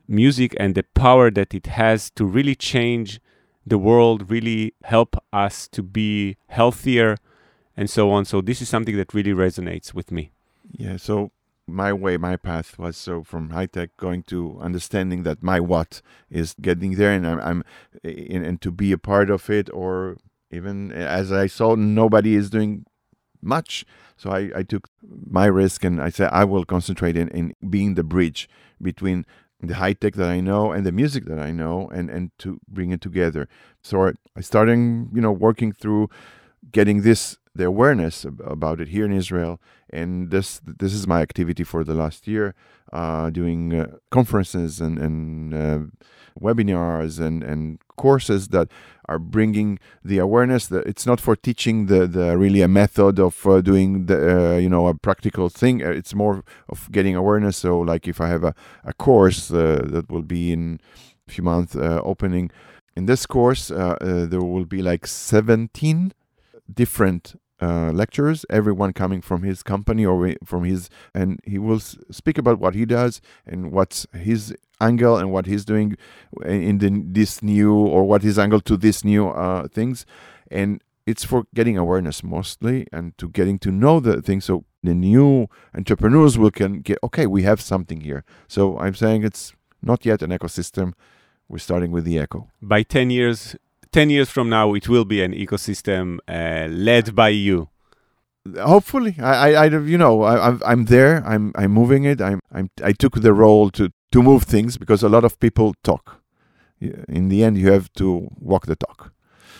music 0.07 0.55
and 0.59 0.75
the 0.75 0.83
power 0.93 1.31
that 1.31 1.53
it 1.53 1.67
has 1.67 2.09
to 2.11 2.25
really 2.25 2.55
change 2.55 3.19
the 3.65 3.77
world, 3.77 4.29
really 4.29 4.73
help 4.83 5.15
us 5.31 5.67
to 5.69 5.81
be 5.81 6.37
healthier, 6.47 7.17
and 7.77 7.89
so 7.89 8.11
on. 8.11 8.25
So 8.25 8.41
this 8.41 8.61
is 8.61 8.69
something 8.69 8.97
that 8.97 9.13
really 9.13 9.33
resonates 9.33 9.93
with 9.93 10.11
me. 10.11 10.31
Yeah. 10.71 10.97
So 10.97 11.31
my 11.67 11.93
way, 11.93 12.17
my 12.17 12.35
path 12.35 12.77
was 12.77 12.97
so 12.97 13.23
from 13.23 13.51
high 13.51 13.67
tech 13.67 13.95
going 13.97 14.23
to 14.23 14.59
understanding 14.61 15.23
that 15.23 15.41
my 15.41 15.59
what 15.59 16.01
is 16.29 16.55
getting 16.61 16.95
there, 16.95 17.11
and 17.11 17.25
I'm, 17.25 17.39
I'm 17.39 17.63
in, 18.03 18.43
and 18.43 18.61
to 18.61 18.71
be 18.71 18.91
a 18.91 18.97
part 18.97 19.29
of 19.29 19.49
it, 19.49 19.69
or 19.73 20.17
even 20.51 20.91
as 20.91 21.31
I 21.31 21.47
saw, 21.47 21.75
nobody 21.75 22.35
is 22.35 22.49
doing 22.49 22.85
much. 23.43 23.85
So 24.17 24.31
I, 24.31 24.51
I 24.55 24.63
took 24.63 24.89
my 25.29 25.45
risk 25.45 25.83
and 25.83 26.01
I 26.01 26.09
said 26.09 26.29
I 26.31 26.43
will 26.43 26.65
concentrate 26.65 27.17
in, 27.17 27.27
in 27.29 27.53
being 27.69 27.95
the 27.95 28.03
bridge 28.03 28.49
between 28.81 29.25
the 29.61 29.75
high 29.75 29.93
tech 29.93 30.15
that 30.15 30.29
I 30.29 30.39
know 30.41 30.71
and 30.71 30.85
the 30.85 30.91
music 30.91 31.25
that 31.25 31.39
I 31.39 31.51
know 31.51 31.89
and, 31.89 32.09
and 32.09 32.31
to 32.39 32.59
bring 32.67 32.91
it 32.91 33.01
together. 33.01 33.47
So 33.81 34.11
I, 34.35 34.41
started, 34.41 34.77
you 35.13 35.21
know, 35.21 35.31
working 35.31 35.71
through 35.71 36.09
getting 36.71 37.01
this 37.01 37.37
the 37.55 37.65
awareness 37.65 38.25
about 38.25 38.81
it 38.81 38.87
here 38.87 39.05
in 39.05 39.13
Israel, 39.13 39.61
and 39.91 40.31
this 40.31 40.59
this 40.65 40.91
is 40.91 41.05
my 41.05 41.21
activity 41.21 41.63
for 41.63 41.83
the 41.83 41.93
last 41.93 42.27
year, 42.27 42.55
uh, 42.91 43.29
doing 43.29 43.73
uh, 43.73 43.97
conferences 44.09 44.81
and 44.81 44.97
and 44.97 45.53
uh, 45.53 45.79
webinars 46.39 47.19
and 47.19 47.43
and 47.43 47.79
courses 47.95 48.47
that 48.49 48.67
are 49.09 49.19
bringing 49.19 49.79
the 50.03 50.17
awareness 50.17 50.67
that 50.67 50.85
it's 50.87 51.05
not 51.05 51.19
for 51.19 51.35
teaching 51.35 51.87
the 51.87 52.07
the 52.07 52.37
really 52.37 52.61
a 52.61 52.67
method 52.67 53.19
of 53.19 53.45
uh, 53.45 53.61
doing 53.61 54.05
the 54.05 54.17
uh, 54.17 54.57
you 54.57 54.69
know 54.69 54.87
a 54.87 54.93
practical 54.93 55.49
thing. 55.49 55.83
Uh, 55.83 55.89
It's 55.89 56.15
more 56.15 56.43
of 56.69 56.89
getting 56.91 57.15
awareness. 57.15 57.57
So 57.57 57.79
like 57.79 58.07
if 58.07 58.19
I 58.21 58.27
have 58.29 58.43
a 58.43 58.53
a 58.85 58.93
course 58.93 59.51
uh, 59.51 59.81
that 59.93 60.09
will 60.09 60.23
be 60.23 60.51
in 60.51 60.79
a 61.27 61.31
few 61.31 61.43
months 61.43 61.75
uh, 61.75 61.99
opening. 62.03 62.51
In 62.95 63.05
this 63.07 63.25
course, 63.25 63.71
uh, 63.71 63.95
there 64.29 64.41
will 64.41 64.65
be 64.65 64.81
like 64.83 65.07
17 65.07 66.13
different 66.71 67.35
uh, 67.63 67.91
lecturers, 67.91 68.45
everyone 68.49 68.91
coming 68.93 69.21
from 69.21 69.43
his 69.43 69.63
company 69.63 70.05
or 70.05 70.35
from 70.43 70.63
his, 70.63 70.89
and 71.13 71.39
he 71.45 71.57
will 71.57 71.79
speak 71.79 72.37
about 72.37 72.59
what 72.59 72.73
he 72.75 72.85
does 72.85 73.21
and 73.45 73.71
what's 73.71 74.05
his 74.13 74.55
angle 74.81 75.15
and 75.17 75.31
what 75.31 75.45
he's 75.45 75.63
doing 75.63 75.95
in 76.45 76.77
the, 76.79 76.89
this 77.05 77.41
new 77.41 77.73
or 77.73 78.01
what 78.03 78.21
his 78.21 78.37
angle 78.37 78.61
to 78.61 78.75
this 78.75 79.03
new 79.03 79.29
uh, 79.29 79.67
things, 79.67 80.05
and 80.51 80.81
it's 81.05 81.23
for 81.23 81.45
getting 81.53 81.77
awareness 81.77 82.23
mostly 82.23 82.87
and 82.91 83.17
to 83.17 83.27
getting 83.29 83.59
to 83.59 83.71
know 83.71 83.99
the 83.99 84.21
thing 84.21 84.39
so 84.39 84.63
the 84.83 84.93
new 84.93 85.47
entrepreneurs 85.75 86.37
will 86.37 86.51
can 86.51 86.79
get 86.79 86.97
okay 87.03 87.25
we 87.25 87.43
have 87.43 87.59
something 87.59 88.01
here. 88.01 88.23
So 88.47 88.77
i'm 88.79 88.95
saying 88.95 89.23
it's 89.23 89.53
not 89.81 90.05
yet 90.05 90.21
an 90.21 90.31
ecosystem. 90.31 90.93
We're 91.49 91.59
starting 91.59 91.91
with 91.91 92.05
the 92.05 92.17
echo. 92.17 92.47
By 92.61 92.83
10 92.83 93.09
years, 93.09 93.55
10 93.93 94.09
years 94.09 94.29
from 94.29 94.49
now, 94.49 94.73
it 94.73 94.89
will 94.89 95.05
be 95.05 95.21
an 95.23 95.33
ecosystem 95.33 96.17
uh, 96.27 96.67
led 96.69 97.15
by 97.15 97.29
you. 97.29 97.69
hopefully 98.59 99.15
i 99.19 99.33
i, 99.47 99.49
I 99.63 99.65
you 99.93 99.97
know 99.97 100.23
I, 100.23 100.47
I'm, 100.47 100.57
I'm 100.65 100.85
there 100.85 101.23
i'm 101.25 101.53
i'm 101.55 101.71
moving 101.71 102.03
it 102.03 102.19
i'm 102.29 102.39
i'm 102.51 102.67
i 102.83 102.91
took 102.91 103.13
the 103.21 103.31
role 103.31 103.69
to 103.77 103.83
to 104.11 104.21
move 104.21 104.43
things 104.43 104.77
because 104.77 105.01
a 105.01 105.07
lot 105.07 105.23
of 105.23 105.39
people 105.39 105.73
talk 105.81 106.05
in 107.17 107.29
the 107.29 107.39
end 107.45 107.57
you 107.57 107.71
have 107.71 107.87
to 108.01 108.27
walk 108.51 108.65
the 108.65 108.75
talk 108.75 109.13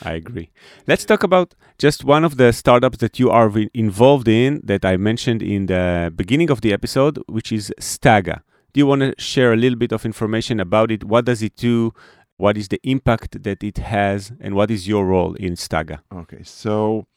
I 0.06 0.14
agree. 0.14 0.50
Let's 0.86 1.06
talk 1.06 1.24
about 1.24 1.56
just 1.78 2.04
one 2.04 2.26
of 2.26 2.36
the 2.36 2.52
startups 2.52 2.98
that 2.98 3.20
you 3.20 3.30
are 3.30 3.50
involved 3.74 4.28
in 4.28 4.60
that 4.66 4.84
I 4.84 4.98
mentioned 4.98 5.42
in 5.42 5.68
the 5.68 6.12
beginning 6.14 6.50
of 6.50 6.60
the 6.60 6.74
episode, 6.74 7.20
which 7.28 7.54
is 7.54 7.74
Staga. 7.80 8.44
Do 8.74 8.80
you 8.82 8.88
want 8.88 9.02
to 9.02 9.14
share 9.18 9.54
a 9.54 9.56
little 9.56 9.78
bit 9.78 9.94
of 9.94 10.06
information 10.06 10.60
about 10.60 10.92
it? 10.92 11.06
What 11.06 11.24
does 11.24 11.42
it 11.42 11.56
do? 11.56 11.94
What 12.44 12.58
is 12.58 12.68
the 12.68 12.82
impact 12.84 13.44
that 13.44 13.64
it 13.64 13.78
has? 13.78 14.34
And 14.42 14.54
what 14.54 14.70
is 14.70 14.86
your 14.86 15.06
role 15.06 15.34
in 15.36 15.56
Staga? 15.56 16.04
Okay, 16.14 16.44
so 16.44 17.08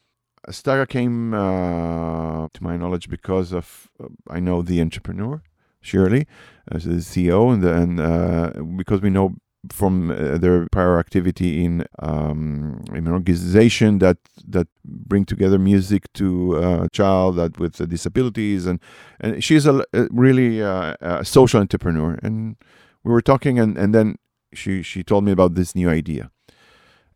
Staga 0.49 0.85
came 0.87 1.33
uh, 1.33 2.47
to 2.53 2.63
my 2.63 2.77
knowledge 2.77 3.09
because 3.09 3.51
of 3.51 3.89
uh, 4.01 4.07
I 4.29 4.39
know 4.39 4.61
the 4.61 4.79
entrepreneur 4.79 5.43
Shirley 5.81 6.27
as 6.71 6.85
the 6.85 7.01
CEO, 7.11 7.51
and 7.53 7.61
then 7.61 7.99
uh, 7.99 8.53
because 8.77 9.01
we 9.01 9.09
know 9.09 9.35
from 9.69 10.11
uh, 10.11 10.37
their 10.37 10.65
prior 10.71 10.97
activity 10.97 11.65
in 11.65 11.83
um, 11.99 12.85
in 12.93 13.05
an 13.05 13.11
organization 13.11 13.99
that 13.99 14.19
that 14.47 14.69
bring 14.85 15.25
together 15.25 15.59
music 15.59 16.03
to 16.13 16.55
a 16.55 16.89
child 16.93 17.35
that 17.35 17.59
with 17.59 17.81
uh, 17.81 17.85
disabilities, 17.85 18.65
and 18.65 18.79
and 19.19 19.43
she's 19.43 19.65
a, 19.65 19.83
a 19.91 20.07
really 20.09 20.63
uh, 20.63 20.95
a 21.01 21.25
social 21.25 21.59
entrepreneur, 21.59 22.17
and 22.23 22.55
we 23.03 23.11
were 23.11 23.21
talking, 23.21 23.59
and 23.59 23.77
and 23.77 23.93
then 23.93 24.15
she 24.53 24.81
she 24.81 25.03
told 25.03 25.23
me 25.23 25.31
about 25.31 25.55
this 25.55 25.75
new 25.75 25.89
idea, 25.89 26.31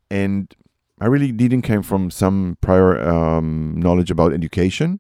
and 0.10 0.54
I 1.00 1.08
really 1.08 1.32
didn't 1.32 1.64
came 1.64 1.82
from 1.82 2.12
some 2.12 2.58
prior 2.62 3.02
um, 3.02 3.76
knowledge 3.78 4.12
about 4.12 4.34
education, 4.34 5.00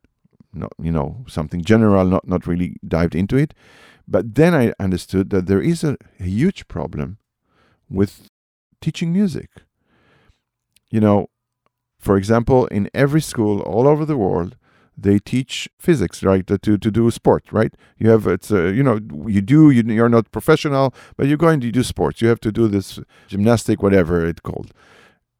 not 0.54 0.74
you 0.82 0.92
know 0.92 1.26
something 1.28 1.62
general, 1.62 2.06
not 2.06 2.28
not 2.28 2.48
really 2.48 2.78
dived 2.88 3.16
into 3.16 3.38
it. 3.38 3.54
But 4.08 4.36
then 4.36 4.54
I 4.54 4.74
understood 4.80 5.30
that 5.30 5.46
there 5.46 5.62
is 5.62 5.84
a, 5.84 5.96
a 6.20 6.24
huge 6.24 6.68
problem 6.68 7.18
with 7.90 8.28
teaching 8.82 9.14
music. 9.14 9.50
You 10.90 11.00
know, 11.00 11.30
for 12.00 12.18
example, 12.18 12.66
in 12.68 12.90
every 12.94 13.22
school 13.22 13.62
all 13.62 13.88
over 13.88 14.04
the 14.04 14.18
world, 14.18 14.58
they 15.04 15.20
teach 15.20 15.70
physics, 15.80 16.24
right? 16.24 16.45
To 16.47 16.78
to 16.78 16.91
do 16.91 17.12
sport, 17.12 17.43
right? 17.52 17.74
You 17.97 18.10
have 18.10 18.28
it's 18.28 18.52
uh, 18.52 18.66
you 18.78 18.84
know 18.84 18.99
you 19.28 19.41
do 19.41 19.70
you, 19.72 19.84
you're 19.84 20.10
not 20.10 20.32
professional, 20.32 20.93
but 21.18 21.28
you're 21.28 21.38
going 21.47 21.60
to 21.62 21.72
do 21.72 21.84
sports. 21.84 22.22
You 22.22 22.30
have 22.30 22.39
to 22.41 22.52
do 22.52 22.68
this 22.68 22.99
gymnastic, 23.28 23.82
whatever 23.84 24.26
it's 24.26 24.41
called 24.41 24.72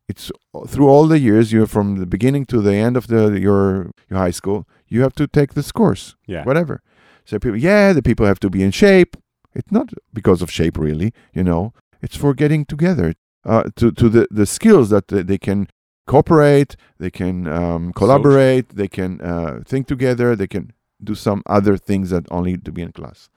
it's 0.09 0.32
through 0.68 0.89
all 0.89 1.07
the 1.07 1.20
years 1.20 1.51
you 1.53 1.66
from 1.66 1.95
the 1.97 2.05
beginning 2.05 2.45
to 2.45 2.62
the 2.62 2.74
end 2.74 2.97
of 2.97 3.07
the 3.07 3.39
your 3.39 3.91
your 4.09 4.20
high 4.20 4.34
school 4.34 4.68
you 4.88 5.01
have 5.01 5.14
to 5.16 5.26
take 5.28 5.53
this 5.53 5.72
course 5.72 6.16
Yeah. 6.28 6.43
whatever 6.43 6.82
so 7.24 7.39
people 7.39 7.57
yeah 7.57 7.93
the 7.93 8.01
people 8.01 8.26
have 8.26 8.39
to 8.39 8.49
be 8.49 8.62
in 8.64 8.72
shape 8.72 9.16
it's 9.53 9.72
not 9.72 9.88
because 10.12 10.41
of 10.41 10.51
shape 10.51 10.78
really 10.78 11.14
you 11.34 11.43
know 11.43 11.74
it's 12.01 12.18
for 12.18 12.34
getting 12.34 12.66
together 12.66 13.14
uh, 13.45 13.64
to 13.78 13.91
to 13.91 14.09
the 14.09 14.28
the 14.39 14.45
skills 14.45 14.89
that 14.89 15.07
they 15.07 15.38
can 15.38 15.68
cooperate 16.12 16.72
they 17.03 17.14
can 17.22 17.36
um, 17.47 17.84
collaborate 18.01 18.68
they 18.82 18.89
can 18.97 19.12
uh, 19.22 19.53
think 19.72 19.84
together 19.88 20.28
they 20.36 20.51
can 20.55 20.66
do 21.03 21.16
some 21.16 21.41
other 21.45 21.78
things 21.78 22.09
that 22.09 22.26
only 22.32 22.57
to 22.57 22.72
be 22.72 22.82
in 22.82 22.91
class. 22.91 23.30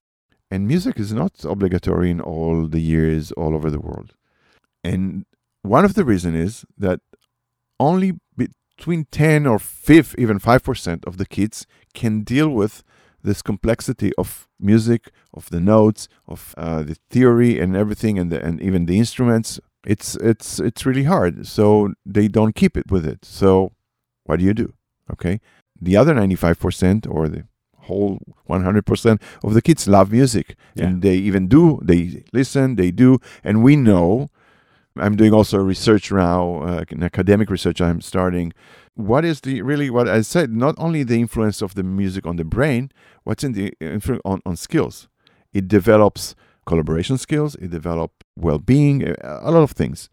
And 0.51 0.69
music 0.69 0.99
is 0.99 1.13
not 1.13 1.33
obligatory 1.45 2.11
in 2.11 2.21
all 2.21 2.67
the 2.69 2.81
years 2.81 3.33
all 3.33 3.55
over 3.55 3.71
the 3.71 3.81
world. 3.81 4.15
And 4.83 5.25
one 5.63 5.85
of 5.85 5.95
the 5.95 6.05
reason 6.05 6.35
is 6.35 6.65
that 6.77 7.01
only 7.81 8.13
between 8.37 9.07
10 9.11 9.47
or 9.47 9.59
5 9.59 10.15
even 10.19 10.39
5% 10.39 11.05
of 11.07 11.17
the 11.17 11.27
kids 11.27 11.67
can 11.95 12.23
deal 12.23 12.51
with 12.51 12.83
this 13.23 13.41
complexity 13.41 14.13
of 14.19 14.47
music 14.61 15.11
of 15.33 15.49
the 15.49 15.61
notes 15.61 16.09
of 16.29 16.55
uh, 16.59 16.83
the 16.83 16.97
theory 17.11 17.59
and 17.59 17.75
everything 17.75 18.19
and 18.19 18.31
the, 18.31 18.45
and 18.45 18.61
even 18.61 18.85
the 18.87 18.99
instruments 18.99 19.59
it's 19.87 20.17
it's 20.17 20.59
it's 20.61 20.87
really 20.87 21.05
hard 21.05 21.47
so 21.47 21.93
they 22.07 22.29
don't 22.29 22.55
keep 22.55 22.77
it 22.77 22.91
with 22.91 23.07
it 23.07 23.25
so 23.25 23.73
what 24.25 24.39
do 24.39 24.45
you 24.45 24.55
do 24.55 24.73
okay 25.13 25.41
the 25.81 25.97
other 25.97 26.15
95% 26.15 27.07
or 27.11 27.29
the 27.29 27.45
whole 27.81 28.19
100% 28.49 29.21
of 29.43 29.53
the 29.55 29.61
kids 29.61 29.87
love 29.87 30.11
music 30.13 30.57
Yeah. 30.75 30.87
and 30.87 31.03
they 31.03 31.17
even 31.17 31.49
do 31.49 31.81
they 31.83 32.25
listen 32.33 32.77
they 32.77 32.91
do 32.91 33.19
and 33.43 33.63
we 33.63 33.77
know 33.77 34.31
I'm 34.97 35.17
doing 35.17 35.35
also 35.35 35.59
research 35.59 36.13
now, 36.13 36.63
uh, 36.63 36.85
an 36.91 37.03
academic 37.03 37.51
research 37.51 37.81
I'm 37.81 38.01
starting. 38.01 38.53
What 38.95 39.25
is 39.25 39.41
the 39.41 39.61
really 39.63 39.91
what 39.91 40.09
I 40.09 40.21
said? 40.23 40.53
Not 40.55 40.77
only 40.79 41.03
the 41.03 41.19
influence 41.19 41.61
of 41.63 41.75
the 41.75 41.83
music 41.83 42.25
on 42.27 42.37
the 42.37 42.45
brain, 42.45 42.93
what's 43.25 43.43
in 43.43 43.55
the 43.55 43.73
influence 43.81 44.23
on, 44.25 44.41
on 44.47 44.55
skills. 44.55 45.09
It 45.53 45.67
develops 45.67 46.37
collaboration 46.67 47.19
skills. 47.19 47.55
It 47.57 47.71
develops 47.71 48.15
well-being, 48.37 49.09
a, 49.09 49.15
a 49.43 49.51
lot 49.51 49.63
of 49.63 49.73
things. 49.73 50.09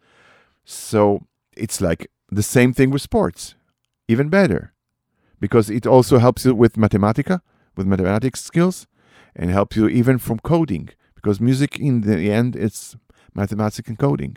So 0.64 1.26
it's 1.56 1.80
like 1.80 2.10
the 2.30 2.42
same 2.42 2.72
thing 2.72 2.90
with 2.90 3.02
sports, 3.02 3.54
even 4.08 4.28
better, 4.28 4.72
because 5.40 5.68
it 5.70 5.86
also 5.86 6.18
helps 6.18 6.44
you 6.44 6.54
with 6.54 6.76
mathematica, 6.76 7.40
with 7.76 7.86
mathematics 7.86 8.42
skills, 8.42 8.86
and 9.34 9.50
helps 9.50 9.76
you 9.76 9.88
even 9.88 10.18
from 10.18 10.38
coding, 10.38 10.90
because 11.14 11.40
music 11.40 11.78
in 11.78 12.02
the 12.02 12.30
end 12.30 12.54
it's 12.56 12.96
mathematics 13.34 13.88
and 13.88 13.98
coding 13.98 14.36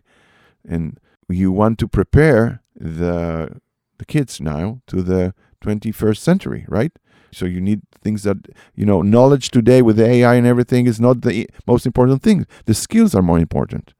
and 0.67 0.99
you 1.29 1.51
want 1.51 1.79
to 1.79 1.87
prepare 1.87 2.61
the 2.75 3.61
the 3.97 4.05
kids 4.05 4.41
now 4.41 4.81
to 4.87 5.01
the 5.01 5.33
21st 5.61 6.17
century 6.17 6.65
right 6.67 6.93
so 7.35 7.45
you 7.45 7.61
need 7.69 7.81
things 8.05 8.23
that 8.27 8.37
you 8.79 8.85
know 8.89 9.01
knowledge 9.15 9.47
today 9.57 9.81
with 9.87 9.97
the 9.97 10.07
ai 10.15 10.33
and 10.39 10.47
everything 10.53 10.83
is 10.91 10.99
not 11.07 11.21
the 11.21 11.35
most 11.71 11.85
important 11.85 12.21
thing 12.27 12.45
the 12.65 12.73
skills 12.85 13.13
are 13.15 13.25
more 13.31 13.39
important 13.47 13.93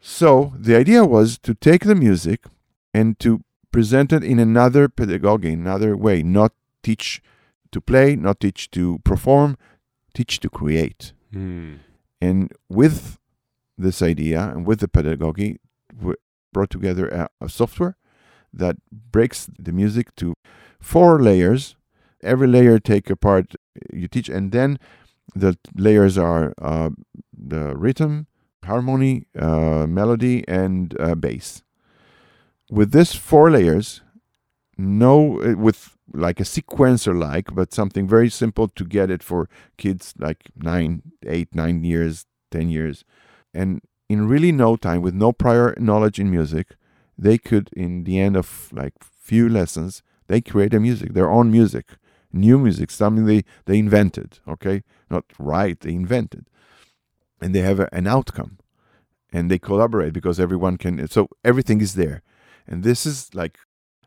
so 0.00 0.52
the 0.58 0.74
idea 0.82 1.04
was 1.04 1.38
to 1.38 1.54
take 1.54 1.84
the 1.84 1.94
music 1.94 2.44
and 2.92 3.18
to 3.18 3.30
present 3.70 4.12
it 4.12 4.24
in 4.32 4.38
another 4.38 4.88
pedagogy 4.88 5.52
another 5.52 5.96
way 5.96 6.22
not 6.22 6.52
teach 6.82 7.22
to 7.70 7.80
play 7.80 8.16
not 8.16 8.40
teach 8.40 8.70
to 8.70 8.98
perform 9.10 9.56
teach 10.14 10.40
to 10.40 10.48
create 10.50 11.12
Hmm. 11.32 11.76
and 12.20 12.52
with 12.68 13.18
this 13.78 14.02
idea 14.02 14.40
and 14.52 14.66
with 14.66 14.80
the 14.80 14.88
pedagogy, 14.88 15.58
we 16.00 16.14
brought 16.52 16.70
together 16.70 17.08
a, 17.08 17.28
a 17.40 17.48
software 17.48 17.96
that 18.52 18.76
breaks 18.90 19.48
the 19.58 19.72
music 19.72 20.14
to 20.16 20.34
four 20.78 21.20
layers. 21.22 21.74
Every 22.22 22.46
layer 22.46 22.78
take 22.78 23.10
apart 23.10 23.54
you 23.92 24.08
teach, 24.08 24.28
and 24.28 24.52
then 24.52 24.78
the 25.34 25.56
layers 25.76 26.18
are 26.18 26.54
uh, 26.60 26.90
the 27.32 27.76
rhythm, 27.76 28.26
harmony, 28.64 29.26
uh, 29.38 29.86
melody, 29.86 30.44
and 30.46 30.94
uh, 31.00 31.14
bass. 31.14 31.62
With 32.70 32.92
this 32.92 33.14
four 33.14 33.50
layers, 33.50 34.02
no, 34.78 35.40
uh, 35.42 35.56
with 35.56 35.96
like 36.12 36.40
a 36.40 36.44
sequencer 36.44 37.18
like, 37.18 37.54
but 37.54 37.72
something 37.72 38.06
very 38.06 38.28
simple 38.28 38.68
to 38.68 38.84
get 38.84 39.10
it 39.10 39.22
for 39.22 39.48
kids 39.78 40.14
like 40.18 40.50
nine, 40.56 41.02
eight, 41.26 41.54
nine 41.54 41.84
years, 41.84 42.26
ten 42.50 42.68
years, 42.68 43.04
and 43.54 43.80
in 44.08 44.28
really 44.28 44.52
no 44.52 44.76
time, 44.76 45.00
with 45.00 45.14
no 45.14 45.32
prior 45.32 45.74
knowledge 45.78 46.18
in 46.18 46.30
music, 46.30 46.76
they 47.16 47.38
could, 47.38 47.70
in 47.72 48.04
the 48.04 48.20
end 48.20 48.36
of 48.36 48.68
like 48.72 48.94
few 49.02 49.48
lessons, 49.48 50.02
they 50.28 50.40
create 50.40 50.74
a 50.74 50.80
music, 50.80 51.14
their 51.14 51.30
own 51.30 51.50
music, 51.50 51.92
new 52.32 52.58
music, 52.58 52.90
something 52.90 53.26
they 53.26 53.44
they 53.66 53.78
invented. 53.78 54.38
Okay, 54.48 54.82
not 55.10 55.24
right, 55.38 55.78
they 55.80 55.92
invented, 55.92 56.46
and 57.40 57.54
they 57.54 57.60
have 57.60 57.80
a, 57.80 57.88
an 57.92 58.06
outcome, 58.06 58.58
and 59.32 59.50
they 59.50 59.58
collaborate 59.58 60.12
because 60.12 60.40
everyone 60.40 60.76
can. 60.76 61.06
So 61.08 61.28
everything 61.44 61.80
is 61.80 61.94
there, 61.94 62.22
and 62.66 62.82
this 62.82 63.06
is 63.06 63.34
like 63.34 63.58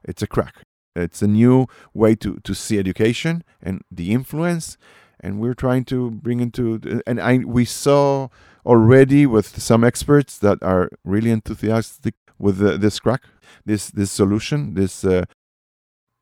it's 0.03 0.21
a 0.21 0.27
crack. 0.27 0.63
It's 0.95 1.21
a 1.21 1.27
new 1.27 1.67
way 1.93 2.15
to 2.15 2.39
to 2.43 2.53
see 2.53 2.79
education 2.79 3.43
and 3.61 3.81
the 3.91 4.11
influence, 4.11 4.77
and 5.19 5.39
we're 5.39 5.53
trying 5.53 5.85
to 5.85 6.11
bring 6.11 6.39
into. 6.39 7.01
And 7.05 7.19
I 7.19 7.37
we 7.39 7.65
saw 7.65 8.29
already 8.65 9.25
with 9.25 9.61
some 9.61 9.83
experts 9.83 10.37
that 10.39 10.61
are 10.63 10.89
really 11.03 11.29
enthusiastic 11.29 12.15
with 12.39 12.57
the, 12.57 12.77
this 12.77 12.99
crack, 12.99 13.23
this 13.65 13.89
this 13.89 14.11
solution, 14.11 14.73
this 14.73 15.03
uh, 15.03 15.25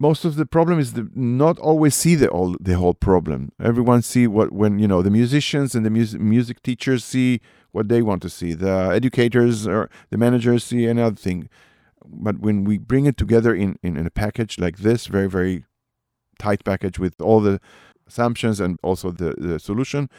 most 0.04 0.26
of 0.26 0.36
the 0.36 0.46
problem 0.46 0.78
is 0.84 0.90
the, 0.98 1.06
not 1.16 1.56
always 1.70 1.96
see 1.96 2.16
the 2.22 2.28
all 2.36 2.50
the 2.60 2.76
whole 2.82 2.98
problem. 3.10 3.42
Everyone 3.72 4.02
see 4.02 4.26
what 4.36 4.50
when 4.62 4.74
you 4.82 4.88
know 4.92 5.02
the 5.02 5.16
musicians 5.22 5.70
and 5.76 5.84
the 5.88 5.94
music 5.98 6.20
music 6.36 6.58
teachers 6.70 7.02
see 7.14 7.30
what 7.76 7.88
they 7.92 8.02
want 8.10 8.22
to 8.24 8.30
see. 8.38 8.52
The 8.66 8.76
educators 9.00 9.56
or 9.76 9.90
the 10.12 10.18
managers 10.26 10.62
see 10.70 10.82
another 10.96 11.16
thing. 11.28 11.40
But 12.26 12.36
when 12.46 12.58
we 12.70 12.76
bring 12.92 13.06
it 13.12 13.18
together 13.24 13.52
in, 13.64 13.70
in, 13.86 13.96
in 14.00 14.06
a 14.06 14.16
package 14.24 14.54
like 14.66 14.78
this, 14.88 15.00
very 15.18 15.30
very 15.38 15.56
tight 16.46 16.62
package 16.72 16.98
with 17.04 17.16
all 17.28 17.40
the 17.48 17.56
assumptions 18.06 18.60
and 18.60 18.72
also 18.84 19.08
the, 19.22 19.30
the 19.38 19.58
solution, 19.70 20.10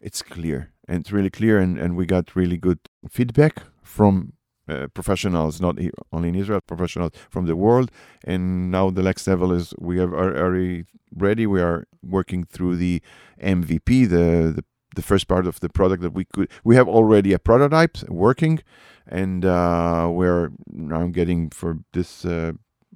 it's 0.00 0.22
clear 0.22 0.58
and 0.88 0.96
it's 1.00 1.12
really 1.16 1.34
clear 1.38 1.58
and, 1.58 1.72
and 1.82 1.90
we 1.98 2.06
got 2.06 2.34
really 2.40 2.56
good 2.56 2.80
feedback 3.16 3.54
from 3.82 4.32
uh, 4.68 4.86
professionals, 4.94 5.60
not 5.60 5.78
only 6.12 6.28
in 6.28 6.34
Israel, 6.34 6.60
professionals 6.60 7.12
from 7.30 7.46
the 7.46 7.56
world. 7.56 7.90
And 8.24 8.70
now 8.70 8.90
the 8.90 9.02
next 9.02 9.26
level 9.26 9.52
is 9.52 9.74
we 9.78 9.98
have 9.98 10.12
are 10.12 10.36
already 10.36 10.84
ready. 11.14 11.46
We 11.46 11.60
are 11.60 11.86
working 12.02 12.44
through 12.44 12.76
the 12.76 13.02
MVP, 13.40 14.08
the, 14.08 14.52
the 14.56 14.64
the 14.94 15.02
first 15.02 15.28
part 15.28 15.46
of 15.46 15.60
the 15.60 15.68
product 15.68 16.02
that 16.02 16.12
we 16.12 16.24
could. 16.24 16.50
We 16.62 16.76
have 16.76 16.88
already 16.88 17.32
a 17.32 17.38
prototype 17.38 17.98
working, 18.08 18.60
and 19.06 19.44
uh, 19.44 20.08
we're 20.10 20.50
now 20.66 21.06
getting 21.08 21.50
for 21.50 21.78
this. 21.92 22.24
Uh, 22.24 22.52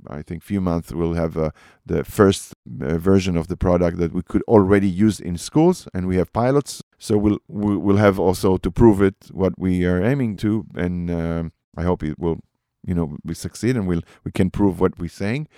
I 0.06 0.22
think 0.22 0.44
few 0.44 0.60
months 0.60 0.92
we'll 0.92 1.14
have 1.14 1.36
uh, 1.36 1.50
the 1.84 2.04
first 2.04 2.54
uh, 2.80 2.98
version 2.98 3.36
of 3.36 3.48
the 3.48 3.56
product 3.56 3.98
that 3.98 4.12
we 4.12 4.22
could 4.22 4.42
already 4.42 4.88
use 4.88 5.18
in 5.18 5.36
schools, 5.36 5.88
and 5.92 6.06
we 6.06 6.16
have 6.16 6.32
pilots. 6.32 6.82
So 6.98 7.18
we'll 7.18 7.38
we'll 7.48 7.96
have 7.96 8.18
also 8.18 8.56
to 8.58 8.70
prove 8.70 9.02
it 9.02 9.16
what 9.32 9.58
we 9.58 9.84
are 9.84 10.02
aiming 10.02 10.36
to, 10.38 10.66
and 10.76 11.10
um, 11.10 11.52
I 11.78 11.84
hope 11.84 12.02
it 12.02 12.18
will, 12.18 12.38
you 12.84 12.94
know, 12.94 13.16
we 13.24 13.34
succeed 13.34 13.76
and 13.76 13.86
we'll 13.86 14.02
we 14.24 14.32
can 14.32 14.50
prove 14.50 14.80
what 14.80 14.98
we're 14.98 15.08
saying, 15.24 15.48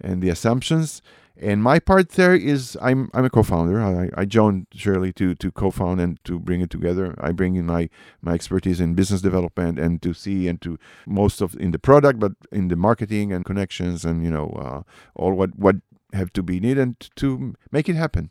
and 0.00 0.22
the 0.22 0.28
assumptions. 0.28 1.02
And 1.42 1.62
my 1.62 1.78
part 1.78 2.10
there 2.10 2.34
is 2.34 2.76
I'm 2.82 3.10
I'm 3.14 3.24
a 3.24 3.30
co-founder. 3.30 3.80
I, 3.80 4.10
I 4.22 4.24
joined 4.26 4.66
Shirley 4.74 5.12
to 5.14 5.34
to 5.34 5.50
co-found 5.50 5.98
and 5.98 6.22
to 6.24 6.38
bring 6.38 6.60
it 6.60 6.68
together. 6.68 7.14
I 7.18 7.32
bring 7.32 7.56
in 7.56 7.66
my 7.66 7.88
my 8.20 8.34
expertise 8.34 8.78
in 8.78 8.94
business 8.94 9.22
development 9.22 9.78
and 9.78 10.02
to 10.02 10.12
see 10.12 10.48
and 10.48 10.60
to 10.60 10.78
most 11.06 11.40
of 11.40 11.54
in 11.54 11.70
the 11.70 11.78
product, 11.78 12.18
but 12.18 12.32
in 12.52 12.68
the 12.68 12.76
marketing 12.76 13.32
and 13.32 13.44
connections 13.44 14.04
and 14.04 14.22
you 14.22 14.30
know 14.30 14.48
uh, 14.64 14.82
all 15.14 15.32
what 15.32 15.56
what 15.56 15.76
have 16.12 16.30
to 16.34 16.42
be 16.42 16.60
needed 16.60 17.08
to 17.16 17.54
make 17.72 17.88
it 17.88 17.96
happen. 17.96 18.30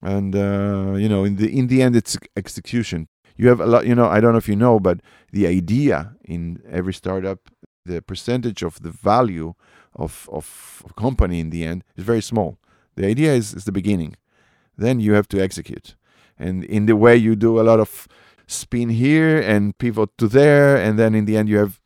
And 0.00 0.34
uh, 0.34 0.94
you 0.96 1.10
know 1.10 1.24
in 1.24 1.36
the 1.36 1.48
in 1.58 1.66
the 1.66 1.82
end 1.82 1.94
it's 1.94 2.16
execution. 2.36 3.08
You 3.36 3.48
have 3.48 3.60
a 3.60 3.66
lot. 3.66 3.86
You 3.86 3.94
know 3.94 4.06
I 4.06 4.20
don't 4.20 4.32
know 4.32 4.38
if 4.38 4.48
you 4.48 4.56
know, 4.56 4.78
but 4.80 5.00
the 5.32 5.46
idea 5.46 6.14
in 6.24 6.62
every 6.70 6.94
startup, 6.94 7.40
the 7.84 8.00
percentage 8.00 8.62
of 8.62 8.82
the 8.82 8.90
value 8.90 9.54
of, 9.96 10.28
of 10.32 10.82
a 10.88 10.92
company 10.94 11.40
in 11.40 11.50
the 11.50 11.64
end 11.64 11.84
is 11.96 12.04
very 12.04 12.22
small. 12.22 12.58
The 12.96 13.06
idea 13.06 13.32
is, 13.32 13.54
is 13.54 13.64
the 13.64 13.72
beginning. 13.72 14.16
Then 14.76 15.00
you 15.00 15.12
have 15.14 15.28
to 15.28 15.40
execute. 15.40 15.94
And 16.38 16.64
in 16.64 16.86
the 16.86 16.96
way 16.96 17.16
you 17.16 17.36
do 17.36 17.60
a 17.60 17.62
lot 17.62 17.80
of 17.80 18.08
spin 18.46 18.88
here 18.90 19.40
and 19.40 19.76
pivot 19.78 20.10
to 20.18 20.28
there, 20.28 20.76
and 20.76 20.98
then 20.98 21.14
in 21.14 21.24
the 21.24 21.36
end 21.36 21.48
you 21.48 21.58
have 21.58 21.80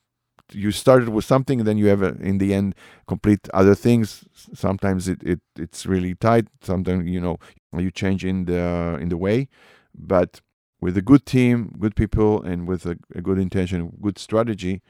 you 0.53 0.70
started 0.70 1.11
with 1.11 1.26
something, 1.26 1.61
and 1.61 1.68
then 1.68 1.76
you 1.76 1.86
have 1.88 2.03
a, 2.03 2.16
in 2.20 2.38
the 2.38 2.55
end 2.55 2.74
complete 3.07 3.49
other 3.53 3.74
things. 3.74 4.24
Sometimes 4.55 5.07
it, 5.07 5.22
it 5.22 5.40
it's 5.59 5.84
really 5.84 6.14
tight. 6.14 6.46
Sometimes 6.62 7.07
you 7.07 7.20
know 7.20 7.38
you 7.76 7.90
change 7.90 8.24
in 8.24 8.46
the 8.46 8.99
in 9.01 9.11
the 9.11 9.18
way, 9.18 9.49
but 9.94 10.40
with 10.81 10.97
a 10.97 11.03
good 11.03 11.26
team, 11.26 11.74
good 11.79 11.97
people, 11.97 12.43
and 12.43 12.68
with 12.68 12.87
a, 12.87 12.99
a 13.14 13.20
good 13.20 13.39
intention, 13.39 13.93
good 14.01 14.18
strategy, 14.18 14.81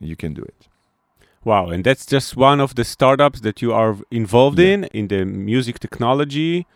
you 0.00 0.16
can 0.16 0.34
do 0.34 0.42
it. 0.42 0.68
Wow, 1.44 1.68
and 1.68 1.84
that's 1.84 2.06
just 2.06 2.36
one 2.36 2.60
of 2.60 2.74
the 2.74 2.84
startups 2.84 3.40
that 3.40 3.62
you 3.62 3.72
are 3.72 3.96
involved 4.10 4.58
yeah. 4.58 4.72
in 4.72 4.84
in 4.84 5.08
the 5.08 5.24
music 5.24 5.78
technology 5.78 6.66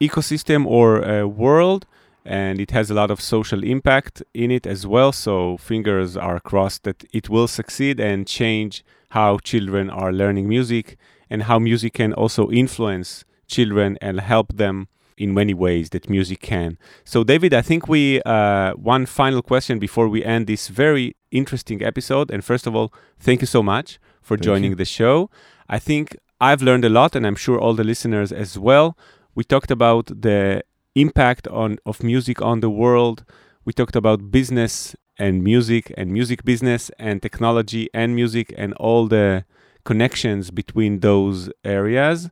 ecosystem 0.00 0.64
or 0.66 1.04
uh, 1.04 1.26
world, 1.26 1.86
and 2.24 2.60
it 2.60 2.70
has 2.70 2.90
a 2.90 2.94
lot 2.94 3.10
of 3.10 3.20
social 3.20 3.64
impact 3.64 4.22
in 4.32 4.50
it 4.50 4.66
as 4.66 4.86
well. 4.86 5.12
So 5.12 5.56
fingers 5.56 6.16
are 6.16 6.40
crossed 6.40 6.84
that 6.84 7.04
it 7.12 7.28
will 7.28 7.48
succeed 7.48 7.98
and 7.98 8.26
change 8.26 8.84
how 9.10 9.38
children 9.38 9.90
are 9.90 10.12
learning 10.12 10.48
music 10.48 10.96
and 11.30 11.44
how 11.44 11.58
music 11.58 11.94
can 11.94 12.12
also 12.12 12.50
influence 12.50 13.24
children 13.46 13.98
and 14.00 14.20
help 14.20 14.56
them 14.56 14.88
in 15.18 15.34
many 15.34 15.54
ways 15.54 15.90
that 15.90 16.08
music 16.08 16.40
can. 16.40 16.78
So, 17.04 17.24
David, 17.24 17.52
I 17.52 17.62
think 17.62 17.88
we 17.88 18.22
uh, 18.22 18.72
one 18.74 19.06
final 19.06 19.42
question 19.42 19.78
before 19.78 20.08
we 20.08 20.24
end 20.24 20.46
this 20.46 20.68
very 20.68 21.16
interesting 21.30 21.82
episode. 21.82 22.30
And 22.30 22.44
first 22.44 22.66
of 22.66 22.74
all, 22.74 22.92
thank 23.18 23.40
you 23.40 23.46
so 23.46 23.62
much 23.62 23.98
for 24.22 24.36
thank 24.36 24.44
joining 24.44 24.70
you. 24.70 24.76
the 24.76 24.84
show. 24.84 25.30
I 25.68 25.78
think 25.78 26.16
I've 26.40 26.62
learned 26.62 26.84
a 26.84 26.88
lot, 26.88 27.14
and 27.16 27.26
I'm 27.26 27.36
sure 27.36 27.58
all 27.58 27.74
the 27.74 27.84
listeners 27.84 28.32
as 28.32 28.58
well. 28.58 28.96
We 29.34 29.44
talked 29.44 29.70
about 29.70 30.06
the 30.06 30.62
impact 30.94 31.46
on 31.48 31.78
of 31.84 32.02
music 32.02 32.40
on 32.42 32.60
the 32.60 32.70
world. 32.70 33.24
We 33.64 33.72
talked 33.72 33.96
about 33.96 34.30
business 34.30 34.96
and 35.18 35.42
music 35.42 35.92
and 35.96 36.12
music 36.12 36.44
business 36.44 36.90
and 36.98 37.20
technology 37.20 37.88
and 37.92 38.14
music 38.14 38.54
and 38.56 38.72
all 38.74 39.08
the 39.08 39.44
connections 39.84 40.50
between 40.50 41.00
those 41.00 41.50
areas. 41.64 42.30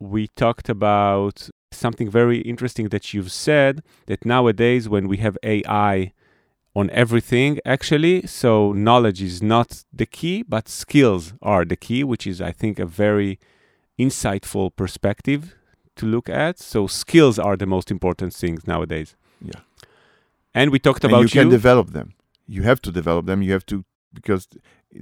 We 0.00 0.28
talked 0.28 0.68
about 0.68 1.48
something 1.76 2.10
very 2.10 2.38
interesting 2.40 2.88
that 2.88 3.12
you've 3.12 3.32
said 3.32 3.82
that 4.06 4.24
nowadays 4.24 4.88
when 4.88 5.08
we 5.08 5.18
have 5.18 5.36
AI 5.42 6.12
on 6.76 6.90
everything 6.90 7.60
actually 7.64 8.26
so 8.26 8.72
knowledge 8.72 9.22
is 9.22 9.40
not 9.40 9.84
the 9.92 10.06
key 10.06 10.42
but 10.42 10.68
skills 10.68 11.32
are 11.40 11.64
the 11.64 11.76
key 11.76 12.02
which 12.02 12.26
is 12.26 12.40
i 12.40 12.50
think 12.50 12.80
a 12.80 12.86
very 12.86 13.38
insightful 13.98 14.74
perspective 14.74 15.54
to 15.96 16.06
look 16.06 16.28
at. 16.28 16.58
So 16.58 16.86
skills 16.86 17.38
are 17.38 17.56
the 17.56 17.66
most 17.66 17.90
important 17.90 18.34
things 18.34 18.66
nowadays. 18.66 19.16
Yeah. 19.40 19.60
And 20.54 20.70
we 20.70 20.78
talked 20.78 21.04
and 21.04 21.12
about 21.12 21.22
you 21.22 21.28
can 21.28 21.48
develop 21.48 21.90
them. 21.90 22.14
You 22.46 22.62
have 22.62 22.80
to 22.82 22.92
develop 22.92 23.26
them. 23.26 23.42
You 23.42 23.52
have 23.52 23.66
to 23.66 23.84
because 24.12 24.48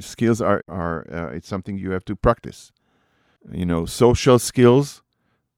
skills 0.00 0.40
are 0.40 0.62
are 0.68 1.06
uh, 1.12 1.36
it's 1.36 1.48
something 1.48 1.76
you 1.78 1.90
have 1.90 2.04
to 2.06 2.16
practice. 2.16 2.72
You 3.50 3.66
know 3.66 3.84
social 3.86 4.38
skills 4.38 5.01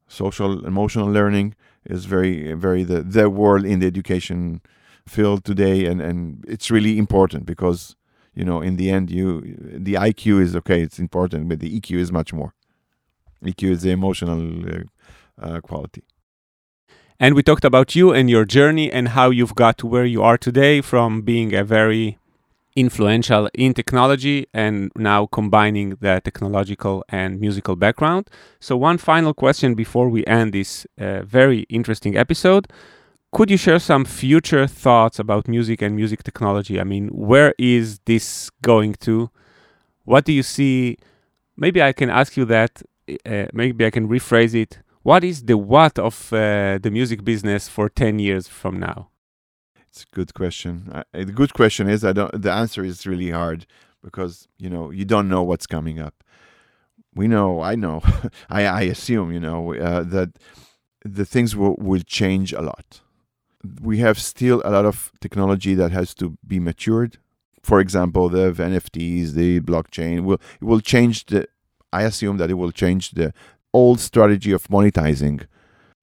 social 0.07 0.65
emotional 0.67 1.09
learning 1.09 1.55
is 1.85 2.05
very 2.05 2.53
very 2.53 2.85
the 2.85 3.03
the 3.03 3.29
world 3.29 3.65
in 3.65 3.81
the 3.81 3.87
education 3.87 4.61
field 5.07 5.45
today. 5.45 5.87
And 5.87 6.01
and 6.01 6.45
it's 6.47 6.71
really 6.71 6.99
important 6.99 7.47
because 7.47 7.97
you 8.35 8.45
know 8.45 8.61
in 8.61 8.77
the 8.77 8.91
end 8.91 9.11
you 9.11 9.41
the 9.61 9.95
IQ 9.95 10.41
is 10.41 10.57
okay 10.57 10.83
it's 10.83 10.99
important 10.99 11.49
but 11.49 11.61
the 11.61 11.81
EQ 11.81 11.99
is 11.99 12.13
much 12.13 12.33
more. 12.33 12.55
EQ 13.45 13.71
is 13.71 13.83
the 13.83 13.91
emotional 13.91 14.41
uh, 14.69 14.83
uh, 15.41 15.61
quality. 15.61 16.05
And 17.21 17.35
we 17.35 17.43
talked 17.43 17.65
about 17.65 17.95
you 17.95 18.13
and 18.13 18.29
your 18.29 18.45
journey 18.45 18.91
and 18.91 19.09
how 19.09 19.31
you've 19.31 19.55
got 19.55 19.79
to 19.79 19.87
where 19.87 20.05
you 20.05 20.23
are 20.23 20.37
today 20.37 20.81
from 20.81 21.23
being 21.23 21.55
a 21.55 21.63
very 21.63 22.19
influential 22.77 23.49
in 23.55 23.75
technology 23.75 24.47
and 24.53 24.91
now 24.97 25.27
combining 25.27 25.91
the 26.01 26.21
technological 26.25 27.05
and 27.09 27.41
musical 27.41 27.77
background. 27.77 28.29
So, 28.61 28.77
one 28.77 28.99
final 28.99 29.35
question 29.35 29.75
before 29.75 30.09
we 30.09 30.25
end 30.27 30.53
this 30.53 30.87
uh, 30.99 31.23
very 31.23 31.61
interesting 31.69 32.17
episode. 32.17 32.69
Could 33.33 33.51
you 33.51 33.57
share 33.57 33.81
some 33.81 34.05
future 34.05 34.67
thoughts 34.69 35.19
about 35.19 35.49
music 35.49 35.83
and 35.83 35.97
music 35.97 36.23
technology? 36.23 36.81
I 36.81 36.85
mean, 36.85 37.09
where 37.09 37.53
is 37.59 37.99
this 38.05 38.49
going 38.63 38.95
to? 39.01 39.29
What 40.05 40.25
do 40.25 40.33
you 40.33 40.45
see? 40.45 40.99
Maybe 41.57 41.83
I 41.83 41.93
can 41.93 42.11
ask 42.11 42.37
you 42.37 42.45
that. 42.45 42.83
Uh, 43.27 43.47
maybe 43.53 43.85
I 43.85 43.91
can 43.91 44.09
rephrase 44.09 44.55
it. 44.55 44.79
What 45.03 45.25
is 45.25 45.43
the 45.43 45.59
what 45.59 45.99
of 45.99 46.33
uh, 46.33 46.79
the 46.81 46.91
music 46.91 47.25
business 47.25 47.69
for 47.69 47.89
10 47.89 48.21
years 48.21 48.47
from 48.47 48.79
now? 48.79 49.09
It's 49.95 50.03
a 50.03 50.13
good 50.13 50.35
question. 50.35 51.05
The 51.13 51.27
good 51.27 51.55
question 51.55 51.89
is 51.89 52.05
I 52.05 52.13
don't. 52.13 52.43
The 52.43 52.51
answer 52.51 52.85
is 52.85 53.07
really 53.07 53.31
hard 53.31 53.65
because 54.03 54.49
you 54.59 54.69
know 54.69 54.91
you 54.91 55.05
don't 55.05 55.29
know 55.29 55.45
what's 55.45 55.69
coming 55.69 56.01
up. 56.01 56.25
We 57.15 57.29
know. 57.29 57.61
I 57.61 57.77
know. 57.77 58.03
I 58.51 58.67
I 58.67 58.81
assume 58.95 59.31
you 59.31 59.39
know 59.39 59.73
uh, 59.73 60.03
that 60.03 60.31
the 61.05 61.25
things 61.25 61.55
will 61.55 61.77
will 61.79 62.01
change 62.01 62.53
a 62.53 62.61
lot. 62.61 63.03
We 63.81 63.99
have 63.99 64.19
still 64.19 64.63
a 64.65 64.71
lot 64.73 64.85
of 64.85 65.13
technology 65.21 65.75
that 65.75 65.93
has 65.93 66.13
to 66.15 66.37
be 66.45 66.59
matured. 66.59 67.19
For 67.63 67.79
example, 67.79 68.29
the 68.29 68.51
NFTs, 68.51 69.35
the 69.35 69.61
blockchain 69.61 70.25
will 70.25 70.41
it 70.61 70.65
will 70.65 70.81
change 70.81 71.27
the. 71.27 71.47
I 71.93 72.03
assume 72.03 72.39
that 72.39 72.51
it 72.51 72.55
will 72.55 72.73
change 72.73 73.13
the 73.13 73.33
old 73.73 74.01
strategy 74.01 74.51
of 74.51 74.67
monetizing. 74.67 75.47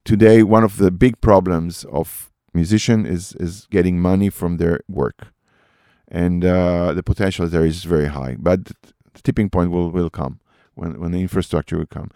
Today, 0.06 0.44
one 0.44 0.64
of 0.64 0.78
the 0.78 0.92
big 0.92 1.20
problems 1.20 1.84
of 1.92 2.31
musician 2.54 3.06
is 3.06 3.34
is 3.40 3.68
getting 3.70 4.00
money 4.00 4.30
from 4.30 4.58
their 4.58 4.82
work, 4.88 5.28
and 6.08 6.44
uh, 6.44 6.94
the 6.94 7.04
potential 7.04 7.48
there 7.48 7.66
is 7.66 7.84
very 7.84 8.08
high. 8.08 8.36
But 8.40 8.66
the 8.66 9.22
tipping 9.24 9.50
point 9.50 9.72
will 9.72 9.92
will 9.92 10.10
come 10.10 10.40
when 10.76 11.00
when 11.00 11.12
the 11.12 11.22
infrastructure 11.22 11.78
will 11.78 11.86
come. 11.86 12.12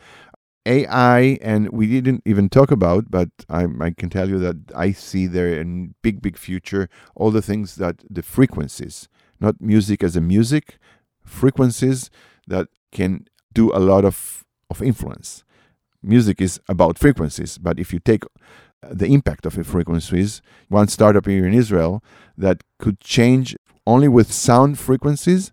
AI, 0.66 1.38
and 1.42 1.70
we 1.70 1.86
didn't 1.88 2.24
even 2.26 2.50
talk 2.50 2.72
about, 2.72 3.12
but 3.12 3.30
I, 3.50 3.68
I 3.80 3.92
can 3.92 4.10
tell 4.10 4.28
you 4.28 4.40
that 4.40 4.58
I 4.76 4.94
see 4.94 5.28
there 5.28 5.54
in 5.54 5.94
big, 6.02 6.22
big 6.22 6.38
future 6.38 6.90
all 7.16 7.30
the 7.30 7.42
things 7.42 7.76
that 7.76 8.04
the 8.10 8.24
frequencies, 8.24 9.08
not 9.40 9.62
music 9.62 10.04
as 10.04 10.16
a 10.16 10.22
music, 10.22 10.80
frequencies 11.24 12.10
that 12.48 12.68
can 12.92 13.28
do 13.54 13.72
a 13.74 13.80
lot 13.80 14.06
of, 14.06 14.44
of 14.72 14.82
influence. 14.82 15.44
Music 16.02 16.42
is 16.42 16.60
about 16.68 16.98
frequencies, 16.98 17.58
but 17.60 17.80
if 17.80 17.94
you 17.94 18.00
take 18.00 18.24
the 18.92 19.08
impact 19.08 19.46
of 19.46 19.54
frequencies, 19.66 20.42
one 20.70 20.88
startup 20.88 21.26
here 21.26 21.46
in 21.48 21.54
Israel 21.54 22.04
that 22.38 22.64
could 22.80 23.00
change 23.00 23.56
only 23.88 24.08
with 24.08 24.32
sound 24.32 24.80
frequencies 24.80 25.52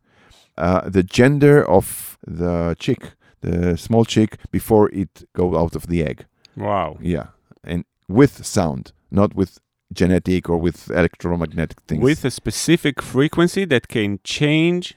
uh, 0.58 0.88
the 0.88 1.02
gender 1.02 1.68
of 1.68 2.18
the 2.26 2.76
chick, 2.78 3.14
the 3.40 3.76
small 3.76 4.04
chick, 4.04 4.38
before 4.50 4.90
it 4.90 5.24
go 5.34 5.58
out 5.58 5.74
of 5.74 5.86
the 5.86 6.04
egg. 6.04 6.26
Wow. 6.56 6.98
Yeah, 7.00 7.28
and 7.64 7.84
with 8.08 8.44
sound, 8.44 8.92
not 9.10 9.34
with 9.34 9.58
genetic 9.92 10.48
or 10.48 10.58
with 10.58 10.90
electromagnetic 10.90 11.80
things. 11.82 12.02
With 12.02 12.24
a 12.24 12.30
specific 12.30 13.00
frequency 13.02 13.64
that 13.66 13.88
can 13.88 14.20
change 14.24 14.94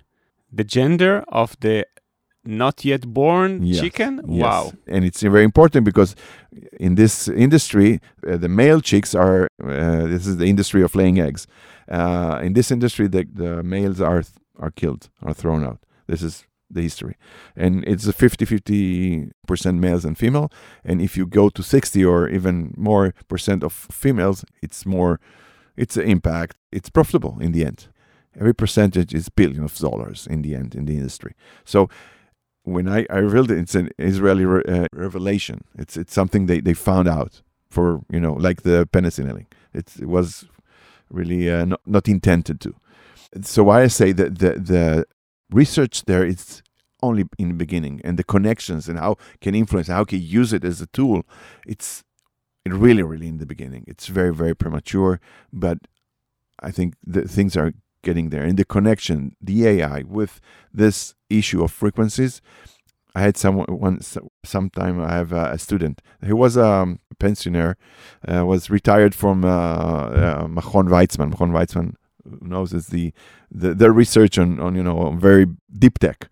the 0.52 0.64
gender 0.64 1.24
of 1.30 1.58
the 1.60 1.86
not 2.46 2.86
yet 2.86 3.08
born 3.14 3.64
Yes, 3.64 3.82
chicken. 3.82 4.22
Yes. 4.28 4.44
Wow. 4.44 4.74
And 4.88 5.06
it's 5.06 5.22
very 5.22 5.44
important 5.44 5.86
because 5.86 6.16
in 6.80 6.96
this 6.96 7.28
industry, 7.28 8.00
uh, 8.28 8.38
the 8.38 8.50
male 8.50 8.82
chicks 8.82 9.16
are, 9.16 9.48
uh, 9.64 10.08
this 10.08 10.28
is 10.28 10.38
the 10.38 10.46
industry 10.46 10.82
of 10.82 10.96
laying 10.96 11.20
eggs. 11.20 11.48
Uh, 11.90 12.40
in 12.44 12.54
this 12.54 12.72
industry, 12.72 13.08
the, 13.08 13.28
the 13.32 13.64
males 13.64 14.02
are, 14.02 14.24
are 14.60 14.72
killed, 14.72 15.10
are 15.24 15.34
thrown 15.34 15.64
out. 15.64 15.80
This 16.08 16.22
is 16.22 16.46
the 16.70 16.82
history. 16.82 17.16
And 17.56 17.84
it's 17.86 18.08
a 18.08 18.14
50 18.14 18.46
50% 18.46 19.80
males 19.80 20.06
and 20.06 20.18
female. 20.18 20.52
And 20.84 21.02
if 21.02 21.16
you 21.18 21.26
go 21.26 21.50
to 21.50 21.64
60 21.64 22.04
or 22.06 22.28
even 22.30 22.74
more 22.78 23.14
percent 23.28 23.64
of 23.64 23.74
females, 23.74 24.46
it's 24.62 24.86
more, 24.86 25.20
it's 25.76 25.98
an 25.98 26.04
impact. 26.04 26.58
It's 26.72 26.90
profitable 26.90 27.38
in 27.40 27.52
the 27.52 27.66
end. 27.66 27.88
Every 28.38 28.54
percentage 28.54 29.14
is 29.14 29.30
billions 29.30 29.72
of 29.72 29.78
dollars 29.92 30.28
in 30.28 30.42
the 30.42 30.56
end 30.56 30.76
in 30.76 30.86
the 30.86 30.98
industry. 30.98 31.36
So 31.64 31.90
when 32.66 32.88
I, 32.88 33.06
I 33.10 33.18
revealed 33.18 33.52
it, 33.52 33.60
it's 33.60 33.76
an 33.76 33.90
Israeli 33.98 34.46
re- 34.46 34.64
uh, 34.68 34.88
revelation. 34.92 35.64
It's 35.78 35.96
it's 35.96 36.14
something 36.14 36.48
they, 36.48 36.60
they 36.60 36.74
found 36.74 37.08
out 37.08 37.42
for 37.70 38.02
you 38.10 38.20
know 38.20 38.34
like 38.34 38.64
the 38.64 38.88
penicillin. 38.92 39.46
It 39.74 40.06
was 40.06 40.46
really 41.10 41.50
uh, 41.50 41.66
not, 41.66 41.82
not 41.86 42.08
intended 42.08 42.60
to. 42.62 42.76
So 43.42 43.64
why 43.64 43.84
I 43.84 43.88
say 43.88 44.12
that 44.14 44.40
the 44.40 44.54
the 44.54 45.06
research 45.52 46.06
there 46.06 46.26
is 46.26 46.62
only 47.04 47.26
in 47.38 47.50
the 47.50 47.54
beginning 47.54 48.02
and 48.04 48.18
the 48.18 48.24
connections 48.24 48.90
and 48.90 48.98
how 48.98 49.18
can 49.42 49.54
influence 49.54 49.88
how 49.88 50.04
can 50.04 50.22
use 50.22 50.52
it 50.52 50.66
as 50.66 50.82
a 50.82 50.88
tool. 50.88 51.24
It's 51.66 52.04
it 52.66 52.74
really 52.74 53.04
really 53.04 53.28
in 53.28 53.38
the 53.38 53.46
beginning. 53.46 53.86
It's 53.88 54.08
very 54.08 54.34
very 54.34 54.56
premature, 54.56 55.20
but 55.54 55.78
I 56.60 56.72
think 56.72 56.96
the 57.06 57.28
things 57.28 57.56
are 57.56 57.74
getting 58.08 58.30
there 58.30 58.46
and 58.48 58.58
the 58.58 58.70
connection 58.76 59.36
the 59.50 59.58
ai 59.72 60.00
with 60.18 60.34
this 60.82 60.98
issue 61.40 61.62
of 61.66 61.72
frequencies 61.84 62.34
i 63.18 63.22
had 63.26 63.36
someone 63.44 63.66
once 63.88 64.18
sometime 64.56 64.96
i 65.02 65.14
have 65.20 65.32
a, 65.32 65.58
student 65.58 66.02
he 66.30 66.34
was 66.44 66.56
a 66.58 66.72
pensioner 67.20 67.78
uh, 68.32 68.46
was 68.46 68.70
retired 68.70 69.14
from 69.16 69.46
uh, 69.46 69.48
uh, 69.48 70.48
Machon 70.48 70.88
Weizmann. 70.90 71.32
Machon 71.34 71.52
Weizmann 71.52 71.96
knows 72.42 72.74
is 72.74 72.88
the, 72.88 73.14
the 73.52 73.92
research 73.92 74.38
on 74.38 74.60
on 74.60 74.76
you 74.76 74.84
know 74.84 75.12
very 75.12 75.46
deep 75.78 76.00
tech 76.00 76.30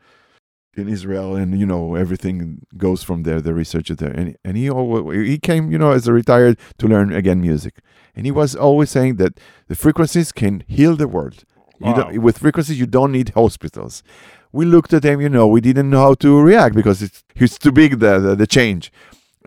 in 0.75 0.89
Israel, 0.89 1.35
and 1.35 1.59
you 1.59 1.65
know 1.65 1.95
everything 1.95 2.65
goes 2.77 3.03
from 3.03 3.23
there. 3.23 3.41
The 3.41 3.53
researcher 3.53 3.95
there, 3.95 4.11
and 4.11 4.35
and 4.43 4.57
he 4.57 4.69
always, 4.69 5.27
he 5.27 5.37
came 5.37 5.71
you 5.71 5.77
know 5.77 5.91
as 5.91 6.07
a 6.07 6.13
retired 6.13 6.57
to 6.79 6.87
learn 6.87 7.13
again 7.13 7.41
music, 7.41 7.75
and 8.15 8.25
he 8.25 8.31
was 8.31 8.55
always 8.55 8.89
saying 8.89 9.17
that 9.17 9.39
the 9.67 9.75
frequencies 9.75 10.31
can 10.31 10.63
heal 10.67 10.95
the 10.95 11.07
world. 11.07 11.45
You 11.83 11.89
Wow. 11.91 12.03
don't, 12.11 12.21
with 12.21 12.37
frequencies, 12.37 12.79
you 12.79 12.85
don't 12.85 13.11
need 13.11 13.29
hospitals. 13.29 14.03
We 14.51 14.65
looked 14.65 14.93
at 14.93 15.03
him, 15.03 15.19
you 15.21 15.29
know, 15.29 15.47
we 15.47 15.61
didn't 15.61 15.89
know 15.89 16.01
how 16.07 16.13
to 16.15 16.39
react 16.39 16.75
because 16.75 17.01
it's, 17.01 17.23
it's 17.35 17.57
too 17.57 17.71
big, 17.71 17.99
the, 17.99 18.19
the, 18.19 18.35
the 18.35 18.47
change. 18.47 18.91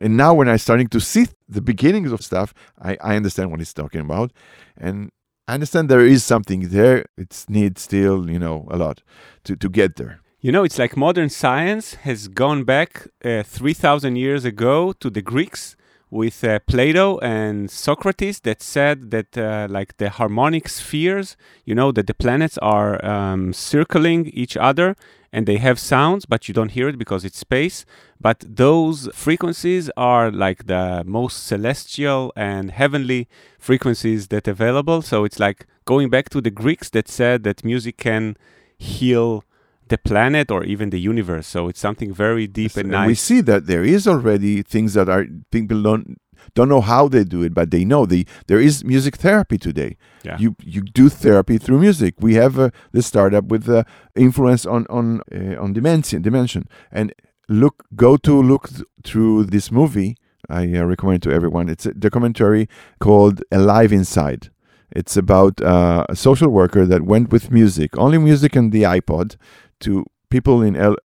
And 0.01 0.16
now 0.16 0.34
when 0.34 0.49
I'm 0.49 0.59
starting 0.59 0.89
to 0.89 1.01
see 1.01 1.26
the 1.49 1.61
beginnings 1.62 2.12
of 2.12 2.20
stuff, 2.22 2.53
I, 2.80 2.99
I 3.01 3.16
understand 3.16 3.51
what 3.51 3.61
he's 3.61 3.72
talking 3.72 4.01
about. 4.01 4.32
And 4.76 5.11
I 5.49 5.55
understand 5.55 5.89
there 5.89 6.05
is 6.05 6.24
something 6.24 6.68
there. 6.68 7.07
It 7.16 7.45
needs 7.49 7.80
still, 7.82 8.28
you 8.28 8.39
know, 8.39 8.66
a 8.70 8.76
lot 8.76 9.03
to, 9.45 9.57
to 9.57 9.68
get 9.68 9.97
there. 9.97 10.20
You 10.41 10.53
know, 10.53 10.64
it's 10.64 10.78
like 10.78 10.97
modern 10.97 11.30
science 11.30 11.95
has 11.95 12.28
gone 12.28 12.64
back 12.64 13.09
uh, 13.24 13.43
3,000 13.43 14.16
years 14.16 14.45
ago 14.45 14.93
to 15.01 15.09
the 15.09 15.22
Greeks 15.22 15.76
with 16.11 16.45
uh, 16.45 16.59
Plato 16.67 17.19
and 17.19 17.71
Socrates 17.71 18.41
that 18.41 18.63
said 18.63 19.11
that, 19.11 19.37
uh, 19.37 19.67
like, 19.69 19.97
the 19.97 20.11
harmonic 20.11 20.69
spheres, 20.69 21.37
you 21.65 21.75
know, 21.75 21.93
that 21.93 22.07
the 22.07 22.15
planets 22.15 22.59
are 22.59 23.05
um, 23.05 23.53
circling 23.53 24.27
each 24.27 24.57
other 24.57 24.97
and 25.33 25.47
they 25.47 25.59
have 25.59 25.79
sounds, 25.79 26.25
but 26.25 26.49
you 26.49 26.55
don't 26.55 26.71
hear 26.71 26.89
it 26.89 26.97
because 26.97 27.25
it's 27.25 27.39
space. 27.39 27.85
But 28.21 28.45
those 28.47 29.09
frequencies 29.13 29.91
are 29.97 30.31
like 30.31 30.67
the 30.67 31.03
most 31.05 31.47
celestial 31.47 32.33
and 32.37 32.71
heavenly 32.71 33.29
frequencies 33.59 34.29
that 34.29 34.49
available. 34.49 35.03
So 35.03 35.25
it's 35.25 35.39
like 35.39 35.67
going 35.85 36.09
back 36.09 36.31
to 36.31 36.41
the 36.41 36.51
Greeks 36.51 36.89
that 36.91 37.09
said 37.09 37.43
that 37.43 37.65
music 37.65 37.99
can 37.99 38.37
heal 38.79 39.45
the 39.89 39.99
planet 39.99 40.51
or 40.51 40.64
even 40.64 40.91
the 40.91 41.01
universe. 41.01 41.47
So 41.47 41.68
it's 41.68 41.80
something 41.80 42.12
very 42.12 42.47
deep 42.47 42.76
and 42.76 42.95
And 42.95 43.07
we 43.07 43.14
see 43.14 43.41
that 43.43 43.66
there 43.66 43.84
is 43.84 44.07
already 44.07 44.62
things 44.62 44.95
that 44.95 45.09
are 45.09 45.26
people 45.51 45.82
don't 45.82 46.18
don't 46.55 46.68
know 46.68 46.80
how 46.80 47.09
they 47.09 47.24
do 47.24 47.43
it, 47.43 47.55
but 47.55 47.70
they 47.70 47.84
know 47.84 48.07
the 48.07 48.26
there 48.47 48.61
is 48.61 48.84
music 48.84 49.16
therapy 49.16 49.59
today. 49.59 49.97
Yeah. 50.22 50.39
You 50.39 50.57
you 50.62 50.82
do 50.82 51.09
therapy 51.09 51.59
through 51.59 51.80
music. 51.80 52.14
We 52.20 52.34
have 52.34 52.59
uh, 52.59 52.70
this 52.93 53.07
startup 53.07 53.47
with 53.47 53.68
uh, 53.68 53.84
influence 54.14 54.66
on 54.66 54.87
on 54.89 55.20
uh, 55.32 55.61
on 55.62 55.72
dimension 55.72 56.22
dimension 56.22 56.68
and 56.93 57.12
look 57.49 57.84
go 57.95 58.16
to 58.16 58.43
look 58.43 58.68
th- 58.68 58.82
through 59.05 59.45
this 59.45 59.70
movie. 59.70 60.16
I 60.49 60.72
uh, 60.76 60.84
recommend 60.84 61.22
to 61.24 61.32
everyone. 61.32 61.68
It's 61.68 61.87
a 61.87 61.95
documentary 61.95 62.68
called 63.01 63.43
Alive 63.51 63.93
Inside. 63.93 64.51
It's 64.93 65.16
about 65.16 65.61
uh, 65.61 66.07
a 66.09 66.14
social 66.14 66.49
worker 66.49 66.87
that 66.87 67.03
went 67.03 67.30
with 67.32 67.51
music, 67.51 67.99
only 67.99 68.18
music 68.18 68.55
and 68.55 68.70
the 68.70 68.84
iPod, 68.84 69.37
to 69.81 70.05
people 70.31 70.62
in 70.62 70.77
el- 70.77 70.97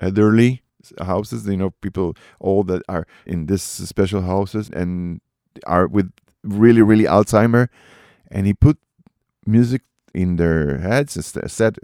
elderly 0.00 0.62
houses. 1.00 1.46
You 1.46 1.56
know, 1.56 1.70
people 1.82 2.14
all 2.40 2.62
that 2.64 2.82
are 2.88 3.06
in 3.26 3.46
this 3.46 3.62
special 3.62 4.22
houses 4.22 4.70
and 4.70 5.20
are 5.66 5.86
with 5.86 6.12
really, 6.42 6.82
really 6.82 7.04
Alzheimer. 7.04 7.68
And 8.30 8.46
he 8.46 8.54
put 8.54 8.78
music 9.46 9.82
in 10.14 10.36
their 10.36 10.78
heads, 10.78 11.16
a 11.16 11.48
set, 11.48 11.78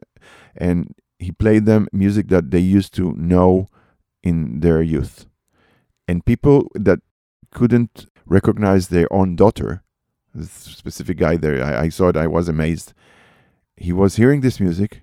and 0.56 0.94
he 1.18 1.30
played 1.30 1.66
them 1.66 1.88
music 1.92 2.28
that 2.28 2.50
they 2.50 2.58
used 2.58 2.94
to 2.94 3.12
know 3.12 3.68
in 4.22 4.60
their 4.60 4.82
youth. 4.82 5.26
And 6.08 6.24
people 6.24 6.68
that 6.74 7.00
couldn't 7.50 8.06
recognize 8.26 8.88
their 8.88 9.12
own 9.12 9.36
daughter, 9.36 9.82
this 10.34 10.50
specific 10.50 11.18
guy 11.18 11.36
there, 11.36 11.62
I, 11.62 11.82
I 11.82 11.88
saw 11.90 12.08
it, 12.08 12.16
I 12.16 12.26
was 12.26 12.48
amazed. 12.48 12.92
He 13.76 13.92
was 13.92 14.16
hearing 14.16 14.40
this 14.40 14.58
music 14.58 15.02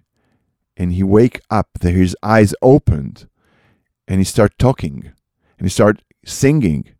and 0.79 0.93
he 0.93 1.03
wake 1.03 1.41
up, 1.49 1.67
there 1.81 1.91
his 1.91 2.15
eyes 2.23 2.55
opened 2.61 3.27
and 4.07 4.19
he 4.19 4.23
start 4.23 4.57
talking 4.57 5.11
and 5.57 5.65
he 5.65 5.69
start 5.69 6.01
singing 6.23 6.95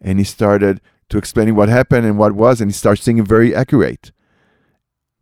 and 0.00 0.18
he 0.18 0.24
started 0.24 0.80
to 1.08 1.16
explaining 1.16 1.54
what 1.54 1.68
happened 1.68 2.04
and 2.04 2.18
what 2.18 2.32
was 2.32 2.60
and 2.60 2.70
he 2.70 2.74
started 2.74 3.02
singing 3.02 3.24
very 3.24 3.54
accurate. 3.54 4.10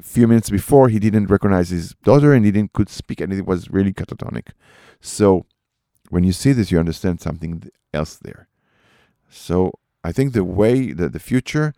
A 0.01 0.03
few 0.03 0.27
minutes 0.27 0.49
before 0.49 0.89
he 0.89 0.99
didn't 0.99 1.27
recognize 1.27 1.69
his 1.69 1.95
daughter 2.05 2.33
and 2.33 2.47
he 2.47 2.51
didn't 2.51 2.73
could 2.73 2.89
speak 2.89 3.21
and 3.21 3.33
it 3.33 3.45
was 3.45 3.71
really 3.71 3.93
catatonic. 3.93 4.53
So 5.01 5.45
when 6.09 6.25
you 6.25 6.33
see 6.33 6.53
this 6.53 6.73
you 6.73 6.79
understand 6.79 7.21
something 7.21 7.71
else 7.93 8.17
there. 8.17 8.49
So 9.29 9.73
i 10.03 10.11
think 10.13 10.33
the 10.33 10.45
way 10.45 10.93
that 10.93 11.13
the 11.13 11.19
future 11.19 11.75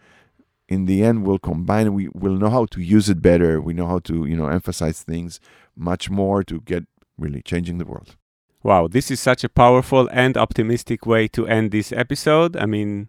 in 0.70 0.86
the 0.86 1.02
end 1.02 1.26
we'll 1.26 1.38
combine 1.38 1.92
we 1.92 2.08
will 2.14 2.36
know 2.36 2.48
how 2.48 2.64
to 2.64 2.80
use 2.80 3.10
it 3.10 3.20
better 3.20 3.60
we 3.60 3.74
know 3.74 3.86
how 3.86 3.98
to 3.98 4.24
you 4.24 4.36
know 4.36 4.46
emphasize 4.46 5.02
things 5.02 5.40
much 5.76 6.08
more 6.08 6.42
to 6.42 6.60
get 6.62 6.84
really 7.18 7.42
changing 7.42 7.76
the 7.78 7.84
world 7.84 8.16
Wow, 8.62 8.88
this 8.88 9.10
is 9.10 9.20
such 9.20 9.42
a 9.42 9.48
powerful 9.48 10.08
and 10.12 10.36
optimistic 10.36 11.06
way 11.06 11.28
to 11.28 11.46
end 11.46 11.70
this 11.70 11.92
episode. 11.92 12.58
I 12.58 12.66
mean, 12.66 13.08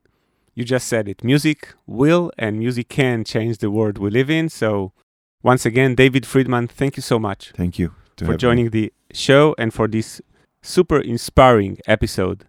you 0.55 0.63
just 0.63 0.87
said 0.87 1.09
it. 1.09 1.23
Music 1.25 1.73
will 1.85 2.31
and 2.37 2.57
music 2.57 2.87
can 2.87 3.25
change 3.25 3.57
the 3.57 3.69
world 3.69 3.97
we 3.97 4.09
live 4.11 4.29
in. 4.29 4.47
So, 4.47 4.93
once 5.43 5.65
again, 5.65 5.95
David 5.95 6.23
Fridman, 6.23 6.69
thank 6.69 6.95
you 6.95 7.03
so 7.03 7.19
much 7.19 7.51
thank 7.57 7.77
you 7.77 7.93
for 8.17 8.25
have 8.25 8.33
me. 8.35 8.37
joining 8.37 8.69
the 8.69 8.93
show 9.11 9.53
and 9.57 9.73
for 9.73 9.87
this 9.89 10.21
super 10.61 10.99
inspiring 10.99 11.79
episode. 11.85 12.45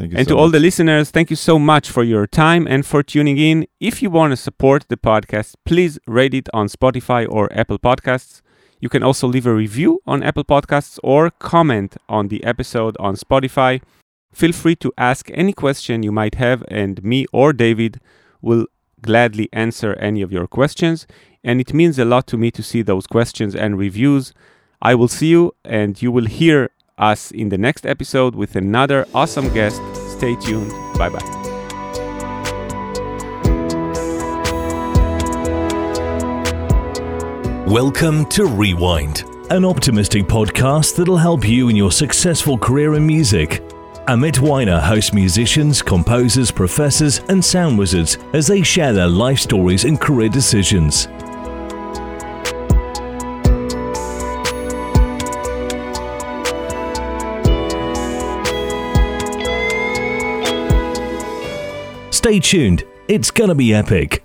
Thank 0.00 0.12
you 0.12 0.18
and 0.18 0.26
so 0.26 0.34
to 0.34 0.38
all 0.40 0.50
the 0.50 0.58
listeners, 0.58 1.10
thank 1.10 1.30
you 1.30 1.36
so 1.36 1.58
much 1.58 1.90
for 1.90 2.02
your 2.02 2.26
time 2.26 2.66
and 2.66 2.86
for 2.86 3.02
tuning 3.02 3.38
in. 3.38 3.66
If 3.78 4.02
you 4.02 4.10
want 4.10 4.32
to 4.32 4.36
support 4.36 4.86
the 4.88 4.96
podcast, 4.96 5.54
please 5.64 5.98
rate 6.06 6.34
it 6.34 6.48
on 6.54 6.68
Spotify 6.68 7.26
or 7.28 7.52
Apple 7.52 7.78
Podcasts. 7.78 8.40
You 8.80 8.88
can 8.88 9.02
also 9.02 9.28
leave 9.28 9.46
a 9.46 9.54
review 9.54 10.00
on 10.06 10.22
Apple 10.22 10.44
Podcasts 10.44 10.98
or 11.02 11.30
comment 11.30 11.96
on 12.08 12.28
the 12.28 12.42
episode 12.44 12.96
on 12.98 13.14
Spotify. 13.14 13.82
Feel 14.32 14.52
free 14.52 14.76
to 14.76 14.92
ask 14.96 15.30
any 15.34 15.52
question 15.52 16.02
you 16.02 16.12
might 16.12 16.36
have, 16.36 16.64
and 16.68 17.02
me 17.04 17.26
or 17.32 17.52
David 17.52 18.00
will 18.40 18.66
gladly 19.02 19.48
answer 19.52 19.94
any 19.94 20.22
of 20.22 20.32
your 20.32 20.46
questions. 20.46 21.06
And 21.44 21.60
it 21.60 21.74
means 21.74 21.98
a 21.98 22.04
lot 22.04 22.26
to 22.28 22.38
me 22.38 22.50
to 22.52 22.62
see 22.62 22.82
those 22.82 23.06
questions 23.06 23.54
and 23.54 23.78
reviews. 23.78 24.32
I 24.80 24.94
will 24.94 25.08
see 25.08 25.28
you, 25.28 25.52
and 25.64 26.00
you 26.00 26.10
will 26.10 26.26
hear 26.26 26.70
us 27.00 27.30
in 27.30 27.48
the 27.48 27.58
next 27.58 27.86
episode 27.86 28.34
with 28.34 28.56
another 28.56 29.06
awesome 29.14 29.52
guest. 29.52 29.80
Stay 30.16 30.36
tuned. 30.36 30.70
Bye 30.98 31.08
bye. 31.08 31.40
Welcome 37.66 38.26
to 38.30 38.46
Rewind, 38.46 39.22
an 39.50 39.64
optimistic 39.64 40.24
podcast 40.24 40.96
that'll 40.96 41.16
help 41.16 41.48
you 41.48 41.68
in 41.68 41.76
your 41.76 41.92
successful 41.92 42.58
career 42.58 42.94
in 42.94 43.06
music. 43.06 43.62
Amit 44.08 44.40
Weiner 44.40 44.80
hosts 44.80 45.12
musicians, 45.12 45.80
composers, 45.80 46.50
professors, 46.50 47.20
and 47.28 47.44
sound 47.44 47.78
wizards 47.78 48.18
as 48.32 48.48
they 48.48 48.62
share 48.62 48.92
their 48.92 49.06
life 49.06 49.38
stories 49.38 49.84
and 49.84 50.00
career 50.00 50.28
decisions. 50.28 51.06
Stay 62.30 62.38
tuned, 62.38 62.84
it's 63.08 63.32
gonna 63.32 63.56
be 63.56 63.74
epic. 63.74 64.22